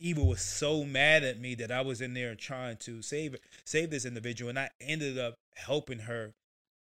Evil 0.04 0.28
was 0.28 0.41
so 0.41 0.84
mad 0.84 1.24
at 1.24 1.39
me 1.39 1.54
that 1.56 1.72
I 1.72 1.82
was 1.82 2.02
in 2.02 2.16
there 2.16 2.34
trying 2.34 2.78
to 2.78 3.02
save 3.02 3.36
save 3.66 3.91
this 3.91 4.04
individual, 4.04 4.49
and 4.49 4.58
I 4.58 4.70
ended 4.82 5.20
up 5.20 5.36
helping 5.56 5.99
her 5.99 6.34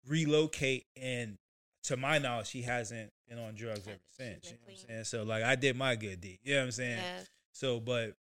relocate. 0.08 0.86
And 0.96 1.38
to 1.84 1.98
my 1.98 2.20
knowledge, 2.20 2.48
she 2.48 2.62
hasn't 2.62 3.12
been 3.28 3.40
on 3.40 3.56
drugs 3.56 3.88
ever 3.88 3.98
since. 4.16 4.46
You 4.46 4.52
know 4.52 4.58
what 4.66 4.72
I'm 4.72 4.88
saying? 4.88 5.04
So 5.06 5.24
like, 5.24 5.44
I 5.44 5.56
did 5.56 5.76
my 5.76 5.96
good 5.96 6.22
deed. 6.22 6.40
You 6.44 6.54
know 6.54 6.60
what 6.60 6.66
I'm 6.66 6.72
saying? 6.72 6.98
Yeah. 6.98 7.24
So, 7.54 7.80
but 7.80 8.14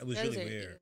it 0.00 0.06
was 0.06 0.16
Drugs 0.16 0.36
really 0.36 0.50
weird. 0.50 0.62
evil. 0.62 0.76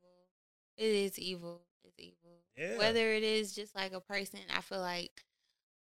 It 0.76 0.84
is 0.84 1.18
evil. 1.18 1.60
It's 1.84 1.98
evil. 1.98 2.40
Yeah. 2.56 2.78
Whether 2.78 3.12
it 3.12 3.22
is 3.22 3.54
just 3.54 3.74
like 3.74 3.92
a 3.92 4.00
person, 4.00 4.40
I 4.54 4.60
feel 4.60 4.80
like 4.80 5.24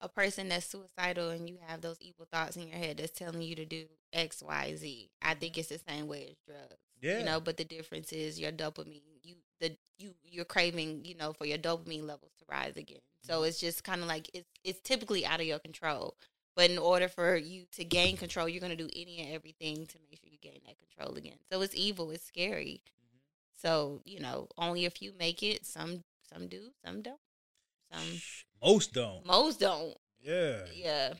a 0.01 0.09
person 0.09 0.49
that's 0.49 0.67
suicidal 0.67 1.31
and 1.31 1.49
you 1.49 1.59
have 1.67 1.81
those 1.81 1.99
evil 2.01 2.27
thoughts 2.31 2.57
in 2.57 2.69
your 2.69 2.79
head 2.79 2.97
that's 2.97 3.13
telling 3.13 3.43
you 3.43 3.55
to 3.55 3.65
do 3.65 3.85
X, 4.13 4.43
Y, 4.43 4.75
Z. 4.77 5.11
I 5.23 5.35
think 5.35 5.53
mm-hmm. 5.53 5.61
it's 5.61 5.69
the 5.69 5.81
same 5.91 6.09
way 6.09 6.29
as 6.31 6.37
drugs. 6.47 6.77
Yeah. 7.03 7.19
You 7.19 7.25
know, 7.25 7.41
but 7.41 7.57
the 7.57 7.65
difference 7.65 8.13
is 8.13 8.39
your 8.39 8.53
dopamine. 8.53 9.03
You 9.23 9.35
the 9.61 9.77
you 9.99 10.15
you're 10.25 10.45
craving, 10.45 11.05
you 11.05 11.17
know, 11.17 11.33
for 11.33 11.45
your 11.45 11.59
dopamine 11.59 12.07
levels 12.07 12.33
to 12.39 12.45
rise 12.49 12.77
again. 12.77 12.99
Mm-hmm. 12.99 13.33
So 13.33 13.43
it's 13.43 13.61
just 13.61 13.85
kind 13.85 14.01
of 14.01 14.07
like 14.07 14.31
it's 14.33 14.49
it's 14.65 14.81
typically 14.81 15.27
out 15.27 15.41
of 15.41 15.47
your 15.47 15.59
control. 15.59 16.15
But 16.55 16.71
in 16.71 16.79
order 16.79 17.09
for 17.09 17.35
you 17.35 17.65
to 17.73 17.85
gain 17.85 18.17
control, 18.17 18.49
you're 18.49 18.61
gonna 18.61 18.77
do 18.77 18.89
any 18.95 19.19
and 19.21 19.35
everything 19.35 19.87
to 19.87 19.99
make 20.09 20.21
sure 20.21 20.31
you 20.31 20.39
gain 20.41 20.61
that 20.67 20.77
control 20.79 21.17
again. 21.17 21.39
So 21.51 21.61
it's 21.63 21.75
evil. 21.75 22.11
It's 22.13 22.25
scary. 22.25 22.83
Mm-hmm. 22.87 23.19
So 23.61 24.01
you 24.05 24.21
know, 24.21 24.49
only 24.57 24.87
a 24.87 24.91
few 24.91 25.13
make 25.19 25.43
it. 25.43 25.67
Some 25.67 26.05
some 26.33 26.47
do. 26.47 26.71
Some 26.85 27.03
don't. 27.03 27.19
Some 27.93 28.21
Most 28.63 28.93
don't. 28.93 29.27
most 29.27 29.61
don't. 29.61 29.97
Yeah. 30.21 30.61
Yeah. 30.73 31.15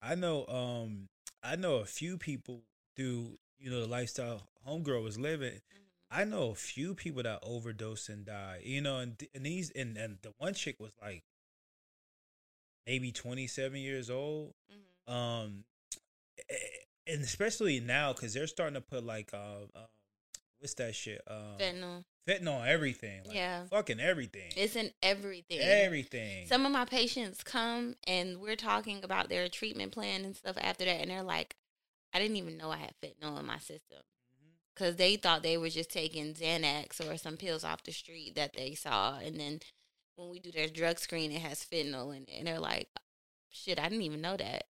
I 0.00 0.14
know 0.14 0.46
um 0.46 1.08
I 1.42 1.56
know 1.56 1.76
a 1.76 1.84
few 1.84 2.18
people 2.18 2.62
through, 2.96 3.38
you 3.58 3.70
know, 3.70 3.80
the 3.80 3.86
lifestyle 3.86 4.42
homegirl 4.68 5.02
was 5.02 5.18
living. 5.18 5.54
Mm-hmm. 5.54 5.84
I 6.10 6.24
know 6.24 6.50
a 6.50 6.54
few 6.54 6.94
people 6.94 7.22
that 7.22 7.40
overdose 7.42 8.08
and 8.08 8.24
die. 8.24 8.60
You 8.64 8.80
know, 8.80 8.98
and 8.98 9.16
and 9.34 9.44
these 9.44 9.70
and, 9.70 9.96
and 9.96 10.18
the 10.22 10.32
one 10.38 10.54
chick 10.54 10.76
was 10.80 10.92
like 11.02 11.24
maybe 12.86 13.12
27 13.12 13.78
years 13.80 14.10
old. 14.10 14.54
Mhm. 15.08 15.12
Um 15.12 15.64
eh, 16.50 16.54
and 17.06 17.22
especially 17.22 17.80
now 17.80 18.12
cuz 18.12 18.34
they're 18.34 18.46
starting 18.46 18.74
to 18.74 18.80
put 18.80 19.04
like 19.04 19.32
uh, 19.34 19.64
uh 19.74 19.86
what's 20.58 20.74
that 20.74 20.94
shit? 20.94 21.20
Um 21.26 21.58
Fentanyl. 21.58 22.04
fentanyl 22.26 22.66
everything. 22.66 23.24
Like, 23.24 23.34
Yeah. 23.36 23.66
Fucking 23.66 24.00
everything. 24.00 24.52
It's 24.56 24.76
in 24.76 24.92
everything. 25.02 25.58
everything. 25.60 26.46
Some 26.46 26.64
of 26.66 26.72
my 26.72 26.84
patients 26.86 27.42
come 27.42 27.96
and 28.06 28.40
we're 28.40 28.56
talking 28.56 29.04
about 29.04 29.28
their 29.28 29.48
treatment 29.48 29.92
plan 29.92 30.24
and 30.24 30.34
stuff 30.36 30.56
after 30.58 30.84
that, 30.86 31.00
and 31.00 31.10
they're 31.10 31.22
like, 31.22 31.56
I 32.14 32.18
didn't 32.18 32.36
even 32.36 32.56
know 32.56 32.70
I 32.70 32.78
had 32.78 32.94
fentanyl 33.02 33.38
in 33.38 33.46
my 33.46 33.58
system. 33.58 34.02
Mm-hmm. 34.78 34.84
Because 34.84 34.96
they 34.96 35.16
thought 35.16 35.42
they 35.42 35.56
were 35.56 35.68
just 35.70 35.90
taking 35.90 36.34
Xanax 36.34 37.00
or 37.06 37.16
some 37.16 37.36
pills 37.36 37.64
off 37.64 37.82
the 37.82 37.92
street 37.92 38.34
that 38.36 38.54
they 38.54 38.74
saw. 38.74 39.18
And 39.18 39.38
then 39.38 39.60
when 40.16 40.30
we 40.30 40.38
do 40.40 40.50
their 40.52 40.68
drug 40.68 40.98
screen, 40.98 41.32
it 41.32 41.40
has 41.42 41.64
fentanyl 41.64 42.14
in 42.16 42.22
it. 42.22 42.30
And 42.38 42.46
they're 42.46 42.60
like, 42.60 42.88
shit, 43.50 43.78
I 43.78 43.84
didn't 43.88 44.02
even 44.02 44.20
know 44.20 44.36
that. 44.36 44.64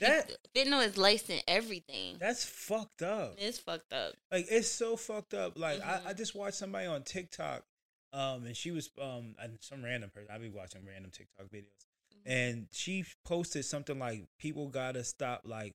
that 0.00 0.30
Fentanyl 0.54 0.86
is 0.86 0.96
laced 0.96 1.30
in 1.30 1.40
everything. 1.48 2.16
that's 2.20 2.44
fucked 2.44 3.02
up. 3.02 3.34
It's 3.38 3.58
fucked 3.58 3.92
up. 3.92 4.14
Like 4.30 4.46
it's 4.50 4.68
so 4.68 4.96
fucked 4.96 5.34
up. 5.34 5.58
Like 5.58 5.80
Mhm. 5.80 6.06
I, 6.06 6.10
I 6.10 6.12
just 6.12 6.34
watched 6.34 6.56
somebody 6.56 6.86
on 6.86 7.02
TikTok, 7.02 7.64
um, 8.12 8.44
and 8.44 8.56
she 8.56 8.70
was 8.70 8.90
um 9.00 9.34
some 9.60 9.82
random 9.84 10.10
person. 10.10 10.28
I 10.32 10.38
be 10.38 10.50
watching 10.50 10.84
random 10.86 11.10
TikTok 11.10 11.46
videos, 11.46 11.86
Mm-hmm. 12.14 12.30
and 12.30 12.66
she 12.72 13.04
posted 13.24 13.64
something 13.64 13.98
like 13.98 14.24
people 14.38 14.68
gotta 14.68 15.02
stop 15.04 15.42
like 15.44 15.74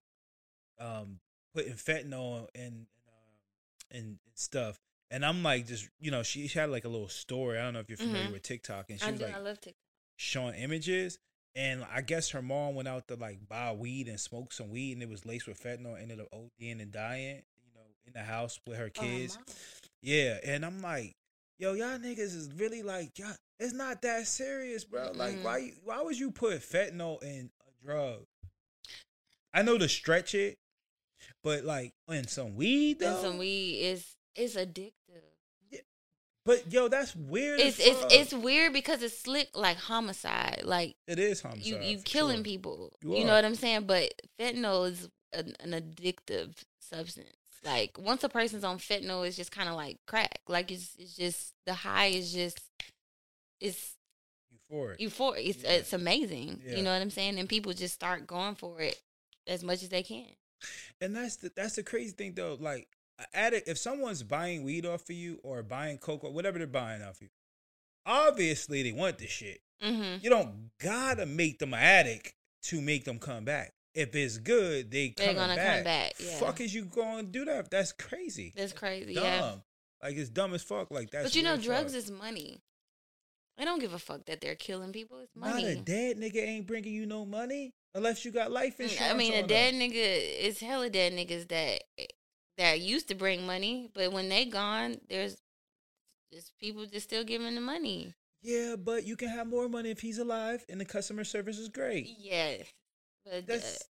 um 0.79 1.19
putting 1.53 1.73
fentanyl 1.73 2.47
and 2.55 2.87
and, 3.93 4.17
stuff. 4.35 4.79
And 5.11 5.23
I'm 5.23 5.43
like, 5.43 5.67
just 5.67 5.87
you 5.99 6.09
know, 6.09 6.23
she, 6.23 6.47
she 6.47 6.57
had 6.57 6.69
like 6.71 6.85
a 6.85 6.89
little 6.89 7.07
story. 7.07 7.59
I 7.59 7.63
don't 7.63 7.73
know 7.73 7.79
if 7.81 7.87
you're 7.89 7.97
familiar 7.97 8.29
Mhm. 8.29 8.33
with 8.33 8.41
TikTok, 8.41 8.89
and 8.89 8.99
she 8.99 9.05
I 9.07 9.11
was 9.11 9.19
do. 9.19 9.25
like 9.27 9.35
I 9.35 9.39
love 9.39 9.61
TikTok. 9.61 9.79
showing 10.17 10.55
images. 10.55 11.19
And 11.55 11.85
I 11.93 12.01
guess 12.01 12.31
her 12.31 12.41
mom 12.41 12.73
went 12.73 12.87
out 12.87 13.07
to 13.09 13.15
like 13.15 13.47
buy 13.47 13.71
weed 13.73 14.07
and 14.07 14.19
smoke 14.19 14.51
some 14.53 14.71
weed, 14.71 14.93
and 14.93 15.03
it 15.03 15.09
was 15.09 15.23
laced 15.23 15.45
with 15.47 15.61
fentanyl. 15.61 16.01
Ended 16.01 16.19
up 16.19 16.29
ODing 16.33 16.81
and 16.81 16.91
dying, 16.91 17.43
you 17.63 17.71
know, 17.75 17.81
in 18.07 18.13
the 18.13 18.23
house 18.23 18.59
with 18.65 18.77
her 18.79 18.89
kids. 18.89 19.37
Oh. 19.39 19.53
Yeah, 20.01 20.39
and 20.43 20.65
I'm 20.65 20.81
like, 20.81 21.13
yo, 21.59 21.73
y'all 21.73 21.99
niggas 21.99 22.17
is 22.35 22.49
really 22.57 22.81
like, 22.81 23.19
y'all, 23.19 23.35
it's 23.59 23.73
not 23.73 24.01
that 24.01 24.25
serious, 24.25 24.83
bro. 24.83 25.11
Like, 25.13 25.35
Mm-mm. 25.35 25.43
why, 25.43 25.71
why 25.83 26.01
would 26.01 26.17
you 26.19 26.31
put 26.31 26.53
fentanyl 26.61 27.21
in 27.21 27.51
a 27.61 27.85
drug? 27.85 28.25
I 29.53 29.61
know 29.61 29.77
to 29.77 29.87
stretch 29.87 30.33
it, 30.33 30.57
but 31.43 31.63
like 31.65 31.93
in 32.09 32.27
some 32.27 32.55
weed 32.55 32.99
though. 32.99 33.13
And 33.13 33.17
some 33.21 33.37
weed 33.37 33.79
is 33.81 34.15
it's 34.35 34.55
addictive. 34.55 34.91
Yeah. 35.69 35.79
but 36.45 36.71
yo, 36.71 36.87
that's 36.87 37.15
weird. 37.15 37.59
It's 37.59 37.79
it's 37.79 37.99
fuck. 38.01 38.13
it's 38.13 38.33
weird 38.33 38.73
because 38.73 39.03
it's 39.03 39.17
slick 39.19 39.49
like 39.55 39.77
homicide. 39.77 40.61
Like 40.63 40.95
it 41.07 41.19
is 41.19 41.41
homicide. 41.41 41.65
you 41.65 41.79
you 41.79 41.97
killing 41.99 42.37
sure. 42.37 42.43
people. 42.43 42.93
You 43.03 43.17
You, 43.17 43.25
know 43.25 43.33
what 43.33 43.45
I'm 43.45 43.55
saying? 43.55 43.85
But 43.85 44.13
fentanyl 44.39 44.89
is 44.89 45.09
an, 45.33 45.53
an 45.59 45.71
addictive 45.71 46.55
substance. 46.79 47.29
Like 47.65 47.97
once 47.97 48.23
a 48.23 48.29
person's 48.29 48.63
on 48.63 48.77
fentanyl, 48.77 49.25
it's 49.27 49.37
just 49.37 49.51
kind 49.51 49.69
of 49.69 49.75
like 49.75 49.97
crack. 50.07 50.39
Like 50.47 50.71
it's 50.71 50.95
it's 50.97 51.15
just 51.15 51.53
the 51.65 51.73
high 51.73 52.07
is 52.07 52.33
just 52.33 52.59
it's 53.61 53.95
Euphoric. 54.71 54.99
euphoric. 54.99 55.47
It's 55.47 55.63
Yeah. 55.63 55.71
it's 55.71 55.93
amazing. 55.93 56.61
Yeah. 56.65 56.75
You 56.77 56.83
know 56.83 56.91
what 56.91 57.01
I'm 57.01 57.09
saying? 57.09 57.37
And 57.39 57.47
people 57.47 57.73
just 57.73 57.93
start 57.93 58.27
going 58.27 58.55
for 58.55 58.81
it 58.81 58.99
as 59.47 59.63
much 59.63 59.81
as 59.83 59.89
they 59.89 60.03
can. 60.03 60.25
And 61.01 61.15
that's 61.15 61.37
the 61.37 61.51
that's 61.55 61.75
the 61.75 61.83
crazy 61.83 62.11
thing 62.11 62.33
though. 62.35 62.57
Like 62.59 62.87
addict, 63.33 63.67
if 63.67 63.77
someone's 63.77 64.23
buying 64.23 64.63
weed 64.63 64.85
off 64.85 65.03
of 65.09 65.15
you 65.15 65.39
or 65.43 65.63
buying 65.63 65.97
coke 65.97 66.23
or 66.23 66.31
whatever 66.31 66.57
they're 66.57 66.67
buying 66.67 67.01
off 67.01 67.21
you, 67.21 67.29
obviously 68.05 68.83
they 68.83 68.91
want 68.91 69.17
the 69.17 69.27
shit. 69.27 69.61
hmm 69.81 70.15
You 70.21 70.29
don't 70.29 70.69
gotta 70.81 71.25
make 71.25 71.59
them 71.59 71.73
an 71.73 71.79
addict 71.79 72.33
to 72.63 72.81
make 72.81 73.05
them 73.05 73.19
come 73.19 73.45
back. 73.45 73.73
If 73.93 74.15
it's 74.15 74.37
good, 74.39 74.89
they 74.89 75.13
They're 75.15 75.33
gonna 75.35 75.55
back. 75.55 75.75
come 75.75 75.83
back. 75.83 76.13
Yeah, 76.19 76.37
Fuck 76.39 76.61
is 76.61 76.73
you 76.73 76.85
going 76.85 77.25
to 77.27 77.31
do 77.31 77.45
that? 77.45 77.69
That's 77.69 77.91
crazy. 77.91 78.51
that's 78.55 78.73
crazy. 78.73 79.13
dumb. 79.13 79.23
Yeah. 79.23 79.51
Like 80.01 80.15
it's 80.17 80.29
dumb 80.29 80.53
as 80.55 80.63
fuck. 80.63 80.89
Like 80.89 81.11
that's. 81.11 81.25
but 81.25 81.35
you 81.35 81.43
know, 81.43 81.57
drugs 81.57 81.93
fuck. 81.93 82.03
is 82.03 82.09
money. 82.11 82.59
I 83.59 83.65
don't 83.65 83.79
give 83.79 83.93
a 83.93 83.99
fuck 83.99 84.25
that 84.25 84.41
they're 84.41 84.55
killing 84.55 84.91
people. 84.93 85.19
It's 85.19 85.35
money. 85.35 85.63
not 85.63 85.71
a 85.73 85.75
dead 85.75 86.17
nigga 86.17 86.37
ain't 86.37 86.65
bringing 86.65 86.91
you 86.93 87.05
no 87.05 87.23
money 87.23 87.73
unless 87.95 88.25
you 88.25 88.31
got 88.31 88.51
life 88.51 88.77
Mm, 88.77 88.83
insurance. 88.83 89.13
I 89.13 89.17
mean, 89.17 89.33
a 89.33 89.47
dead 89.47 89.73
nigga 89.73 90.39
is 90.39 90.59
hella 90.59 90.89
dead 90.89 91.13
niggas 91.13 91.47
that 91.49 91.83
that 92.57 92.79
used 92.79 93.07
to 93.09 93.15
bring 93.15 93.45
money, 93.45 93.89
but 93.93 94.11
when 94.11 94.29
they 94.29 94.45
gone, 94.45 94.97
there's 95.09 95.37
just 96.31 96.57
people 96.59 96.85
just 96.85 97.07
still 97.07 97.23
giving 97.23 97.55
the 97.55 97.61
money. 97.61 98.13
Yeah, 98.41 98.75
but 98.75 99.05
you 99.05 99.15
can 99.15 99.29
have 99.29 99.47
more 99.47 99.69
money 99.69 99.89
if 99.91 100.01
he's 100.01 100.17
alive 100.17 100.65
and 100.67 100.79
the 100.79 100.85
customer 100.85 101.23
service 101.23 101.57
is 101.57 101.69
great. 101.69 102.15
Yeah, 102.19 102.57
but 103.25 103.33
uh, 103.33 103.41
That's 103.47 103.87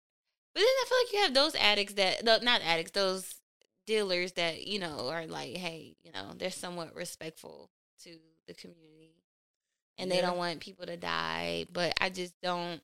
but 0.52 0.60
then 0.60 0.64
I 0.64 0.84
feel 0.88 0.98
like 0.98 1.12
you 1.12 1.20
have 1.20 1.34
those 1.34 1.54
addicts 1.54 1.94
that 1.94 2.24
no, 2.24 2.38
not 2.42 2.62
addicts, 2.62 2.92
those 2.92 3.34
dealers 3.86 4.32
that 4.32 4.66
you 4.66 4.78
know 4.78 5.08
are 5.08 5.26
like, 5.26 5.56
hey, 5.56 5.96
you 6.02 6.12
know, 6.12 6.32
they're 6.36 6.50
somewhat 6.50 6.94
respectful 6.94 7.70
to 8.02 8.16
the 8.48 8.54
community, 8.54 9.14
and 9.98 10.10
they 10.10 10.20
don't 10.20 10.38
want 10.38 10.60
people 10.60 10.86
to 10.86 10.96
die. 10.96 11.66
But 11.72 11.94
I 12.00 12.10
just 12.10 12.34
don't. 12.42 12.80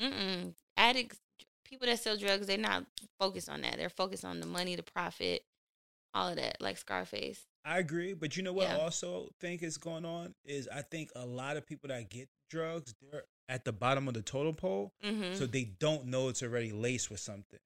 Mm-mm. 0.00 0.54
Addicts, 0.76 1.18
people 1.64 1.86
that 1.86 1.98
sell 2.00 2.16
drugs, 2.16 2.46
they're 2.46 2.58
not 2.58 2.84
focused 3.18 3.48
on 3.48 3.62
that. 3.62 3.76
They're 3.76 3.88
focused 3.88 4.24
on 4.24 4.40
the 4.40 4.46
money, 4.46 4.76
the 4.76 4.82
profit, 4.82 5.42
all 6.14 6.28
of 6.28 6.36
that, 6.36 6.56
like 6.60 6.78
Scarface. 6.78 7.40
I 7.64 7.78
agree, 7.78 8.12
but 8.14 8.36
you 8.36 8.42
know 8.42 8.52
what? 8.52 8.68
I 8.68 8.78
also 8.80 9.28
think 9.40 9.62
is 9.62 9.76
going 9.76 10.04
on 10.04 10.34
is 10.44 10.68
I 10.72 10.82
think 10.82 11.10
a 11.16 11.26
lot 11.26 11.56
of 11.56 11.66
people 11.66 11.88
that 11.88 12.08
get 12.10 12.28
drugs, 12.48 12.94
they're 13.10 13.24
at 13.48 13.64
the 13.64 13.72
bottom 13.72 14.06
of 14.08 14.14
the 14.14 14.22
totem 14.22 14.54
pole, 14.54 14.92
Mm-hmm. 15.04 15.34
so 15.34 15.46
they 15.46 15.64
don't 15.80 16.06
know 16.06 16.28
it's 16.28 16.42
already 16.42 16.70
laced 16.72 17.10
with 17.10 17.20
something. 17.20 17.58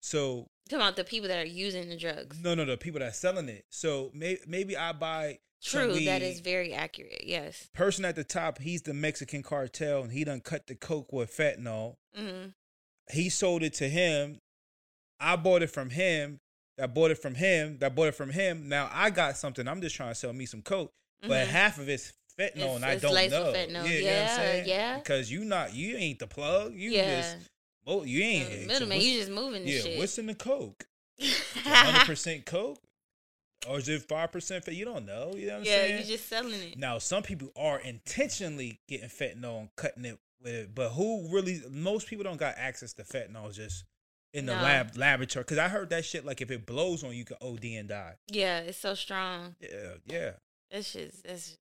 So 0.00 0.46
Talking 0.68 0.82
about 0.82 0.96
the 0.96 1.04
people 1.04 1.28
that 1.28 1.38
are 1.38 1.46
using 1.48 1.88
the 1.88 1.96
drugs. 1.96 2.38
no, 2.42 2.54
no, 2.54 2.64
the 2.64 2.76
people 2.76 3.00
that 3.00 3.08
are 3.10 3.12
selling 3.12 3.48
it. 3.48 3.64
So 3.70 4.10
may, 4.14 4.38
maybe 4.46 4.76
I 4.76 4.92
buy 4.92 5.38
True, 5.64 5.98
that 6.04 6.22
is 6.22 6.40
very 6.40 6.72
accurate. 6.74 7.24
Yes. 7.24 7.68
person 7.74 8.04
at 8.04 8.14
the 8.14 8.24
top. 8.24 8.58
He's 8.58 8.82
the 8.82 8.94
Mexican 8.94 9.42
cartel, 9.42 10.02
and 10.02 10.12
he 10.12 10.22
done 10.24 10.40
cut 10.40 10.66
the 10.66 10.74
coke 10.74 11.12
with 11.12 11.34
fentanyl. 11.36 11.96
Mm-hmm. 12.16 12.48
He 13.10 13.28
sold 13.28 13.62
it 13.62 13.74
to 13.74 13.88
him. 13.88 14.38
I 15.18 15.36
bought 15.36 15.62
it 15.62 15.70
from 15.70 15.90
him. 15.90 16.38
That 16.78 16.94
bought 16.94 17.10
it 17.10 17.18
from 17.18 17.34
him. 17.34 17.78
That 17.78 17.94
bought 17.94 18.08
it 18.08 18.14
from 18.14 18.30
him. 18.30 18.68
Now 18.68 18.90
I 18.92 19.10
got 19.10 19.36
something. 19.38 19.66
I'm 19.66 19.80
just 19.80 19.96
trying 19.96 20.10
to 20.10 20.14
sell 20.14 20.32
me 20.32 20.44
some 20.46 20.60
coke, 20.62 20.92
but 21.26 21.46
half 21.48 21.78
of 21.78 21.88
it's 21.88 22.12
fentanyl, 22.38 22.78
Mm-hmm. 22.78 22.84
It's- 22.84 23.02
and 23.02 23.16
I 23.16 23.28
don't 23.28 23.30
know. 23.30 23.52
fentanyl. 23.52 23.66
you 23.66 23.72
know 23.72 23.80
what 23.80 23.90
I'm 23.90 24.02
Yeah, 24.02 24.36
saying? 24.36 24.68
yeah. 24.68 24.98
Because 24.98 25.30
you 25.32 25.44
not 25.44 25.74
you 25.74 25.96
ain't 25.96 26.18
the 26.18 26.26
plug. 26.26 26.74
You 26.74 26.90
yeah. 26.90 27.20
just 27.22 27.36
well, 27.86 28.04
you 28.04 28.20
ain't 28.22 28.48
Uh, 28.48 28.60
so 28.60 28.66
middleman, 28.66 29.00
you 29.00 29.18
just 29.18 29.30
moving 29.30 29.64
the 29.64 29.70
yeah. 29.70 29.80
shit. 29.80 29.98
What's 29.98 30.18
in 30.18 30.26
the 30.26 30.34
coke? 30.34 30.86
Hundred 31.64 32.00
percent 32.06 32.44
coke, 32.44 32.78
or 33.68 33.78
is 33.78 33.88
it 33.88 34.02
five 34.02 34.32
percent? 34.32 34.64
Fat? 34.64 34.74
You 34.74 34.84
don't 34.84 35.06
know. 35.06 35.32
You 35.34 35.46
know 35.46 35.52
what 35.54 35.58
I'm 35.60 35.64
yeah, 35.64 35.72
saying? 35.72 35.98
you 35.98 36.04
just 36.04 36.28
selling 36.28 36.52
it. 36.60 36.78
Now, 36.78 36.98
some 36.98 37.22
people 37.22 37.50
are 37.56 37.78
intentionally 37.80 38.80
getting 38.88 39.08
fentanyl 39.08 39.60
and 39.60 39.68
cutting 39.76 40.04
it 40.04 40.18
with 40.42 40.52
it, 40.54 40.74
but 40.74 40.90
who 40.90 41.28
really? 41.32 41.62
Most 41.70 42.06
people 42.08 42.24
don't 42.24 42.36
got 42.38 42.54
access 42.58 42.92
to 42.94 43.02
fentanyl 43.02 43.52
just 43.52 43.84
in 44.32 44.46
the 44.46 44.54
No. 44.54 44.62
lab 44.62 44.96
laboratory. 44.96 45.42
Because 45.44 45.58
I 45.58 45.68
heard 45.68 45.90
that 45.90 46.04
shit 46.04 46.24
like 46.24 46.40
if 46.40 46.50
it 46.50 46.66
blows 46.66 47.02
on 47.02 47.10
you, 47.12 47.18
you 47.18 47.24
can 47.24 47.38
OD 47.40 47.64
and 47.76 47.88
die. 47.88 48.14
Yeah, 48.28 48.58
it's 48.60 48.78
so 48.78 48.94
strong. 48.94 49.56
Yeah, 49.60 49.94
yeah, 50.06 50.30
That 50.70 50.84
shit's 50.84 51.22
that's 51.22 51.46
just 51.48 51.58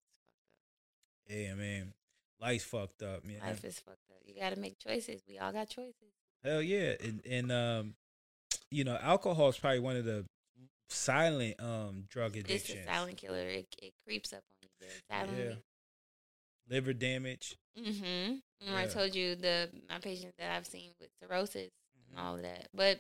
yeah, 1.28 1.54
man. 1.56 1.94
Life's 2.40 2.66
fucked 2.66 3.02
up, 3.02 3.24
man. 3.26 3.40
life 3.42 3.64
is 3.64 3.80
fucked 3.80 3.98
up. 4.12 4.18
You 4.26 4.40
got 4.40 4.54
to 4.54 4.60
make 4.60 4.78
choices. 4.78 5.22
We 5.28 5.38
all 5.40 5.52
got 5.54 5.70
choices. 5.70 6.14
Hell 6.44 6.62
yeah, 6.62 6.94
and 7.02 7.22
and 7.26 7.52
um, 7.52 7.94
you 8.70 8.84
know, 8.84 8.98
alcohol 9.02 9.50
is 9.50 9.58
probably 9.58 9.80
one 9.80 9.96
of 9.96 10.06
the 10.06 10.26
silent 10.90 11.56
um 11.60 12.06
drug 12.10 12.36
addiction. 12.38 12.78
It's 12.78 12.88
a 12.88 12.92
silent 12.92 13.18
killer. 13.18 13.48
It, 13.48 13.68
it 13.82 13.94
creeps 14.06 14.34
up 14.34 14.44
on 14.64 14.70
you 14.82 14.88
silently. 15.10 15.64
Liver 16.70 16.94
damage. 16.94 17.58
Mm-hmm. 17.80 18.36
Remember 18.62 18.80
I 18.80 18.88
told 18.88 19.14
you 19.16 19.36
the 19.36 19.70
my 19.90 20.00
patients 20.00 20.34
that 20.40 20.52
I've 20.56 20.66
seen 20.68 20.92
with 21.00 21.10
cirrhosis 21.22 21.70
Mm-hmm. 22.12 22.18
and 22.20 22.28
all 22.28 22.36
of 22.36 22.42
that. 22.44 22.68
But 22.74 23.00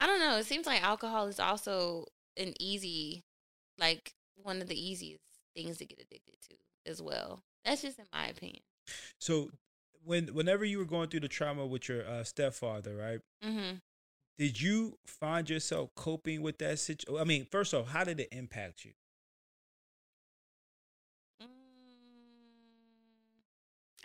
I 0.00 0.06
don't 0.06 0.20
know. 0.20 0.36
It 0.36 0.46
seems 0.46 0.66
like 0.66 0.82
alcohol 0.82 1.26
is 1.28 1.40
also 1.40 2.06
an 2.36 2.52
easy, 2.60 3.22
like 3.78 4.12
one 4.42 4.60
of 4.60 4.68
the 4.68 4.78
easiest 4.80 5.22
things 5.56 5.78
to 5.78 5.86
get 5.86 5.98
addicted 6.00 6.36
to 6.50 6.56
as 6.90 7.00
well. 7.00 7.40
That's 7.64 7.82
just 7.82 7.98
in 7.98 8.04
my 8.12 8.26
opinion. 8.26 8.62
So, 9.18 9.50
when 10.04 10.28
whenever 10.28 10.64
you 10.64 10.78
were 10.78 10.84
going 10.84 11.08
through 11.08 11.20
the 11.20 11.28
trauma 11.28 11.64
with 11.66 11.88
your 11.88 12.06
uh, 12.06 12.24
stepfather, 12.24 12.94
right? 12.94 13.20
Mm-hmm. 13.44 13.76
Did 14.38 14.60
you 14.60 14.98
find 15.06 15.48
yourself 15.48 15.90
coping 15.94 16.42
with 16.42 16.58
that 16.58 16.78
situation? 16.78 17.20
I 17.20 17.24
mean, 17.24 17.46
first 17.50 17.74
off, 17.74 17.88
how 17.88 18.04
did 18.04 18.20
it 18.20 18.28
impact 18.32 18.84
you? 18.84 18.92
Mm, 21.40 21.46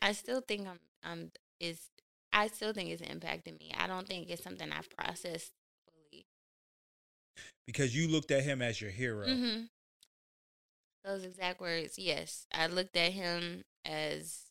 I 0.01 0.13
still 0.13 0.41
think 0.41 0.67
I'm 0.67 0.79
I'm 1.03 1.31
is 1.59 1.89
I 2.33 2.47
still 2.47 2.73
think 2.73 2.89
it's 2.89 3.01
impacting 3.01 3.59
me. 3.59 3.73
I 3.77 3.87
don't 3.87 4.07
think 4.07 4.29
it's 4.29 4.43
something 4.43 4.71
I've 4.71 4.89
processed 4.89 5.53
fully. 5.85 6.25
Because 7.65 7.95
you 7.95 8.07
looked 8.07 8.31
at 8.31 8.43
him 8.43 8.61
as 8.61 8.81
your 8.81 8.91
hero. 8.91 9.37
hmm 9.37 9.67
Those 11.03 11.23
exact 11.23 11.59
words. 11.61 11.97
Yes, 11.97 12.45
I 12.53 12.67
looked 12.67 12.95
at 12.95 13.11
him 13.13 13.63
as 13.85 14.45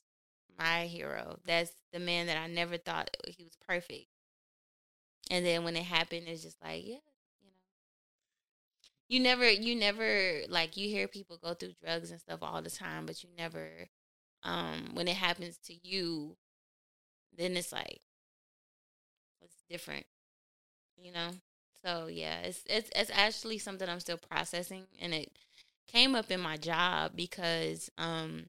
my 0.58 0.86
hero. 0.86 1.38
That's 1.44 1.72
the 1.92 1.98
man 2.00 2.26
that 2.26 2.36
I 2.36 2.46
never 2.48 2.78
thought 2.78 3.10
he 3.26 3.44
was 3.44 3.56
perfect. 3.66 4.06
And 5.30 5.44
then 5.46 5.64
when 5.64 5.76
it 5.76 5.84
happened, 5.84 6.28
it's 6.28 6.42
just 6.42 6.60
like, 6.62 6.82
yeah, 6.86 6.96
you 7.40 7.46
know. 7.48 7.62
You 9.08 9.20
never, 9.20 9.48
you 9.50 9.74
never 9.74 10.42
like 10.48 10.76
you 10.76 10.88
hear 10.88 11.08
people 11.08 11.38
go 11.38 11.54
through 11.54 11.74
drugs 11.82 12.10
and 12.10 12.20
stuff 12.20 12.40
all 12.42 12.60
the 12.62 12.70
time, 12.70 13.06
but 13.06 13.22
you 13.22 13.30
never, 13.36 13.88
um, 14.42 14.90
when 14.94 15.08
it 15.08 15.16
happens 15.16 15.58
to 15.66 15.74
you, 15.86 16.36
then 17.36 17.56
it's 17.56 17.72
like, 17.72 18.02
it's 19.42 19.62
different, 19.68 20.06
you 20.98 21.12
know. 21.12 21.30
So 21.84 22.08
yeah, 22.08 22.40
it's 22.40 22.62
it's 22.68 22.90
it's 22.96 23.10
actually 23.14 23.58
something 23.58 23.88
I'm 23.88 24.00
still 24.00 24.18
processing, 24.18 24.84
and 25.00 25.14
it 25.14 25.32
came 25.88 26.14
up 26.14 26.30
in 26.30 26.40
my 26.40 26.56
job 26.56 27.12
because 27.16 27.90
um 27.98 28.46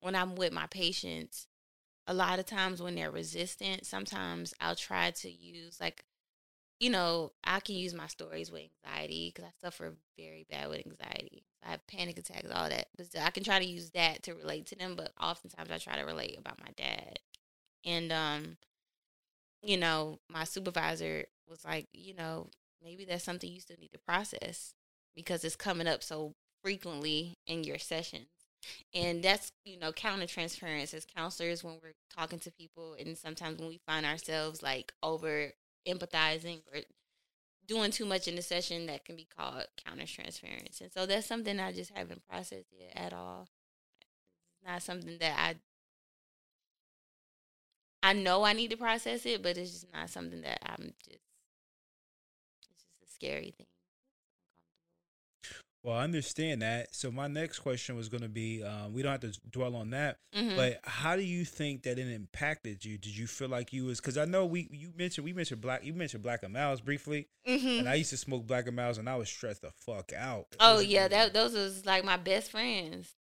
when 0.00 0.16
I'm 0.16 0.36
with 0.36 0.52
my 0.52 0.66
patients, 0.68 1.48
a 2.10 2.14
lot 2.14 2.40
of 2.40 2.44
times 2.44 2.82
when 2.82 2.96
they're 2.96 3.10
resistant, 3.12 3.86
sometimes 3.86 4.52
I'll 4.60 4.74
try 4.74 5.12
to 5.12 5.30
use 5.30 5.80
like, 5.80 6.04
you 6.80 6.90
know, 6.90 7.30
I 7.44 7.60
can 7.60 7.76
use 7.76 7.94
my 7.94 8.08
stories 8.08 8.50
with 8.50 8.64
anxiety 8.84 9.32
because 9.32 9.48
I 9.48 9.52
suffer 9.64 9.94
very 10.18 10.44
bad 10.50 10.68
with 10.70 10.84
anxiety. 10.84 11.44
I 11.64 11.70
have 11.70 11.86
panic 11.86 12.18
attacks, 12.18 12.50
all 12.52 12.68
that. 12.68 12.88
But 12.96 13.06
I 13.20 13.30
can 13.30 13.44
try 13.44 13.60
to 13.60 13.64
use 13.64 13.90
that 13.92 14.24
to 14.24 14.34
relate 14.34 14.66
to 14.66 14.74
them, 14.76 14.96
but 14.96 15.12
oftentimes 15.22 15.70
I 15.70 15.78
try 15.78 15.98
to 15.98 16.04
relate 16.04 16.36
about 16.36 16.58
my 16.58 16.72
dad. 16.76 17.20
And 17.84 18.10
um, 18.10 18.56
you 19.62 19.76
know, 19.76 20.18
my 20.28 20.42
supervisor 20.42 21.26
was 21.48 21.64
like, 21.64 21.86
you 21.92 22.14
know, 22.14 22.48
maybe 22.82 23.04
that's 23.04 23.22
something 23.22 23.52
you 23.52 23.60
still 23.60 23.76
need 23.78 23.92
to 23.92 23.98
process 24.00 24.74
because 25.14 25.44
it's 25.44 25.54
coming 25.54 25.86
up 25.86 26.02
so 26.02 26.34
frequently 26.60 27.38
in 27.46 27.62
your 27.62 27.78
sessions. 27.78 28.26
And 28.94 29.22
that's, 29.22 29.52
you 29.64 29.78
know, 29.78 29.92
counter 29.92 30.26
transference 30.26 30.94
as 30.94 31.06
counselors 31.06 31.64
when 31.64 31.74
we're 31.82 31.94
talking 32.14 32.38
to 32.40 32.50
people 32.52 32.96
and 32.98 33.16
sometimes 33.16 33.58
when 33.58 33.68
we 33.68 33.80
find 33.86 34.04
ourselves 34.06 34.62
like 34.62 34.92
over 35.02 35.52
empathizing 35.88 36.60
or 36.72 36.80
doing 37.66 37.90
too 37.90 38.04
much 38.06 38.28
in 38.28 38.36
the 38.36 38.42
session 38.42 38.86
that 38.86 39.04
can 39.04 39.16
be 39.16 39.26
called 39.36 39.64
counter 39.84 40.06
transference. 40.06 40.80
And 40.80 40.92
so 40.92 41.06
that's 41.06 41.26
something 41.26 41.60
I 41.60 41.72
just 41.72 41.92
haven't 41.96 42.26
processed 42.28 42.68
yet 42.72 42.92
at 42.96 43.12
all. 43.12 43.48
It's 44.52 44.66
not 44.70 44.82
something 44.82 45.18
that 45.20 45.36
I 45.38 45.56
I 48.02 48.12
know 48.12 48.44
I 48.44 48.52
need 48.52 48.70
to 48.70 48.76
process 48.76 49.24
it, 49.26 49.42
but 49.42 49.56
it's 49.56 49.72
just 49.72 49.92
not 49.92 50.10
something 50.10 50.42
that 50.42 50.58
I'm 50.64 50.92
just 51.04 51.20
it's 52.70 52.82
just 52.82 53.02
a 53.02 53.06
scary 53.14 53.50
thing. 53.56 53.66
Well, 55.82 55.96
I 55.96 56.04
understand 56.04 56.60
that. 56.60 56.94
So 56.94 57.10
my 57.10 57.26
next 57.26 57.60
question 57.60 57.96
was 57.96 58.10
going 58.10 58.22
to 58.22 58.28
be, 58.28 58.62
um, 58.62 58.92
we 58.92 59.00
don't 59.02 59.12
have 59.12 59.32
to 59.32 59.40
dwell 59.50 59.74
on 59.74 59.90
that, 59.90 60.18
Mhm. 60.34 60.54
but 60.54 60.80
how 60.84 61.16
do 61.16 61.22
you 61.22 61.44
think 61.46 61.84
that 61.84 61.98
it 61.98 62.06
impacted 62.06 62.84
you? 62.84 62.98
Did 62.98 63.16
you 63.16 63.26
feel 63.26 63.48
like 63.48 63.72
you 63.72 63.86
was 63.86 63.98
because 63.98 64.18
I 64.18 64.26
know 64.26 64.44
we 64.44 64.68
you 64.70 64.92
mentioned 64.94 65.24
we 65.24 65.32
mentioned 65.32 65.62
black 65.62 65.82
you 65.82 65.94
mentioned 65.94 66.22
Black 66.22 66.42
and 66.42 66.52
Milds 66.52 66.82
briefly, 66.82 67.28
Mhm. 67.46 67.78
and 67.80 67.88
I 67.88 67.94
used 67.94 68.10
to 68.10 68.18
smoke 68.18 68.46
Black 68.46 68.66
and 68.66 68.76
Milds, 68.76 68.98
and 68.98 69.08
I 69.08 69.16
was 69.16 69.30
stressed 69.30 69.62
the 69.62 69.70
fuck 69.70 70.12
out. 70.12 70.48
Oh 70.60 70.80
yeah, 70.80 71.08
that 71.08 71.32
those 71.32 71.54
was 71.54 71.86
like 71.86 72.04
my 72.04 72.18
best 72.18 72.50
friends. 72.50 73.14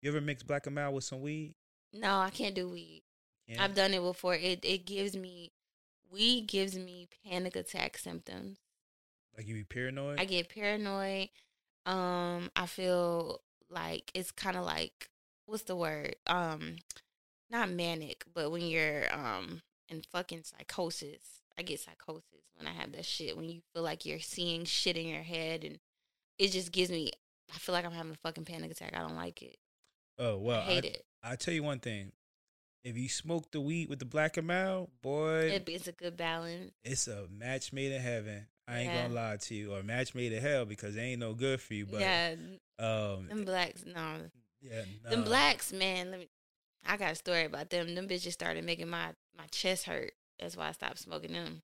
You 0.00 0.10
ever 0.10 0.20
mix 0.22 0.42
black 0.42 0.64
and 0.66 0.74
mild 0.74 0.94
with 0.94 1.04
some 1.04 1.20
weed? 1.20 1.54
No, 1.92 2.18
I 2.20 2.30
can't 2.30 2.54
do 2.54 2.68
weed. 2.70 3.02
Yeah. 3.46 3.62
I've 3.62 3.74
done 3.74 3.92
it 3.92 4.00
before. 4.00 4.34
It 4.34 4.64
it 4.64 4.86
gives 4.86 5.14
me 5.16 5.52
weed 6.10 6.46
gives 6.46 6.78
me 6.78 7.08
panic 7.24 7.56
attack 7.56 7.98
symptoms. 7.98 8.58
like 9.36 9.46
you 9.46 9.54
be 9.54 9.64
paranoid. 9.64 10.18
I 10.18 10.24
get 10.24 10.48
paranoid. 10.48 11.28
Um, 11.86 12.50
I 12.54 12.66
feel 12.66 13.40
like 13.70 14.10
it's 14.14 14.30
kind 14.30 14.56
of 14.56 14.64
like 14.64 15.08
what's 15.46 15.62
the 15.62 15.76
word? 15.76 16.16
Um, 16.26 16.76
not 17.50 17.70
manic, 17.70 18.24
but 18.34 18.50
when 18.50 18.66
you're 18.66 19.04
um 19.14 19.62
in 19.88 20.02
fucking 20.02 20.42
psychosis. 20.44 21.42
I 21.58 21.62
get 21.62 21.80
psychosis 21.80 22.44
when 22.56 22.66
I 22.66 22.72
have 22.72 22.92
that 22.92 23.04
shit. 23.04 23.36
When 23.36 23.48
you 23.48 23.62
feel 23.72 23.82
like 23.82 24.04
you're 24.04 24.20
seeing 24.20 24.64
shit 24.64 24.96
in 24.96 25.06
your 25.06 25.22
head, 25.22 25.64
and 25.64 25.78
it 26.38 26.48
just 26.48 26.72
gives 26.72 26.90
me. 26.90 27.10
I 27.54 27.58
feel 27.58 27.74
like 27.74 27.84
I'm 27.84 27.92
having 27.92 28.12
a 28.12 28.16
fucking 28.16 28.44
panic 28.44 28.72
attack. 28.72 28.94
I 28.94 29.00
don't 29.00 29.16
like 29.16 29.42
it. 29.42 29.56
oh 30.18 30.38
well, 30.38 30.60
I 30.60 30.64
hate 30.64 30.84
it. 30.84 31.04
I 31.22 31.36
tell 31.36 31.54
you 31.54 31.62
one 31.62 31.80
thing. 31.80 32.12
If 32.84 32.96
you 32.96 33.08
smoke 33.08 33.50
the 33.50 33.60
weed 33.60 33.88
with 33.88 33.98
the 33.98 34.04
black 34.04 34.36
and 34.36 34.46
mild, 34.46 34.90
boy, 35.02 35.50
it. 35.50 35.68
It's 35.68 35.88
a 35.88 35.92
good 35.92 36.16
balance. 36.16 36.72
it's 36.84 37.08
a 37.08 37.26
match 37.30 37.72
made 37.72 37.92
in 37.92 38.00
heaven. 38.00 38.46
I 38.68 38.80
ain't 38.80 38.92
Yeah. 38.92 39.02
gonna 39.02 39.14
lie 39.14 39.36
to 39.36 39.54
you, 39.54 39.74
or 39.74 39.82
match 39.82 40.14
made 40.14 40.32
in 40.32 40.42
hell 40.42 40.64
because 40.64 40.96
it 40.96 41.00
ain't 41.00 41.20
no 41.20 41.34
good 41.34 41.60
for 41.60 41.74
you. 41.74 41.86
But 41.86 42.00
yeah, 42.00 42.34
um, 42.78 43.28
them 43.28 43.44
blacks. 43.44 43.84
No, 43.86 44.16
yeah, 44.60 44.82
them 45.08 45.24
blacks, 45.24 45.72
man. 45.72 46.10
Let 46.10 46.20
me. 46.20 46.28
I 46.84 46.96
got 46.96 47.12
a 47.12 47.14
story 47.16 47.44
about 47.44 47.70
them. 47.70 47.94
Them 47.94 48.08
bitches 48.08 48.32
started 48.32 48.64
making 48.64 48.88
my 48.88 49.12
my 49.36 49.46
chest 49.50 49.84
hurt. 49.84 50.12
That's 50.40 50.56
why 50.56 50.68
I 50.68 50.72
stopped 50.72 50.98
smoking 50.98 51.32
them. 51.32 51.62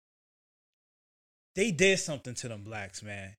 they 1.55 1.71
did 1.71 1.99
something 1.99 2.35
to 2.35 2.49
them 2.49 2.63
blacks, 2.63 3.03
man. 3.03 3.37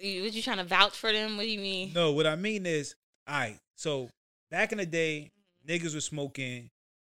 You, 0.00 0.22
what 0.22 0.32
you 0.32 0.42
trying 0.42 0.58
to 0.58 0.64
vouch 0.64 0.96
for 0.96 1.12
them? 1.12 1.36
What 1.36 1.44
do 1.44 1.48
you 1.50 1.58
mean? 1.58 1.92
No, 1.94 2.12
what 2.12 2.26
I 2.26 2.36
mean 2.36 2.66
is, 2.66 2.94
all 3.26 3.34
right. 3.38 3.58
So 3.76 4.10
back 4.50 4.70
in 4.72 4.78
the 4.78 4.86
day, 4.86 5.30
niggas 5.66 5.94
were 5.94 6.00
smoking. 6.00 6.70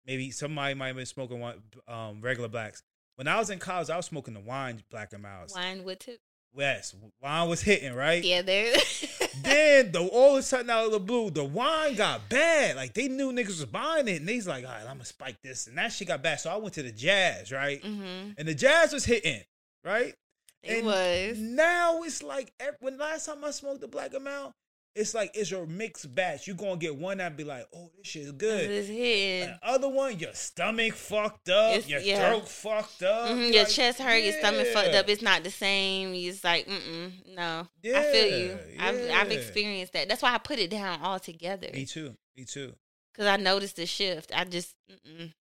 Maybe 0.06 0.30
somebody 0.30 0.74
might 0.74 0.88
have 0.88 0.96
been 0.96 1.06
smoking 1.06 1.38
one, 1.40 1.62
um, 1.86 2.20
regular 2.22 2.48
blacks. 2.48 2.82
When 3.18 3.26
I 3.26 3.36
was 3.36 3.50
in 3.50 3.58
college, 3.58 3.90
I 3.90 3.96
was 3.96 4.06
smoking 4.06 4.34
the 4.34 4.40
wine 4.40 4.80
Black 4.92 5.12
and 5.12 5.24
Milds. 5.24 5.52
Wine 5.52 5.82
wood 5.82 5.98
tip. 5.98 6.20
Yes, 6.56 6.94
wine 7.20 7.48
was 7.48 7.60
hitting 7.60 7.92
right. 7.94 8.22
Yeah, 8.22 8.42
there. 8.42 8.74
Then 9.42 9.92
the 9.92 10.00
all 10.00 10.32
of 10.34 10.38
a 10.38 10.42
sudden 10.42 10.70
out 10.70 10.86
of 10.86 10.92
the 10.92 11.00
blue, 11.00 11.30
the 11.30 11.44
wine 11.44 11.94
got 11.94 12.28
bad. 12.28 12.76
Like 12.76 12.94
they 12.94 13.08
knew 13.08 13.32
niggas 13.32 13.46
was 13.48 13.64
buying 13.66 14.06
it, 14.08 14.20
and 14.20 14.28
they's 14.28 14.46
like, 14.46 14.64
all 14.64 14.70
right, 14.70 14.82
I'm 14.82 14.94
gonna 14.94 15.04
spike 15.04 15.36
this, 15.42 15.66
and 15.66 15.76
that 15.78 15.92
shit 15.92 16.08
got 16.08 16.22
bad. 16.22 16.38
So 16.40 16.50
I 16.50 16.56
went 16.56 16.74
to 16.74 16.82
the 16.82 16.92
jazz, 16.92 17.50
right? 17.52 17.82
mm-hmm. 17.82 18.30
And 18.38 18.46
the 18.48 18.54
jazz 18.54 18.92
was 18.92 19.04
hitting, 19.04 19.42
right? 19.84 20.14
It 20.62 20.78
And 20.78 20.86
was. 20.86 21.38
Now 21.38 22.02
it's 22.02 22.22
like 22.22 22.52
when 22.80 22.98
last 22.98 23.26
time 23.26 23.44
I 23.44 23.50
smoked 23.50 23.80
the 23.80 23.88
Black 23.88 24.14
and 24.14 24.24
Mild, 24.24 24.52
it's 24.94 25.14
like 25.14 25.30
it's 25.34 25.50
your 25.50 25.66
mixed 25.66 26.12
batch. 26.14 26.46
You're 26.46 26.56
gonna 26.56 26.76
get 26.76 26.96
one 26.96 27.18
that 27.18 27.36
be 27.36 27.44
like, 27.44 27.66
oh, 27.74 27.90
this 27.96 28.06
shit 28.06 28.22
is 28.22 28.32
good. 28.32 28.68
Hitting. 28.68 29.48
The 29.48 29.58
other 29.62 29.88
one, 29.88 30.18
your 30.18 30.32
stomach 30.34 30.94
fucked 30.94 31.48
up, 31.50 31.74
It's- 31.74 31.88
your 31.88 32.00
yeah. 32.00 32.30
throat 32.30 32.48
fucked 32.48 33.02
up, 33.04 33.30
Mhm, 33.30 33.52
Your 33.52 33.62
like, 33.64 33.72
chest 33.72 33.98
hurt, 34.00 34.16
your 34.18 34.32
stomach 34.32 34.66
fucked 34.68 34.94
up. 34.94 35.08
It's 35.08 35.22
not 35.22 35.44
the 35.44 35.50
same. 35.50 36.14
It's 36.14 36.42
like, 36.42 36.66
mm 36.66 37.12
no. 37.34 37.68
I 37.84 38.02
feel 38.12 38.38
you. 38.38 38.58
Yeah, 38.74 38.86
I've, 38.86 39.10
I've 39.10 39.30
experienced 39.32 39.92
that. 39.92 40.08
That's 40.08 40.22
why 40.22 40.34
I 40.34 40.38
put 40.38 40.58
it 40.58 40.70
down 40.70 41.00
altogether. 41.02 41.68
Me 41.72 41.86
too. 41.86 42.16
Me 42.36 42.44
too. 42.44 42.74
Because 43.12 43.26
I 43.26 43.36
noticed 43.36 43.76
the 43.76 43.86
shift. 43.86 44.32
I 44.34 44.44
just, 44.44 44.74
mm-mm. 44.90 45.32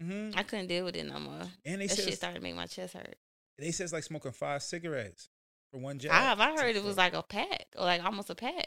hmm 0.00 0.30
I 0.34 0.42
couldn't 0.42 0.66
deal 0.66 0.84
with 0.84 0.96
it 0.96 1.06
no 1.06 1.18
more. 1.18 1.42
And 1.64 1.80
they 1.80 1.86
that 1.86 1.96
said 1.96 2.04
shit 2.04 2.14
started 2.16 2.36
to 2.36 2.42
make 2.42 2.54
my 2.56 2.66
chest 2.66 2.94
hurt. 2.94 3.16
they 3.58 3.68
it's 3.68 3.92
like 3.92 4.04
smoking 4.04 4.32
five 4.32 4.62
cigarettes 4.62 5.28
for 5.70 5.78
one 5.78 5.98
jab. 5.98 6.12
Five. 6.12 6.40
I 6.40 6.56
heard 6.60 6.76
it 6.76 6.84
was 6.84 6.96
like 6.96 7.14
a 7.14 7.22
pack 7.22 7.66
or 7.76 7.84
like 7.84 8.04
almost 8.04 8.30
a 8.30 8.34
pack. 8.34 8.66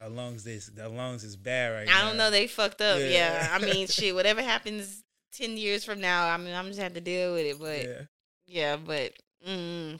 Our 0.00 0.08
lungs. 0.08 0.44
This 0.44 0.66
the 0.66 0.88
lungs 0.88 1.24
is 1.24 1.36
bad 1.36 1.72
right 1.74 1.86
now. 1.86 1.98
I 1.98 2.08
don't 2.08 2.16
know. 2.16 2.30
They 2.30 2.46
fucked 2.46 2.80
up. 2.80 2.98
Yeah. 2.98 3.08
Yeah. 3.08 3.48
I 3.52 3.58
mean, 3.64 3.86
shit. 3.88 4.14
Whatever 4.14 4.42
happens 4.42 5.02
ten 5.32 5.56
years 5.56 5.84
from 5.84 6.00
now, 6.00 6.28
I 6.28 6.36
mean, 6.36 6.54
I'm 6.54 6.68
just 6.68 6.80
have 6.80 6.94
to 6.94 7.00
deal 7.00 7.32
with 7.34 7.46
it. 7.46 7.58
But 7.58 7.82
Yeah. 7.84 8.02
yeah, 8.46 8.76
but 8.76 9.12
mm, 9.46 9.98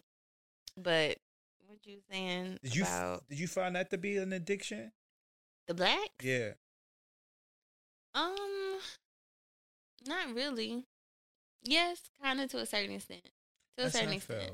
but 0.76 1.18
what 1.66 1.78
you 1.84 1.98
saying 2.10 2.58
Did 2.62 2.76
you 2.76 2.82
about 2.82 3.28
did 3.28 3.38
you 3.38 3.48
find 3.48 3.76
that 3.76 3.90
to 3.90 3.98
be 3.98 4.16
an 4.16 4.32
addiction? 4.32 4.92
the 5.66 5.74
black? 5.74 6.10
Yeah. 6.22 6.52
Um, 8.14 8.78
not 10.06 10.34
really. 10.34 10.84
Yes, 11.62 12.00
kind 12.22 12.40
of 12.40 12.50
to 12.50 12.58
a 12.58 12.66
certain 12.66 12.92
extent. 12.92 13.22
To 13.76 13.82
a 13.82 13.84
That's 13.84 13.94
how 13.94 14.00
certain 14.00 14.14
extent. 14.16 14.52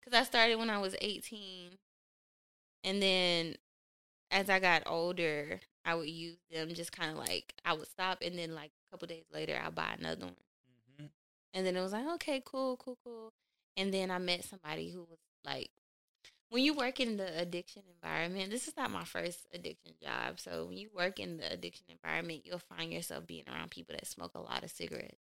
Because 0.00 0.18
I 0.20 0.24
started 0.24 0.56
when 0.56 0.70
I 0.70 0.78
was 0.78 0.96
18. 1.00 1.70
And 2.84 3.02
then 3.02 3.54
as 4.36 4.50
I 4.50 4.58
got 4.58 4.82
older, 4.86 5.60
I 5.86 5.94
would 5.94 6.10
use 6.10 6.36
them 6.50 6.68
just 6.74 6.92
kind 6.92 7.10
of 7.10 7.16
like, 7.16 7.54
I 7.64 7.72
would 7.72 7.88
stop. 7.88 8.18
And 8.20 8.38
then, 8.38 8.54
like, 8.54 8.70
a 8.70 8.90
couple 8.90 9.08
days 9.08 9.24
later, 9.32 9.58
I'll 9.62 9.70
buy 9.70 9.94
another 9.98 10.26
one. 10.26 10.36
Mhm. 11.00 11.10
And 11.54 11.66
then 11.66 11.74
it 11.74 11.80
was 11.80 11.92
like, 11.92 12.06
okay, 12.16 12.42
cool, 12.44 12.76
cool, 12.76 12.98
cool. 13.02 13.32
And 13.78 13.94
then 13.94 14.10
I 14.10 14.18
met 14.18 14.44
somebody 14.44 14.90
who 14.90 15.04
was 15.04 15.18
like, 15.42 15.70
when 16.50 16.62
you 16.62 16.74
work 16.74 17.00
in 17.00 17.16
the 17.16 17.40
addiction 17.40 17.82
environment, 17.94 18.50
this 18.50 18.68
is 18.68 18.76
not 18.76 18.90
my 18.90 19.04
first 19.04 19.46
addiction 19.54 19.94
job. 20.02 20.38
So 20.38 20.66
when 20.66 20.76
you 20.76 20.90
work 20.94 21.18
in 21.18 21.38
the 21.38 21.50
addiction 21.50 21.86
environment, 21.88 22.42
you'll 22.44 22.58
find 22.58 22.92
yourself 22.92 23.26
being 23.26 23.48
around 23.48 23.70
people 23.70 23.94
that 23.94 24.06
smoke 24.06 24.32
a 24.34 24.40
lot 24.40 24.64
of 24.64 24.70
cigarettes. 24.70 25.22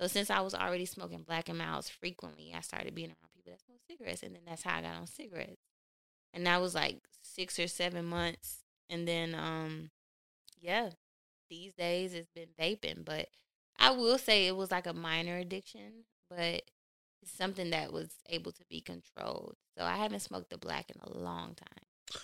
So 0.00 0.06
since 0.08 0.30
I 0.30 0.40
was 0.40 0.54
already 0.54 0.86
smoking 0.86 1.22
Black 1.22 1.48
and 1.48 1.58
Milds 1.58 1.90
frequently, 1.90 2.52
I 2.54 2.60
started 2.62 2.94
being 2.94 3.08
around 3.10 3.32
people 3.34 3.52
that 3.52 3.60
smoke 3.60 3.80
cigarettes, 3.86 4.22
and 4.22 4.34
then 4.34 4.42
that's 4.46 4.62
how 4.62 4.78
I 4.78 4.82
got 4.82 4.96
on 4.96 5.06
cigarettes. 5.06 5.55
And 6.34 6.46
that 6.46 6.60
was 6.60 6.74
like 6.74 6.98
six 7.22 7.58
or 7.58 7.66
seven 7.68 8.04
months, 8.04 8.58
and 8.90 9.06
then 9.08 9.34
um, 9.34 9.90
yeah, 10.60 10.90
these 11.48 11.72
days 11.74 12.12
it's 12.14 12.30
been 12.34 12.48
vaping, 12.58 13.04
but 13.04 13.28
I 13.78 13.90
will 13.90 14.18
say 14.18 14.46
it 14.46 14.56
was 14.56 14.70
like 14.70 14.86
a 14.86 14.92
minor 14.92 15.36
addiction, 15.38 16.04
but 16.28 16.62
it's 17.22 17.32
something 17.36 17.70
that 17.70 17.92
was 17.92 18.10
able 18.28 18.52
to 18.52 18.64
be 18.68 18.80
controlled. 18.80 19.56
So 19.76 19.84
I 19.84 19.96
haven't 19.96 20.20
smoked 20.20 20.50
the 20.50 20.58
black 20.58 20.90
in 20.90 21.00
a 21.02 21.18
long 21.18 21.54
time. 21.54 22.20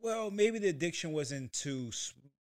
Well, 0.00 0.30
maybe 0.30 0.58
the 0.58 0.68
addiction 0.68 1.12
wasn't 1.12 1.52
to 1.54 1.90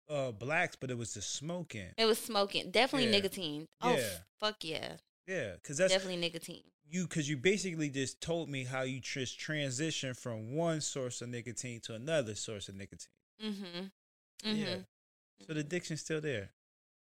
uh, 0.10 0.32
blacks, 0.32 0.76
but 0.76 0.92
it 0.92 0.98
was 0.98 1.14
the 1.14 1.22
smoking. 1.22 1.88
It 1.98 2.06
was 2.06 2.20
smoking, 2.20 2.72
definitely 2.72 3.08
Yeah. 3.10 3.16
nicotine. 3.18 3.68
Oh 3.82 3.96
Yeah. 3.96 4.18
fuck 4.40 4.64
yeah, 4.64 4.98
Yeah, 5.28 5.54
because 5.54 5.78
that's 5.78 5.92
definitely 5.92 6.18
nicotine. 6.18 6.64
you. 6.90 7.04
Because 7.04 7.30
you 7.30 7.38
basically 7.38 7.90
just 7.90 8.22
told 8.22 8.50
me 8.50 8.64
how 8.64 8.84
you 8.84 9.00
just 9.00 9.40
transition 9.40 10.14
from 10.14 10.56
one 10.56 10.82
source 10.82 11.22
of 11.22 11.30
nicotine 11.30 11.82
to 11.82 11.96
another 11.96 12.34
source 12.36 12.70
of 12.70 12.76
nicotine. 12.76 13.08
Mm-hmm. 13.44 13.86
Yeah. 14.44 14.66
Mm-hmm. 14.66 14.80
So 15.46 15.54
the 15.54 15.60
addiction's 15.60 16.02
still 16.02 16.22
there. 16.22 16.50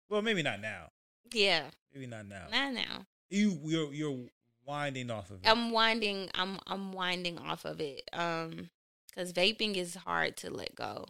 Well, 0.08 0.22
maybe 0.22 0.42
not 0.42 0.60
now. 0.60 0.90
Yeah. 1.32 1.64
Maybe 1.92 2.06
not 2.06 2.26
now. 2.26 2.46
Not 2.50 2.72
now. 2.72 3.06
You 3.30 3.58
you're 3.64 3.92
you're 3.92 4.18
winding 4.66 5.10
off 5.10 5.30
of 5.30 5.42
it. 5.42 5.48
I'm 5.48 5.70
winding. 5.70 6.30
I'm 6.34 6.58
I'm 6.66 6.92
winding 6.92 7.38
off 7.38 7.64
of 7.64 7.80
it. 7.80 8.08
Um, 8.12 8.70
because 9.08 9.32
vaping 9.32 9.76
is 9.76 9.94
hard 9.94 10.36
to 10.38 10.50
let 10.50 10.74
go. 10.74 11.06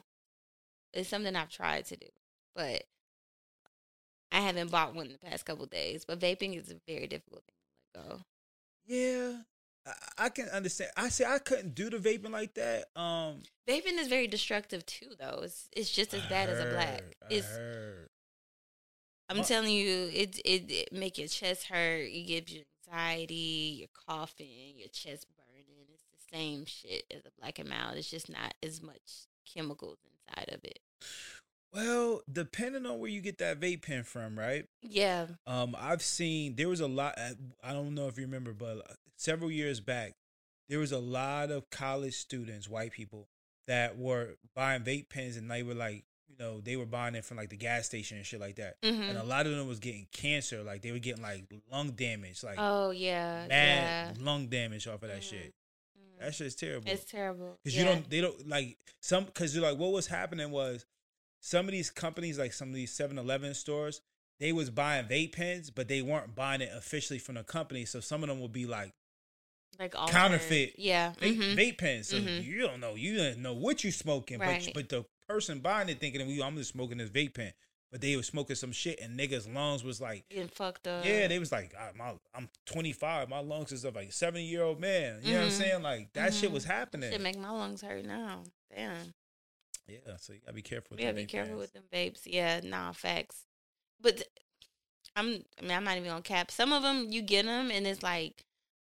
It's 0.92 1.08
something 1.08 1.34
I've 1.34 1.50
tried 1.50 1.86
to 1.86 1.96
do, 1.96 2.06
but 2.54 2.84
I 4.36 4.40
haven't 4.40 4.70
bought 4.70 4.94
one 4.94 5.06
in 5.06 5.12
the 5.12 5.18
past 5.18 5.44
couple 5.46 5.66
days. 5.66 6.04
But 6.04 6.20
vaping 6.20 6.56
is 6.60 6.70
a 6.70 6.76
very 6.86 7.06
difficult 7.06 7.42
thing 7.44 7.54
to 7.94 8.00
let 8.00 8.08
go. 8.10 8.22
yeah, 8.86 9.32
I, 10.18 10.26
I 10.26 10.28
can 10.28 10.48
understand. 10.50 10.90
I 10.96 11.08
say 11.08 11.24
I 11.24 11.38
couldn't 11.38 11.74
do 11.74 11.88
the 11.90 11.96
vaping 11.98 12.30
like 12.32 12.54
that. 12.54 12.86
Um, 12.94 13.42
Vaping 13.68 13.98
is 13.98 14.08
very 14.08 14.26
destructive 14.26 14.84
too, 14.86 15.10
though. 15.18 15.40
It's 15.42 15.68
it's 15.72 15.90
just 15.90 16.12
as 16.14 16.24
bad 16.26 16.48
as 16.48 16.58
a 16.60 16.70
black. 16.70 16.88
heard, 17.02 17.14
I 17.22 17.34
It's 17.34 17.46
heard. 17.48 18.08
I'm 19.28 19.38
Well- 19.38 19.46
telling 19.46 19.72
you, 19.72 20.10
it, 20.12 20.38
it 20.44 20.70
it 20.70 20.92
make 20.92 21.18
your 21.18 21.28
chest 21.28 21.64
hurt. 21.66 22.02
It 22.08 22.26
gives 22.26 22.52
you 22.52 22.62
anxiety. 22.86 23.78
You're 23.80 23.88
coughing. 24.08 24.74
Your 24.78 24.88
chest 24.88 25.26
burning. 25.36 25.86
It's 25.92 26.04
the 26.12 26.36
same 26.36 26.64
shit 26.66 27.04
as 27.10 27.22
a 27.24 27.30
black 27.40 27.58
and 27.58 27.68
mild. 27.68 27.96
It's 27.96 28.10
just 28.10 28.28
not 28.28 28.54
as 28.62 28.82
much 28.82 29.26
chemicals 29.52 29.98
inside 30.04 30.50
of 30.54 30.62
it. 30.64 30.78
Well, 31.72 32.22
depending 32.30 32.86
on 32.86 32.98
where 32.98 33.10
you 33.10 33.20
get 33.20 33.38
that 33.38 33.60
vape 33.60 33.82
pen 33.82 34.02
from, 34.04 34.38
right? 34.38 34.66
Yeah. 34.82 35.26
Um, 35.46 35.76
I've 35.78 36.02
seen 36.02 36.56
there 36.56 36.68
was 36.68 36.80
a 36.80 36.86
lot. 36.86 37.14
uh, 37.18 37.30
I 37.62 37.72
don't 37.72 37.94
know 37.94 38.08
if 38.08 38.16
you 38.18 38.24
remember, 38.24 38.52
but 38.52 38.78
uh, 38.78 38.94
several 39.16 39.50
years 39.50 39.80
back, 39.80 40.14
there 40.68 40.78
was 40.78 40.92
a 40.92 40.98
lot 40.98 41.50
of 41.50 41.68
college 41.70 42.14
students, 42.14 42.68
white 42.68 42.92
people, 42.92 43.28
that 43.66 43.98
were 43.98 44.36
buying 44.54 44.82
vape 44.82 45.08
pens, 45.10 45.36
and 45.36 45.50
they 45.50 45.62
were 45.62 45.74
like, 45.74 46.04
you 46.28 46.36
know, 46.38 46.60
they 46.60 46.76
were 46.76 46.86
buying 46.86 47.14
it 47.14 47.24
from 47.24 47.36
like 47.36 47.50
the 47.50 47.56
gas 47.56 47.86
station 47.86 48.16
and 48.16 48.26
shit 48.26 48.40
like 48.40 48.56
that. 48.56 48.76
hmm 48.82 49.02
And 49.02 49.18
a 49.18 49.22
lot 49.24 49.46
of 49.46 49.52
them 49.52 49.68
was 49.68 49.78
getting 49.78 50.06
cancer, 50.12 50.62
like 50.62 50.82
they 50.82 50.92
were 50.92 50.98
getting 50.98 51.22
like 51.22 51.44
lung 51.70 51.90
damage, 51.90 52.42
like 52.42 52.56
Oh 52.58 52.90
yeah. 52.90 53.46
mad 53.48 54.16
yeah. 54.18 54.24
lung 54.24 54.46
damage 54.48 54.86
off 54.86 55.02
of 55.02 55.08
that 55.08 55.20
Mhm. 55.20 55.30
shit. 55.30 55.54
Mhm. 55.98 56.20
That 56.20 56.34
shit's 56.34 56.54
terrible. 56.54 56.90
It's 56.90 57.04
terrible. 57.04 57.58
Because 57.62 57.76
yeah. 57.76 57.82
you 57.84 57.88
don't, 57.88 58.10
they 58.10 58.20
don't 58.20 58.48
like 58.48 58.76
some. 59.00 59.24
Because 59.24 59.54
you're 59.54 59.64
like, 59.68 59.78
what 59.78 59.92
was 59.92 60.06
happening 60.06 60.50
was 60.50 60.84
some 61.46 61.66
of 61.66 61.72
these 61.72 61.90
companies, 61.90 62.38
like 62.38 62.52
some 62.52 62.68
of 62.70 62.74
these 62.74 62.90
7-Eleven 62.96 63.54
stores, 63.54 64.00
they 64.40 64.52
was 64.52 64.68
buying 64.68 65.06
vape 65.06 65.32
pens, 65.32 65.70
but 65.70 65.86
they 65.86 66.02
weren't 66.02 66.34
buying 66.34 66.60
it 66.60 66.70
officially 66.74 67.20
from 67.20 67.36
the 67.36 67.44
company. 67.44 67.84
So 67.84 68.00
some 68.00 68.24
of 68.24 68.28
them 68.28 68.40
will 68.40 68.48
be 68.48 68.66
like 68.66 68.92
like 69.78 69.92
counterfeit 69.92 70.74
Yeah. 70.78 71.12
vape, 71.20 71.36
mhm. 71.38 71.54
vape 71.54 71.78
pens. 71.78 72.08
So 72.08 72.16
Mhm. 72.18 72.42
you 72.44 72.62
don't 72.62 72.80
know, 72.80 72.94
you 72.94 73.16
don't 73.16 73.38
know 73.38 73.52
what 73.52 73.84
you're 73.84 73.92
smoking, 73.92 74.38
but 74.38 74.46
Right. 74.46 74.70
but 74.74 74.88
the 74.88 75.04
person 75.28 75.60
buying 75.60 75.88
it 75.88 76.00
thinking, 76.00 76.26
"Well, 76.26 76.46
I'm 76.48 76.56
just 76.56 76.70
smoking 76.72 76.98
this 76.98 77.10
vape 77.10 77.34
pen," 77.34 77.52
but 77.92 78.00
they 78.00 78.16
was 78.16 78.26
smoking 78.26 78.56
some 78.56 78.72
shit, 78.72 78.98
and 79.00 79.18
niggas' 79.18 79.52
lungs 79.52 79.84
was 79.84 80.00
like. 80.00 80.28
Getting 80.30 80.48
fucked 80.48 80.86
up. 80.88 81.04
Yeah, 81.04 81.28
they 81.28 81.38
was 81.38 81.52
like, 81.52 81.74
I'm, 81.78 82.18
I'm 82.34 82.48
25. 82.64 83.28
My 83.28 83.38
lungs 83.40 83.70
is 83.70 83.84
of 83.84 83.94
like 83.96 84.08
a 84.08 84.12
70 84.12 84.44
year 84.46 84.62
old 84.62 84.80
man. 84.80 85.20
You 85.22 85.32
know 85.34 85.38
what 85.40 85.44
I'm 85.46 85.52
Mhm. 85.52 85.58
saying? 85.58 85.82
Like 85.82 86.12
that 86.14 86.32
shit 86.34 86.50
was 86.50 86.64
happening. 86.64 87.12
Should 87.12 87.20
make 87.20 87.36
my 87.38 87.50
lungs 87.50 87.82
hurt 87.82 88.04
now. 88.04 88.44
Damn. 88.74 89.12
Yeah, 89.88 90.16
so 90.18 90.32
you 90.32 90.40
gotta 90.40 90.54
be 90.54 90.62
careful. 90.62 90.96
With 90.96 91.04
Yeah, 91.04 91.12
be 91.12 91.26
careful 91.26 91.56
pens. 91.56 91.60
with 91.60 91.72
them 91.72 91.84
vapes. 91.92 92.22
Yeah, 92.24 92.60
nah, 92.64 92.92
facts. 92.92 93.44
But 94.00 94.16
th- 94.16 94.28
I'm, 95.14 95.42
I 95.58 95.62
mean, 95.62 95.70
I'm 95.70 95.84
not 95.84 95.96
even 95.96 96.08
gonna 96.10 96.22
cap. 96.22 96.50
Some 96.50 96.72
of 96.72 96.82
them 96.82 97.06
you 97.10 97.22
get 97.22 97.46
them, 97.46 97.70
and 97.70 97.86
it's 97.86 98.02
like 98.02 98.44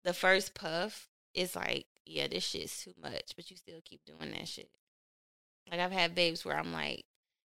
the 0.04 0.14
first 0.14 0.54
puff. 0.54 1.10
It's 1.34 1.56
like, 1.56 1.88
yeah, 2.06 2.28
this 2.28 2.44
shit's 2.44 2.84
too 2.84 2.94
much, 3.02 3.34
but 3.36 3.50
you 3.50 3.58
still 3.58 3.80
keep 3.84 4.02
doing 4.06 4.32
that 4.32 4.48
shit. 4.48 4.70
Like 5.72 5.80
I've 5.80 5.92
had 5.92 6.16
vapes 6.16 6.46
where 6.46 6.58
I'm 6.58 6.72
like, 6.74 7.06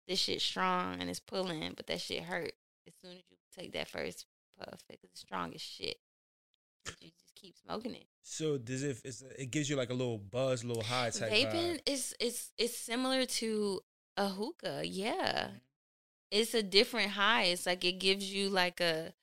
this 0.07 0.19
shit's 0.19 0.43
strong 0.43 0.99
and 0.99 1.09
it's 1.09 1.19
pulling, 1.19 1.73
but 1.75 1.87
that 1.87 2.01
shit 2.01 2.23
hurt 2.23 2.53
as 2.87 2.93
soon 3.01 3.11
as 3.11 3.23
you 3.29 3.37
take 3.55 3.71
that 3.73 3.87
first 3.87 4.25
puff 4.57 4.83
because 4.89 5.09
it's 5.11 5.21
strong 5.21 5.53
as 5.53 5.61
shit. 5.61 5.97
You 7.01 7.09
just 7.09 7.35
keep 7.35 7.55
smoking 7.57 7.95
it. 7.95 8.05
So 8.23 8.57
does 8.57 8.83
it? 8.83 8.99
It's, 9.03 9.23
it 9.37 9.51
gives 9.51 9.69
you 9.69 9.75
like 9.75 9.89
a 9.89 9.93
little 9.93 10.17
buzz, 10.17 10.63
a 10.63 10.67
little 10.67 10.83
high 10.83 11.09
type. 11.11 11.31
Vaping 11.31 11.79
is 11.85 12.13
is 12.19 12.51
is 12.57 12.75
similar 12.77 13.25
to 13.25 13.81
a 14.17 14.27
hookah. 14.29 14.83
Yeah, 14.85 15.47
Mhm. 15.47 15.59
it's 16.31 16.53
a 16.53 16.63
different 16.63 17.11
high. 17.11 17.43
It's 17.45 17.65
like 17.65 17.83
it 17.85 17.99
gives 17.99 18.31
you 18.33 18.49
like 18.49 18.79
a 18.81 19.13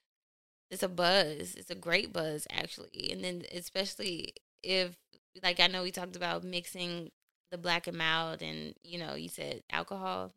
it's 0.70 0.82
a 0.82 0.88
buzz. 0.88 1.54
It's 1.54 1.70
a 1.70 1.74
great 1.76 2.12
buzz 2.12 2.46
actually. 2.50 3.11
And 3.12 3.22
then 3.22 3.42
especially 3.52 4.32
if 4.62 4.96
like 5.42 5.61
I 5.61 5.66
know 5.68 5.82
we 5.82 5.90
talked 5.92 6.16
about 6.16 6.42
mixing 6.44 7.11
the 7.52 7.59
black 7.59 7.86
and 7.86 7.96
mild 7.96 8.42
and 8.42 8.74
you 8.82 8.98
know 8.98 9.14
you 9.14 9.28
said 9.28 9.62
alcohol 9.70 10.32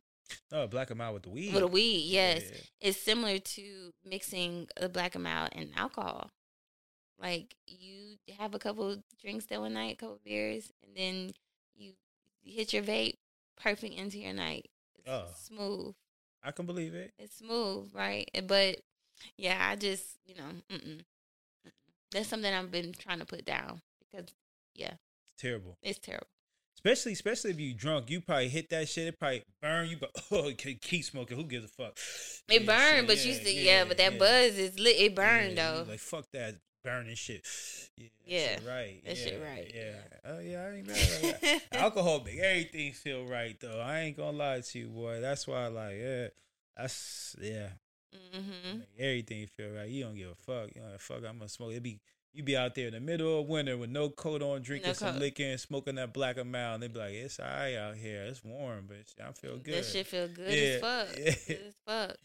Oh, 0.52 0.68
black 0.68 0.92
and 0.92 1.00
mild 1.00 1.16
with 1.16 1.24
the 1.24 1.30
weed. 1.30 1.54
with 1.54 1.62
the 1.64 1.68
weed. 1.68 2.02
Yes, 2.06 2.44
Yeah. 2.52 2.58
it's 2.82 3.00
similar 3.00 3.40
to 3.40 3.92
mixing 4.06 4.68
the 4.80 4.88
black 4.88 5.16
and 5.16 5.24
mild 5.24 5.50
and 5.54 5.72
alcohol. 5.76 6.30
Like 7.22 7.56
you 7.68 8.18
have 8.38 8.56
a 8.56 8.60
couple 8.60 8.96
drinks 9.22 9.46
that 9.48 9.60
one 9.60 9.74
night, 9.74 9.94
a 9.94 9.98
couple 9.98 10.20
beers, 10.24 10.72
and 10.84 10.96
then 10.96 11.32
you 11.76 11.94
hit 12.44 12.72
your 12.74 12.84
vape, 12.84 13.16
perfect 13.62 13.94
into 13.94 14.20
your 14.20 14.34
night. 14.34 14.70
It's 14.96 15.08
Oh. 15.10 15.28
smooth. 15.36 15.96
I 16.42 16.52
can 16.52 16.66
believe 16.66 16.94
it. 16.96 17.14
It's 17.20 17.38
smooth, 17.38 17.94
right? 17.94 18.30
But 18.48 18.80
yeah, 19.38 19.68
I 19.70 19.76
just 19.76 20.06
you 20.26 20.36
know, 20.36 20.50
mm-mm, 20.70 21.02
that's 22.12 22.30
something 22.30 22.54
I've 22.54 22.72
been 22.72 22.94
trying 22.94 23.20
to 23.20 23.26
put 23.26 23.46
down 23.46 23.82
because 24.00 24.28
yeah, 24.76 24.94
It's 24.94 25.42
terrible. 25.42 25.78
it's 25.82 26.00
terrible. 26.00 26.28
Especially, 26.76 27.12
especially 27.12 27.52
if 27.52 27.60
you 27.60 27.74
drunk, 27.74 28.10
you 28.10 28.22
probably 28.22 28.48
hit 28.48 28.70
that 28.70 28.88
shit. 28.88 29.08
It 29.08 29.20
probably 29.20 29.44
burn 29.62 29.90
you, 29.90 29.98
but 29.98 30.12
oh, 30.32 30.54
keep 30.58 31.04
smoking. 31.04 31.36
Who 31.36 31.44
gives 31.44 31.66
a 31.66 31.68
fuck? 31.68 31.98
It 32.48 32.62
Yeah, 32.62 32.66
burned, 32.66 33.08
but 33.08 33.26
you 33.26 33.34
still 33.34 33.52
yeah, 33.52 33.84
but 33.84 33.98
that 33.98 34.14
yeah. 34.14 34.18
buzz 34.20 34.58
is 34.58 34.80
lit. 34.80 34.96
It 34.98 35.14
burned 35.16 35.58
Yeah, 35.58 35.72
though. 35.74 35.86
Like 35.90 36.00
fuck 36.00 36.26
that 36.32 36.56
burning 36.84 37.16
shit. 37.16 37.46
Yeah, 37.98 38.08
Yeah, 38.26 38.48
shit 38.56 38.64
right. 38.68 39.02
that 39.06 39.18
yeah, 39.18 39.24
shit 39.24 39.42
right, 39.44 39.72
Yeah. 39.74 40.32
Oh 40.32 40.40
yeah, 40.40 40.62
I 40.66 40.76
ain't 40.76 40.88
mad. 40.88 41.62
Alcohol 41.74 42.22
make 42.26 42.40
everything 42.40 42.94
feel 42.94 43.26
right 43.26 43.60
though. 43.60 43.80
I 43.82 44.00
ain't 44.02 44.18
gonna 44.18 44.38
lie 44.38 44.62
to 44.62 44.80
you, 44.80 44.88
boy. 44.88 45.20
That's 45.22 45.48
why, 45.48 45.66
I 45.66 45.68
like, 45.68 45.96
yeah, 46.00 46.28
that's 46.78 47.36
yeah. 47.42 47.70
hmm 48.34 48.80
everything 48.98 49.48
feel 49.48 49.72
right. 49.72 49.90
You 49.90 50.06
don't 50.06 50.16
give 50.16 50.30
a 50.30 50.36
fuck. 50.36 50.76
You 50.76 50.82
know, 50.82 50.88
fuck. 51.00 51.18
I'm 51.28 51.38
gonna 51.38 51.50
smoke. 51.50 51.74
It 51.74 51.84
be 51.84 52.00
you 52.32 52.44
be 52.44 52.56
out 52.56 52.76
there 52.76 52.88
in 52.88 52.94
the 52.94 53.00
middle 53.00 53.40
of 53.42 53.48
winter 53.48 53.76
with 53.76 53.90
no 53.90 54.10
coat 54.10 54.42
on, 54.44 54.62
drinking 54.62 54.90
No 54.90 54.94
some 54.94 55.14
coat. 55.14 55.20
liquor 55.20 55.44
and 55.44 55.60
smoking 55.60 55.96
that 55.96 56.14
black 56.14 56.38
mild. 56.46 56.76
And 56.76 56.84
they 56.84 56.88
be 56.88 57.00
like, 57.00 57.14
"It's 57.14 57.40
alright 57.40 57.76
out 57.76 57.96
here. 57.96 58.22
It's 58.24 58.44
warm, 58.44 58.88
but 58.88 58.98
I 59.26 59.32
feel 59.32 59.58
good." 59.58 59.74
That 59.84 59.86
shit 59.86 60.06
feel 60.08 60.28
good 60.28 60.54
Yeah, 60.54 60.76
as 60.76 60.80
fuck. 60.82 61.08
yeah. 61.18 61.32
Good 61.48 61.62
as 61.68 61.74
fuck. 61.86 62.18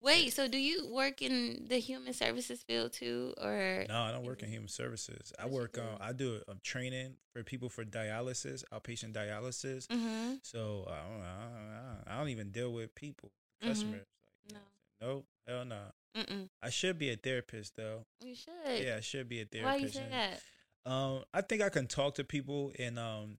Wait, 0.00 0.32
so 0.32 0.46
do 0.46 0.58
you 0.58 0.86
work 0.88 1.22
in 1.22 1.66
the 1.68 1.78
human 1.78 2.12
services 2.12 2.62
field 2.62 2.92
too, 2.92 3.34
or 3.42 3.84
No, 3.88 3.98
I 4.00 4.12
don't 4.12 4.24
work 4.24 4.42
in 4.42 4.48
human 4.48 4.68
services. 4.68 5.32
I 5.38 5.46
work 5.46 5.76
on. 5.76 6.00
I 6.00 6.12
do 6.12 6.40
um, 6.48 6.60
training 6.62 7.14
for 7.32 7.42
people 7.42 7.68
for 7.68 7.84
dialysis, 7.84 8.62
outpatient 8.72 9.12
dialysis. 9.12 9.86
Mm-hmm. 9.88 10.34
So 10.42 10.86
I 10.88 10.96
don't, 11.08 11.22
I 11.22 11.42
don't, 11.42 12.14
I 12.14 12.18
don't 12.18 12.28
even 12.28 12.50
deal 12.50 12.72
with 12.72 12.94
people, 12.94 13.32
Mhm. 13.62 13.68
customers. 13.68 14.06
Like, 14.46 14.54
No. 15.00 15.06
Nope, 15.06 15.26
hell 15.46 15.64
no. 15.64 15.80
Mm-mm. 16.16 16.48
I 16.62 16.70
should 16.70 16.98
be 16.98 17.10
a 17.10 17.16
therapist 17.16 17.74
though. 17.76 18.04
You 18.24 18.34
should. 18.34 18.84
Yeah, 18.84 18.96
I 18.96 19.00
should 19.00 19.28
be 19.28 19.40
a 19.40 19.44
therapist. 19.46 19.72
Why 19.74 19.76
you 19.76 19.88
say 19.88 20.06
that? 20.10 20.90
Um, 20.90 21.24
I 21.34 21.40
think 21.42 21.60
I 21.62 21.68
can 21.68 21.86
talk 21.86 22.14
to 22.14 22.24
people, 22.24 22.72
and 22.78 22.98
um, 22.98 23.38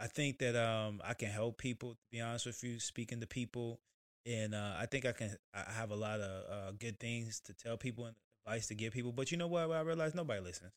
I 0.00 0.06
think 0.06 0.38
that 0.38 0.56
um, 0.56 1.00
I 1.04 1.14
can 1.14 1.28
help 1.28 1.58
people. 1.58 1.90
To 1.94 1.98
be 2.10 2.20
honest 2.20 2.46
with 2.46 2.62
you, 2.64 2.78
speaking 2.80 3.20
to 3.20 3.26
people, 3.26 3.78
and 4.26 4.54
uh, 4.54 4.74
I 4.78 4.86
think 4.86 5.04
I 5.06 5.12
can. 5.12 5.36
I 5.54 5.72
have 5.72 5.90
a 5.90 5.96
lot 5.96 6.20
of 6.20 6.50
uh, 6.50 6.72
good 6.78 6.98
things 7.00 7.40
to 7.46 7.54
tell 7.54 7.76
people 7.76 8.06
and 8.06 8.16
advice 8.46 8.66
to 8.68 8.74
give 8.74 8.92
people. 8.92 9.12
But 9.12 9.30
you 9.30 9.36
know 9.36 9.48
what? 9.48 9.70
I 9.70 9.80
realize 9.80 10.14
nobody 10.14 10.40
listens. 10.40 10.72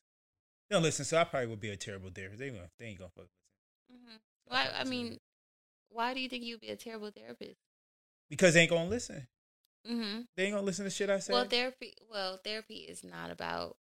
They 0.70 0.76
don't 0.76 0.84
listen, 0.84 1.06
so 1.06 1.18
I 1.18 1.24
probably 1.24 1.48
would 1.48 1.60
be 1.60 1.70
a 1.70 1.78
terrible 1.78 2.10
therapist. 2.10 2.40
They, 2.40 2.48
ain't 2.48 2.56
gonna- 2.56 2.70
they 2.80 2.86
ain't 2.86 2.98
gonna 3.00 3.12
fuck 3.16 3.28
with 3.90 4.00
hmm. 4.00 4.16
Why? 4.46 4.68
I 4.80 4.84
mean, 4.84 5.20
why 5.90 6.14
do 6.14 6.20
you 6.20 6.30
think 6.30 6.44
you'd 6.44 6.62
be 6.62 6.70
a 6.70 6.76
terrible 6.76 7.12
therapist? 7.12 7.60
because 8.30 8.54
they 8.54 8.62
ain't 8.62 8.72
gonna 8.72 8.90
listen. 8.90 9.28
Mm-hmm. 9.90 10.22
They 10.36 10.46
ain't 10.46 10.54
gonna 10.54 10.66
listen 10.66 10.86
to 10.86 10.92
shit 10.92 11.10
I 11.10 11.20
say. 11.20 11.34
Well, 11.34 11.46
therapy. 11.46 11.94
Well, 12.12 12.40
therapy 12.44 12.76
is 12.76 13.04
not 13.04 13.30
about 13.32 13.78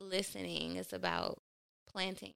listening. 0.00 0.76
It's 0.76 0.92
about 0.92 1.42
planting. 1.88 2.32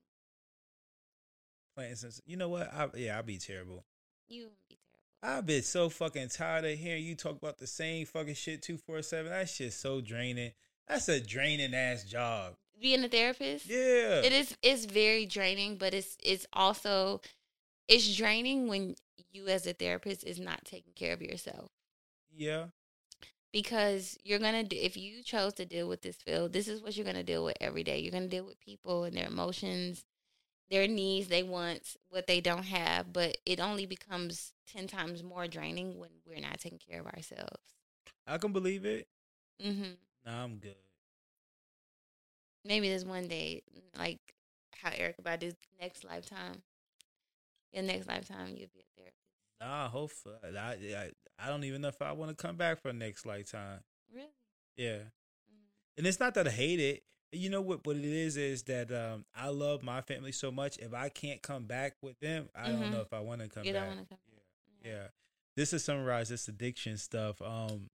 Planting. 1.74 2.12
you 2.26 2.36
know 2.36 2.48
what? 2.48 2.72
I, 2.72 2.88
yeah, 2.94 3.16
I'll 3.16 3.22
be 3.22 3.38
terrible. 3.38 3.84
You 4.28 4.50
be 4.68 4.76
terrible. 4.76 4.85
I've 5.22 5.46
been 5.46 5.62
so 5.62 5.88
fucking 5.88 6.28
tired 6.28 6.64
of 6.64 6.78
hearing 6.78 7.04
you 7.04 7.14
talk 7.14 7.36
about 7.36 7.58
the 7.58 7.66
same 7.66 8.06
fucking 8.06 8.34
shit 8.34 8.62
two 8.62 8.76
four 8.76 9.02
seven. 9.02 9.30
That 9.32 9.48
shit's 9.48 9.76
so 9.76 10.00
draining. 10.00 10.52
That's 10.86 11.08
a 11.08 11.20
draining 11.20 11.74
ass 11.74 12.04
job. 12.04 12.54
Being 12.80 13.02
a 13.04 13.08
therapist, 13.08 13.66
Yeah. 13.66 14.20
it 14.22 14.32
is 14.32 14.56
it's 14.62 14.84
very 14.84 15.26
draining, 15.26 15.76
but 15.76 15.94
it's 15.94 16.16
it's 16.22 16.46
also 16.52 17.20
it's 17.88 18.14
draining 18.16 18.68
when 18.68 18.94
you 19.32 19.46
as 19.48 19.66
a 19.66 19.72
therapist 19.72 20.24
is 20.24 20.38
not 20.38 20.64
taking 20.64 20.92
care 20.94 21.12
of 21.12 21.22
yourself. 21.22 21.70
Yeah. 22.34 22.66
because 23.52 24.18
you're 24.24 24.38
gonna 24.38 24.64
do 24.64 24.76
if 24.76 24.96
you 24.96 25.22
chose 25.22 25.54
to 25.54 25.64
deal 25.64 25.88
with 25.88 26.02
this 26.02 26.16
field 26.16 26.52
this 26.52 26.68
is 26.68 26.82
what 26.82 26.94
you're 26.96 27.06
gonna 27.06 27.22
deal 27.22 27.42
with 27.44 27.56
every 27.60 27.82
day 27.82 27.98
you're 27.98 28.12
gonna 28.12 28.26
deal 28.28 28.44
with 28.44 28.60
people 28.60 29.04
and 29.04 29.16
their 29.16 29.26
emotions 29.28 30.04
their 30.70 30.86
needs 30.88 31.28
they 31.28 31.42
want 31.42 31.96
what 32.08 32.26
they 32.26 32.40
don't 32.40 32.64
have 32.64 33.12
but 33.12 33.36
it 33.46 33.60
only 33.60 33.86
becomes 33.86 34.52
10 34.72 34.86
times 34.86 35.22
more 35.22 35.46
draining 35.46 35.98
when 35.98 36.10
we're 36.26 36.40
not 36.40 36.58
taking 36.58 36.78
care 36.78 37.00
of 37.00 37.06
ourselves 37.06 37.62
I 38.26 38.38
can 38.38 38.52
believe 38.52 38.84
it. 38.84 39.06
Mm-hmm. 39.64 39.92
Nah, 40.24 40.42
I'm 40.44 40.56
good. 40.56 40.74
maybe 42.64 42.88
this 42.88 43.04
one 43.04 43.28
day 43.28 43.62
like 43.96 44.18
how 44.76 44.90
eric 44.96 45.16
about 45.18 45.40
this 45.40 45.54
next 45.80 46.04
lifetime 46.04 46.62
your 47.72 47.82
next 47.84 48.08
lifetime 48.08 48.48
you'll 48.56 48.68
be 48.74 48.80
a 48.80 48.96
therapist 48.96 49.22
Nah, 49.60 49.88
hope 49.88 50.10
I, 50.54 50.58
I 50.58 51.10
I 51.38 51.48
don't 51.48 51.64
even 51.64 51.80
know 51.80 51.88
if 51.88 52.02
I 52.02 52.12
want 52.12 52.30
to 52.30 52.36
come 52.36 52.56
back 52.56 52.80
for 52.82 52.92
next 52.92 53.24
lifetime. 53.24 53.80
really 54.14 54.28
Yeah. 54.76 54.98
Mhm. 54.98 55.68
And 55.96 56.06
it's 56.06 56.20
not 56.20 56.34
that 56.34 56.46
I 56.46 56.50
hate 56.50 56.78
it. 56.78 57.02
You 57.32 57.50
know 57.50 57.60
what? 57.60 57.86
What 57.86 57.96
it 57.96 58.04
is 58.04 58.36
is 58.36 58.62
that 58.64 58.90
um, 58.92 59.24
I 59.34 59.48
love 59.48 59.82
my 59.82 60.00
family 60.00 60.32
so 60.32 60.50
much. 60.50 60.78
If 60.78 60.94
I 60.94 61.08
can't 61.08 61.42
come 61.42 61.64
back 61.64 61.96
with 62.00 62.18
them, 62.20 62.48
I 62.54 62.68
don't 62.70 62.88
Mhm. 62.88 62.90
know 62.92 63.00
if 63.00 63.12
I 63.12 63.20
want 63.20 63.42
to 63.42 63.48
come 63.48 63.64
you 63.64 63.72
back. 63.72 63.86
don't 63.88 63.96
want 63.96 64.08
to 64.08 64.14
come 64.14 64.18
Yeah. 64.84 64.90
yeah. 64.92 65.08
This 65.56 65.72
is 65.72 65.84
summarize 65.84 66.28
this 66.28 66.48
addiction 66.48 66.96
stuff. 66.98 67.40
Um, 67.42 67.90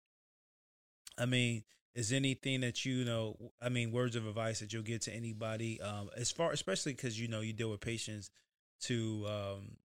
I 1.17 1.25
mean, 1.25 1.63
is 1.95 2.13
anything 2.13 2.61
that 2.61 2.86
you 2.86 3.03
know? 3.03 3.51
I 3.61 3.69
mean, 3.69 3.91
words 3.91 4.15
of 4.15 4.25
advice 4.28 4.59
that 4.59 4.71
you'll 4.71 4.84
give 4.84 5.01
to 5.01 5.13
anybody, 5.13 5.82
um, 5.82 6.09
as 6.15 6.32
far, 6.32 6.51
especially 6.51 6.93
because 6.93 7.19
you 7.19 7.28
know 7.28 7.41
you 7.41 7.53
deal 7.53 7.69
with 7.71 7.82
patients, 7.82 8.30
to 8.82 9.25
um, 9.28 9.78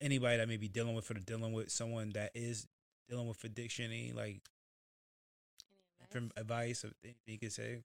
anybody 0.00 0.36
that 0.38 0.48
may 0.48 0.56
be 0.56 0.68
dealing 0.68 0.94
with 0.94 1.10
or 1.10 1.14
dealing 1.14 1.52
with 1.52 1.70
someone 1.70 2.10
that 2.10 2.30
is 2.34 2.66
dealing 3.08 3.28
with 3.28 3.42
addiction. 3.44 3.86
Any 3.86 4.12
like 4.12 4.40
Any 5.68 5.82
advice? 6.00 6.08
from 6.10 6.30
advice 6.36 6.84
or 6.84 6.92
anything 7.04 7.20
you 7.26 7.38
could 7.38 7.52
say? 7.52 7.82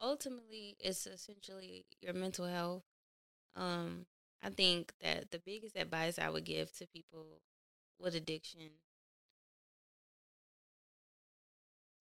Ultimately, 0.00 0.76
it's 0.80 1.06
essentially 1.06 1.86
your 2.00 2.14
mental 2.14 2.46
health. 2.46 2.84
Um, 3.56 4.06
I 4.42 4.50
think 4.50 4.92
that 5.02 5.30
the 5.30 5.40
biggest 5.40 5.76
advice 5.76 6.18
I 6.18 6.30
would 6.30 6.44
give 6.44 6.72
to 6.78 6.86
people 6.88 7.42
with 8.00 8.14
addiction, 8.14 8.70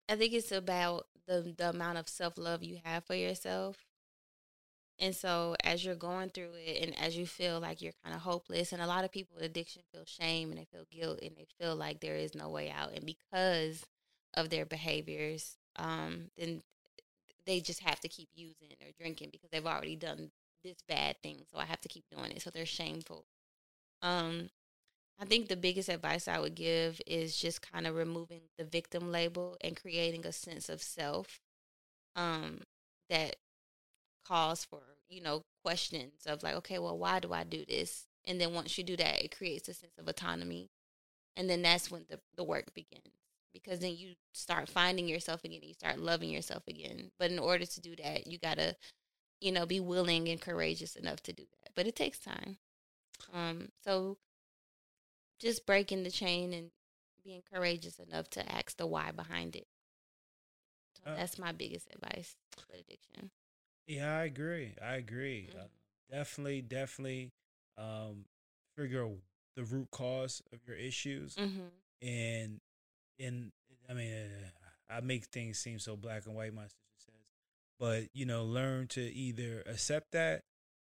I 0.10 0.18
think 0.18 0.34
it's 0.34 0.52
about 0.52 1.08
the 1.28 1.54
the 1.58 1.70
amount 1.70 1.98
of 1.98 2.10
self 2.10 2.38
love 2.38 2.62
you 2.62 2.82
have 2.84 3.06
for 3.06 3.16
yourself. 3.16 3.86
And 5.00 5.16
so, 5.16 5.56
as 5.64 5.86
you're 5.86 5.96
going 5.96 6.30
through 6.30 6.54
it, 6.56 6.84
and 6.84 6.98
as 7.00 7.16
you 7.16 7.28
feel 7.28 7.60
like 7.60 7.82
you're 7.82 7.94
kind 8.04 8.16
of 8.16 8.22
hopeless, 8.22 8.74
and 8.74 8.82
a 8.82 8.88
lot 8.88 9.06
of 9.06 9.12
people 9.12 9.36
with 9.36 9.44
addiction 9.46 9.84
feel 9.92 10.06
shame 10.06 10.50
and 10.50 10.58
they 10.60 10.66
feel 10.66 10.86
guilt 10.92 11.20
and 11.22 11.36
they 11.36 11.46
feel 11.60 11.76
like 11.76 12.00
there 12.00 12.16
is 12.16 12.34
no 12.34 12.50
way 12.50 12.72
out, 12.72 12.94
and 12.94 13.06
because 13.06 13.86
of 14.34 14.50
their 14.50 14.66
behaviors, 14.66 15.58
um, 15.76 16.32
then 16.38 16.64
they 17.48 17.62
just 17.62 17.80
have 17.80 18.00
to 18.02 18.08
keep 18.08 18.30
using 18.36 18.70
or 18.82 18.92
drinking 19.00 19.30
because 19.32 19.50
they've 19.50 19.66
already 19.66 19.96
done 19.96 20.30
this 20.64 20.78
bad 20.88 21.16
thing. 21.24 21.40
So 21.52 21.58
I 21.58 21.66
have 21.66 21.82
to 21.82 21.88
keep 21.88 22.04
doing 22.16 22.32
it. 22.32 22.42
So 22.42 22.50
they're 22.50 22.66
shameful. 22.66 23.26
Um, 24.02 24.50
I 25.20 25.26
think 25.26 25.48
the 25.48 25.56
biggest 25.56 25.90
advice 25.90 26.28
I 26.28 26.40
would 26.40 26.56
give 26.56 27.02
is 27.08 27.38
just 27.38 27.62
kind 27.62 27.88
of 27.88 27.96
removing 27.96 28.42
the 28.58 28.66
victim 28.66 29.12
label 29.12 29.58
and 29.62 29.80
creating 29.80 30.26
a 30.26 30.32
sense 30.32 30.70
of 30.70 30.84
self 30.84 31.40
um, 32.16 32.62
that 33.10 33.38
calls 34.28 34.66
for, 34.66 34.82
you 35.10 35.22
know, 35.22 35.42
questions 35.64 36.26
of 36.28 36.44
like, 36.44 36.56
okay, 36.56 36.78
well, 36.78 36.98
why 36.98 37.20
do 37.20 37.34
I 37.34 37.44
do 37.44 37.64
this? 37.68 38.06
And 38.26 38.40
then 38.40 38.54
once 38.54 38.78
you 38.78 38.84
do 38.84 38.98
that, 38.98 39.24
it 39.24 39.36
creates 39.36 39.70
a 39.70 39.74
sense 39.74 39.98
of 39.98 40.08
autonomy. 40.08 40.70
And 41.36 41.50
then 41.50 41.62
that's 41.62 41.90
when 41.90 42.06
the, 42.10 42.20
the 42.36 42.44
work 42.44 42.74
begins 42.74 43.27
because 43.54 43.80
then 43.80 43.96
you 43.96 44.14
start 44.34 44.70
finding 44.70 45.08
yourself 45.08 45.44
again. 45.44 45.62
You 45.64 45.74
start 45.74 46.00
loving 46.00 46.30
yourself 46.30 46.64
again. 46.68 47.12
But 47.20 47.32
in 47.32 47.40
order 47.40 47.66
to 47.66 47.82
do 47.82 47.96
that, 47.98 48.28
you 48.28 48.38
got 48.40 48.58
to, 48.58 48.76
you 49.42 49.52
know, 49.52 49.66
be 49.66 49.80
willing 49.80 50.30
and 50.30 50.42
courageous 50.42 50.96
enough 50.96 51.22
to 51.24 51.34
do 51.34 51.44
that. 51.44 51.72
But 51.76 51.88
it 51.88 51.96
takes 51.96 52.20
time. 52.20 52.58
Um, 53.34 53.70
so 53.84 54.18
just 55.40 55.66
breaking 55.66 56.04
the 56.04 56.12
chain 56.12 56.54
and 56.54 56.72
being 57.24 57.42
courageous 57.52 58.00
enough 58.00 58.30
to 58.32 58.52
ask 58.52 58.78
the 58.78 58.86
why 58.88 59.12
behind 59.12 59.56
it. 59.56 59.68
So 60.94 61.04
Uh, 61.06 61.16
that's 61.16 61.38
my 61.40 61.52
biggest 61.52 61.88
advice 61.94 62.36
with 62.70 62.80
addiction. 62.82 63.32
Yeah, 63.88 64.18
I 64.20 64.24
agree. 64.26 64.74
I 64.82 64.96
agree. 64.96 65.50
Mhm. 65.50 65.58
Uh, 65.58 65.68
definitely, 66.10 66.62
definitely 66.62 67.32
um, 67.78 68.26
figure 68.76 69.08
the 69.56 69.64
root 69.64 69.90
cause 69.92 70.42
of 70.54 70.60
your 70.68 70.78
issues, 70.78 71.40
Mm-hmm. 71.40 71.68
and 72.02 72.60
and 73.20 73.52
I 73.90 73.94
mean, 73.94 74.26
I 74.90 75.02
make 75.02 75.26
things 75.26 75.60
seem 75.60 75.80
so 75.80 75.96
black 75.96 76.26
and 76.26 76.36
white. 76.36 76.54
My 76.54 76.64
sister 76.64 76.78
says, 77.06 77.16
but 77.80 78.04
you 78.14 78.26
know, 78.26 78.44
learn 78.46 78.88
to 78.90 79.02
either 79.02 79.64
accept 79.66 80.12
that 80.12 80.42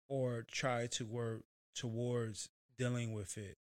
or 0.10 0.46
try 0.52 0.88
to 0.88 1.06
work 1.06 1.42
towards 1.76 2.50
dealing 2.78 3.14
with 3.14 3.38
it. 3.38 3.58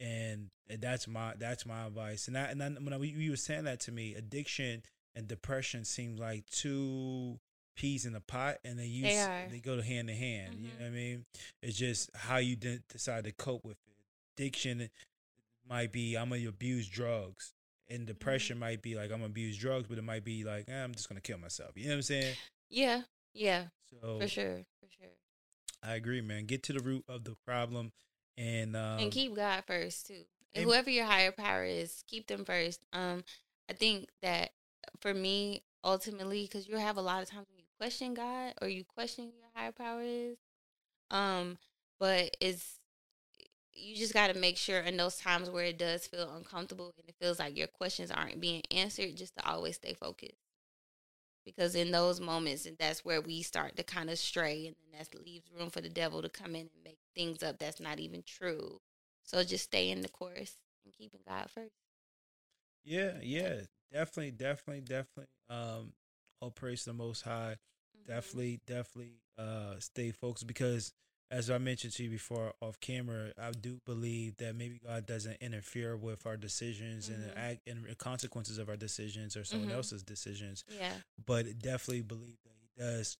And, 0.00 0.48
and 0.68 0.80
that's 0.80 1.06
my 1.06 1.34
that's 1.38 1.64
my 1.66 1.86
advice. 1.86 2.26
And 2.28 2.36
I, 2.36 2.42
and 2.46 2.62
I, 2.62 2.68
when 2.70 2.92
I, 2.92 2.96
you 2.98 3.30
were 3.30 3.36
saying 3.36 3.64
that 3.64 3.80
to 3.80 3.92
me, 3.92 4.14
addiction 4.14 4.82
and 5.14 5.28
depression 5.28 5.84
seems 5.84 6.18
like 6.18 6.44
two 6.50 7.38
peas 7.76 8.04
in 8.04 8.14
a 8.16 8.20
pot, 8.20 8.56
and 8.64 8.78
they 8.78 8.86
use 8.86 9.06
They 9.48 9.56
they 9.56 9.60
go 9.60 9.80
hand 9.80 10.10
in 10.10 10.16
hand. 10.16 10.54
You 10.54 10.68
Mhm. 10.68 10.78
know 10.78 10.84
what 10.84 10.86
I 10.86 10.90
mean? 10.90 11.24
It's 11.62 11.76
just 11.78 12.10
how 12.14 12.36
you 12.38 12.56
de- 12.56 12.80
decide 12.88 13.24
to 13.24 13.32
cope 13.32 13.64
with 13.64 13.76
it. 13.86 13.94
Addiction 14.36 14.90
might 15.68 15.92
be 15.92 16.16
I'm 16.16 16.28
gonna 16.30 16.48
abuse 16.48 16.88
drugs, 16.88 17.53
and 17.88 18.06
depression 18.06 18.58
might 18.58 18.82
be 18.82 18.94
like 18.94 19.10
I'm 19.10 19.18
gonna 19.18 19.26
abuse 19.26 19.56
drugs, 19.56 19.86
but 19.88 19.98
it 19.98 20.04
might 20.04 20.24
be 20.24 20.44
like 20.44 20.66
eh, 20.68 20.84
I'm 20.84 20.94
just 20.94 21.08
gonna 21.08 21.20
kill 21.20 21.38
myself. 21.38 21.72
You 21.74 21.84
know 21.84 21.90
what 21.90 21.96
I'm 21.96 22.02
saying? 22.02 22.34
Yeah, 22.70 23.02
yeah, 23.34 23.64
So 23.90 24.20
for 24.20 24.28
sure, 24.28 24.64
for 24.80 24.88
sure. 24.98 25.10
I 25.82 25.94
agree, 25.94 26.20
man. 26.20 26.46
Get 26.46 26.62
to 26.64 26.72
the 26.72 26.80
root 26.80 27.04
of 27.08 27.24
the 27.24 27.36
problem, 27.46 27.92
and 28.38 28.76
um, 28.76 28.98
and 29.00 29.12
keep 29.12 29.34
God 29.34 29.64
first 29.66 30.06
too. 30.06 30.24
And 30.54 30.64
whoever 30.64 30.88
your 30.88 31.04
higher 31.04 31.32
power 31.32 31.64
is, 31.64 32.04
keep 32.06 32.28
them 32.28 32.44
first. 32.44 32.80
Um, 32.92 33.24
I 33.68 33.72
think 33.72 34.08
that 34.22 34.50
for 35.00 35.12
me, 35.12 35.62
ultimately, 35.82 36.42
because 36.42 36.68
you 36.68 36.76
have 36.76 36.96
a 36.96 37.02
lot 37.02 37.22
of 37.22 37.28
times 37.28 37.48
when 37.48 37.58
you 37.58 37.64
question 37.78 38.14
God 38.14 38.54
or 38.62 38.68
you 38.68 38.84
question 38.84 39.24
who 39.24 39.32
your 39.32 39.50
higher 39.54 39.72
power 39.72 40.00
is, 40.02 40.36
um, 41.10 41.58
but 41.98 42.36
it's 42.40 42.78
you 43.74 43.96
just 43.96 44.14
got 44.14 44.32
to 44.32 44.38
make 44.38 44.56
sure 44.56 44.80
in 44.80 44.96
those 44.96 45.16
times 45.16 45.50
where 45.50 45.64
it 45.64 45.78
does 45.78 46.06
feel 46.06 46.30
uncomfortable 46.34 46.92
and 46.98 47.08
it 47.08 47.16
feels 47.20 47.38
like 47.38 47.56
your 47.56 47.66
questions 47.68 48.10
aren't 48.10 48.40
being 48.40 48.62
answered, 48.70 49.16
just 49.16 49.36
to 49.36 49.46
always 49.48 49.76
stay 49.76 49.94
focused. 49.94 50.38
Because 51.44 51.74
in 51.74 51.90
those 51.90 52.20
moments, 52.20 52.66
and 52.66 52.76
that's 52.78 53.04
where 53.04 53.20
we 53.20 53.42
start 53.42 53.76
to 53.76 53.82
kind 53.82 54.10
of 54.10 54.18
stray, 54.18 54.66
and 54.66 54.76
then 54.76 54.98
that 54.98 55.14
leaves 55.24 55.50
room 55.52 55.70
for 55.70 55.80
the 55.80 55.88
devil 55.90 56.22
to 56.22 56.28
come 56.28 56.54
in 56.54 56.62
and 56.62 56.84
make 56.84 56.98
things 57.14 57.42
up 57.42 57.58
that's 57.58 57.80
not 57.80 58.00
even 58.00 58.22
true. 58.26 58.80
So 59.24 59.42
just 59.44 59.64
stay 59.64 59.90
in 59.90 60.00
the 60.02 60.08
course 60.08 60.56
and 60.84 60.92
keeping 60.94 61.20
God 61.26 61.50
first. 61.50 61.74
yeah, 62.84 63.12
yeah, 63.22 63.60
definitely, 63.92 64.32
definitely, 64.32 64.82
definitely. 64.82 65.26
Um, 65.48 65.92
all 66.40 66.50
praise 66.50 66.84
the 66.84 66.92
Most 66.92 67.22
High. 67.22 67.56
Mm-hmm. 67.96 68.12
Definitely, 68.12 68.60
definitely, 68.66 69.12
uh, 69.38 69.74
stay 69.78 70.10
focused 70.12 70.46
because, 70.46 70.92
as 71.30 71.50
I 71.50 71.58
mentioned 71.58 71.92
to 71.94 72.04
you 72.04 72.10
before 72.10 72.52
off 72.60 72.78
camera, 72.80 73.32
I 73.40 73.50
do 73.50 73.80
believe 73.84 74.36
that 74.38 74.54
maybe 74.54 74.78
God 74.84 75.06
doesn't 75.06 75.38
interfere 75.40 75.96
with 75.96 76.26
our 76.26 76.36
decisions 76.36 77.08
and 77.08 77.22
Mhm. 77.24 77.26
the 77.34 77.38
act 77.38 77.68
and 77.68 77.98
consequences 77.98 78.58
of 78.58 78.68
our 78.68 78.76
decisions 78.76 79.36
or 79.36 79.44
someone 79.44 79.68
Mhm. 79.70 79.74
else's 79.74 80.02
decisions. 80.02 80.64
Yeah. 80.68 81.00
But 81.24 81.58
definitely 81.58 82.02
believe 82.02 82.38
that 82.44 82.54
He 82.60 82.68
does 82.80 83.16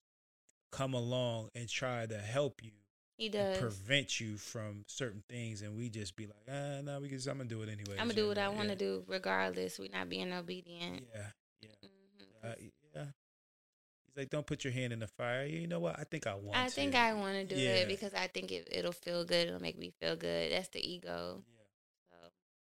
come 0.70 0.94
along 0.94 1.50
and 1.54 1.68
try 1.68 2.06
to 2.06 2.18
help 2.18 2.62
you 2.62 2.72
He 3.16 3.26
and 3.26 3.32
does. 3.32 3.58
prevent 3.58 4.18
you 4.20 4.36
from 4.38 4.84
certain 4.88 5.22
things, 5.28 5.62
and 5.62 5.76
we 5.76 5.88
just 5.88 6.16
be 6.16 6.26
like, 6.26 6.44
ah, 6.48 6.80
no, 6.82 7.00
we 7.00 7.08
just 7.08 7.26
I'm 7.28 7.38
gonna 7.38 7.48
do 7.48 7.62
it 7.62 7.68
anyway. 7.68 7.92
I'm 7.98 8.08
gonna 8.08 8.14
do 8.14 8.26
what 8.28 8.38
I 8.38 8.48
want 8.48 8.70
to 8.70 8.76
do 8.76 9.04
regardless. 9.06 9.78
We're 9.78 9.90
not 9.90 10.08
being 10.08 10.32
obedient. 10.32 11.06
Yeah, 11.14 11.30
yeah, 11.60 11.68
Mhm, 11.82 11.88
uh, 12.42 12.54
yeah. 12.58 12.68
He's 14.14 14.22
like, 14.22 14.30
don't 14.30 14.46
put 14.46 14.62
your 14.64 14.72
hand 14.72 14.92
in 14.92 15.00
the 15.00 15.08
fire. 15.08 15.44
You 15.44 15.66
know 15.66 15.80
what? 15.80 15.98
I 15.98 16.04
think 16.04 16.26
I 16.26 16.34
want. 16.34 16.56
I 16.56 16.68
think 16.68 16.92
to. 16.92 16.98
I 16.98 17.12
want 17.14 17.34
to 17.34 17.44
do 17.54 17.60
Yeah. 17.60 17.70
it 17.76 17.88
because 17.88 18.14
I 18.14 18.28
think 18.28 18.52
it, 18.52 18.68
it'll 18.70 18.92
feel 18.92 19.24
good. 19.24 19.48
It'll 19.48 19.60
make 19.60 19.76
me 19.78 19.92
feel 20.00 20.14
good. 20.16 20.52
That's 20.52 20.68
the 20.68 20.80
ego. 20.88 21.42
Yeah, 21.48 21.62
So 22.10 22.16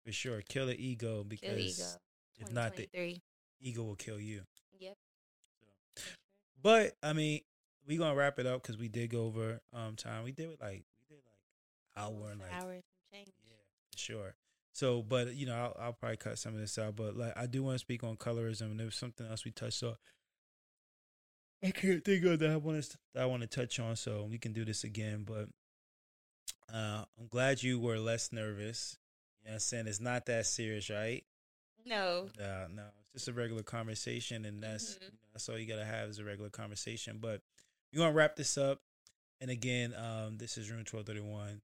for 0.06 0.12
sure. 0.12 0.42
Kill 0.48 0.68
the 0.68 0.80
ego 0.80 1.24
because 1.24 1.56
the 1.56 1.62
ego. 1.62 1.84
if 2.38 2.52
not, 2.54 2.76
the 2.76 2.84
2023. 2.84 3.22
ego 3.62 3.84
will 3.84 3.96
kill 3.96 4.20
you. 4.20 4.42
Yep. 4.80 4.96
But 6.62 6.96
I 7.02 7.14
mean, 7.14 7.42
we 7.88 7.98
gonna 7.98 8.16
wrap 8.16 8.38
it 8.40 8.46
up 8.46 8.62
because 8.62 8.78
we 8.78 8.88
did 8.90 9.10
go 9.10 9.24
over 9.26 9.60
um 9.74 9.96
time. 9.96 10.24
We 10.24 10.32
did 10.32 10.50
it 10.50 10.58
like 10.62 10.84
we 11.10 11.16
did 11.16 11.24
like 11.26 12.06
hour 12.06 12.30
and 12.32 12.40
like 12.42 12.54
hours 12.54 12.84
and 12.84 13.14
change. 13.26 13.30
yeah, 13.48 13.56
for 13.92 13.98
sure. 13.98 14.36
So, 14.74 15.02
but 15.02 15.34
you 15.36 15.46
know, 15.46 15.56
I'll, 15.56 15.78
I'll 15.80 15.94
probably 15.94 16.18
cut 16.18 16.38
some 16.38 16.54
of 16.54 16.60
this 16.60 16.78
out. 16.78 16.96
But 16.96 17.16
like, 17.18 17.36
I 17.38 17.48
do 17.48 17.64
want 17.64 17.76
to 17.76 17.80
speak 17.80 18.04
on 18.04 18.18
colorism, 18.18 18.64
and 18.72 18.80
there 18.80 18.86
was 18.86 18.96
something 18.96 19.26
else 19.26 19.44
we 19.46 19.52
touched 19.52 19.82
on. 19.84 19.96
I 21.64 21.72
can't 21.72 22.04
think 22.06 22.24
of 22.26 22.40
that 22.40 22.50
I 22.52 22.56
want 22.56 22.82
to 22.84 22.98
that 23.14 23.24
I 23.24 23.26
want 23.26 23.42
to 23.42 23.48
touch 23.48 23.80
on, 23.80 23.96
so 23.96 24.28
we 24.30 24.38
can 24.38 24.54
do 24.54 24.64
this 24.64 24.84
again. 24.84 25.24
But 25.26 25.50
uh, 26.74 27.04
I'm 27.20 27.28
glad 27.30 27.64
you 27.64 27.80
were 27.80 27.98
less 27.98 28.32
nervous. 28.32 28.98
You 29.42 29.48
know, 29.48 29.52
what 29.52 29.54
I'm 29.56 29.60
saying 29.60 29.88
it's 29.88 30.00
not 30.00 30.26
that 30.28 30.46
serious, 30.46 30.90
right? 30.90 31.24
No. 31.86 32.30
Uh, 32.40 32.68
no, 32.74 32.84
it's 33.14 33.26
just 33.26 33.28
a 33.28 33.34
regular 33.34 33.64
conversation, 33.64 34.46
and 34.46 34.62
that's 34.62 34.96
Mhm. 34.96 35.02
you 35.02 35.08
know, 35.08 35.14
that's 35.34 35.50
all 35.50 35.58
you 35.58 35.66
gotta 35.66 35.86
have 35.86 36.10
is 36.10 36.20
a 36.20 36.24
regular 36.24 36.50
conversation. 36.50 37.18
But 37.20 37.42
we're 37.92 38.00
gonna 38.00 38.14
wrap 38.14 38.36
this 38.36 38.58
up. 38.58 38.82
And 39.42 39.50
again, 39.50 39.94
um, 39.96 40.38
this 40.38 40.58
is 40.58 40.70
Room 40.70 40.84
Twelve 40.84 41.06
Thirty 41.06 41.22
One, 41.22 41.62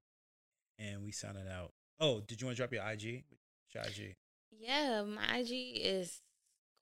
and 0.78 1.04
we 1.04 1.12
signing 1.12 1.48
out. 1.48 1.72
Oh, 2.00 2.20
did 2.20 2.40
you 2.40 2.46
want 2.46 2.56
to 2.56 2.62
drop 2.62 2.72
your 2.72 2.82
IG? 2.86 3.24
What's 3.74 3.74
your 3.74 3.84
IG? 4.06 4.16
Yeah, 4.50 5.02
my 5.02 5.38
IG 5.38 5.76
is 5.82 6.20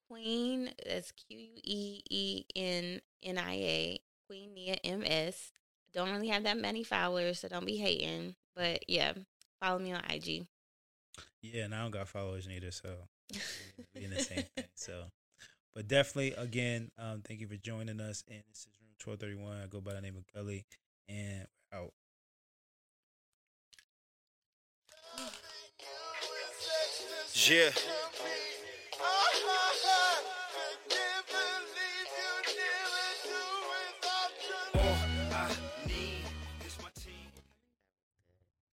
Queen. 0.09 0.69
That's 0.85 1.11
Q 1.11 1.37
U 1.37 1.61
E 1.63 2.01
E 2.09 2.45
N 2.55 3.01
N 3.23 3.37
I 3.37 3.53
A. 3.53 3.99
Queen 4.27 4.53
Nia 4.53 4.77
M 4.83 5.03
S. 5.05 5.51
Don't 5.93 6.11
really 6.11 6.27
have 6.27 6.43
that 6.43 6.57
many 6.57 6.83
followers, 6.83 7.39
so 7.39 7.47
don't 7.47 7.65
be 7.65 7.77
hating. 7.77 8.35
But 8.55 8.89
yeah, 8.89 9.13
follow 9.61 9.79
me 9.79 9.93
on 9.93 10.01
IG. 10.09 10.47
Yeah, 11.41 11.65
and 11.65 11.75
I 11.75 11.81
don't 11.81 11.91
got 11.91 12.07
followers 12.07 12.47
neither, 12.47 12.71
so 12.71 12.89
we 13.93 14.03
in 14.03 14.09
the 14.11 14.21
same 14.21 14.43
thing. 14.55 14.65
So, 14.75 15.05
but 15.73 15.87
definitely, 15.87 16.33
again, 16.33 16.91
um, 16.97 17.21
thank 17.25 17.39
you 17.39 17.47
for 17.47 17.55
joining 17.55 18.01
us. 18.01 18.23
And 18.27 18.43
this 18.49 18.61
is 18.61 18.67
Room 18.81 18.91
Twelve 18.99 19.19
Thirty 19.19 19.35
One. 19.35 19.57
I 19.63 19.67
go 19.67 19.79
by 19.79 19.93
the 19.93 20.01
name 20.01 20.15
of 20.17 20.25
Gully, 20.33 20.65
and 21.07 21.47
we're 21.71 21.79
out. 21.79 21.93
Yeah. 27.33 27.69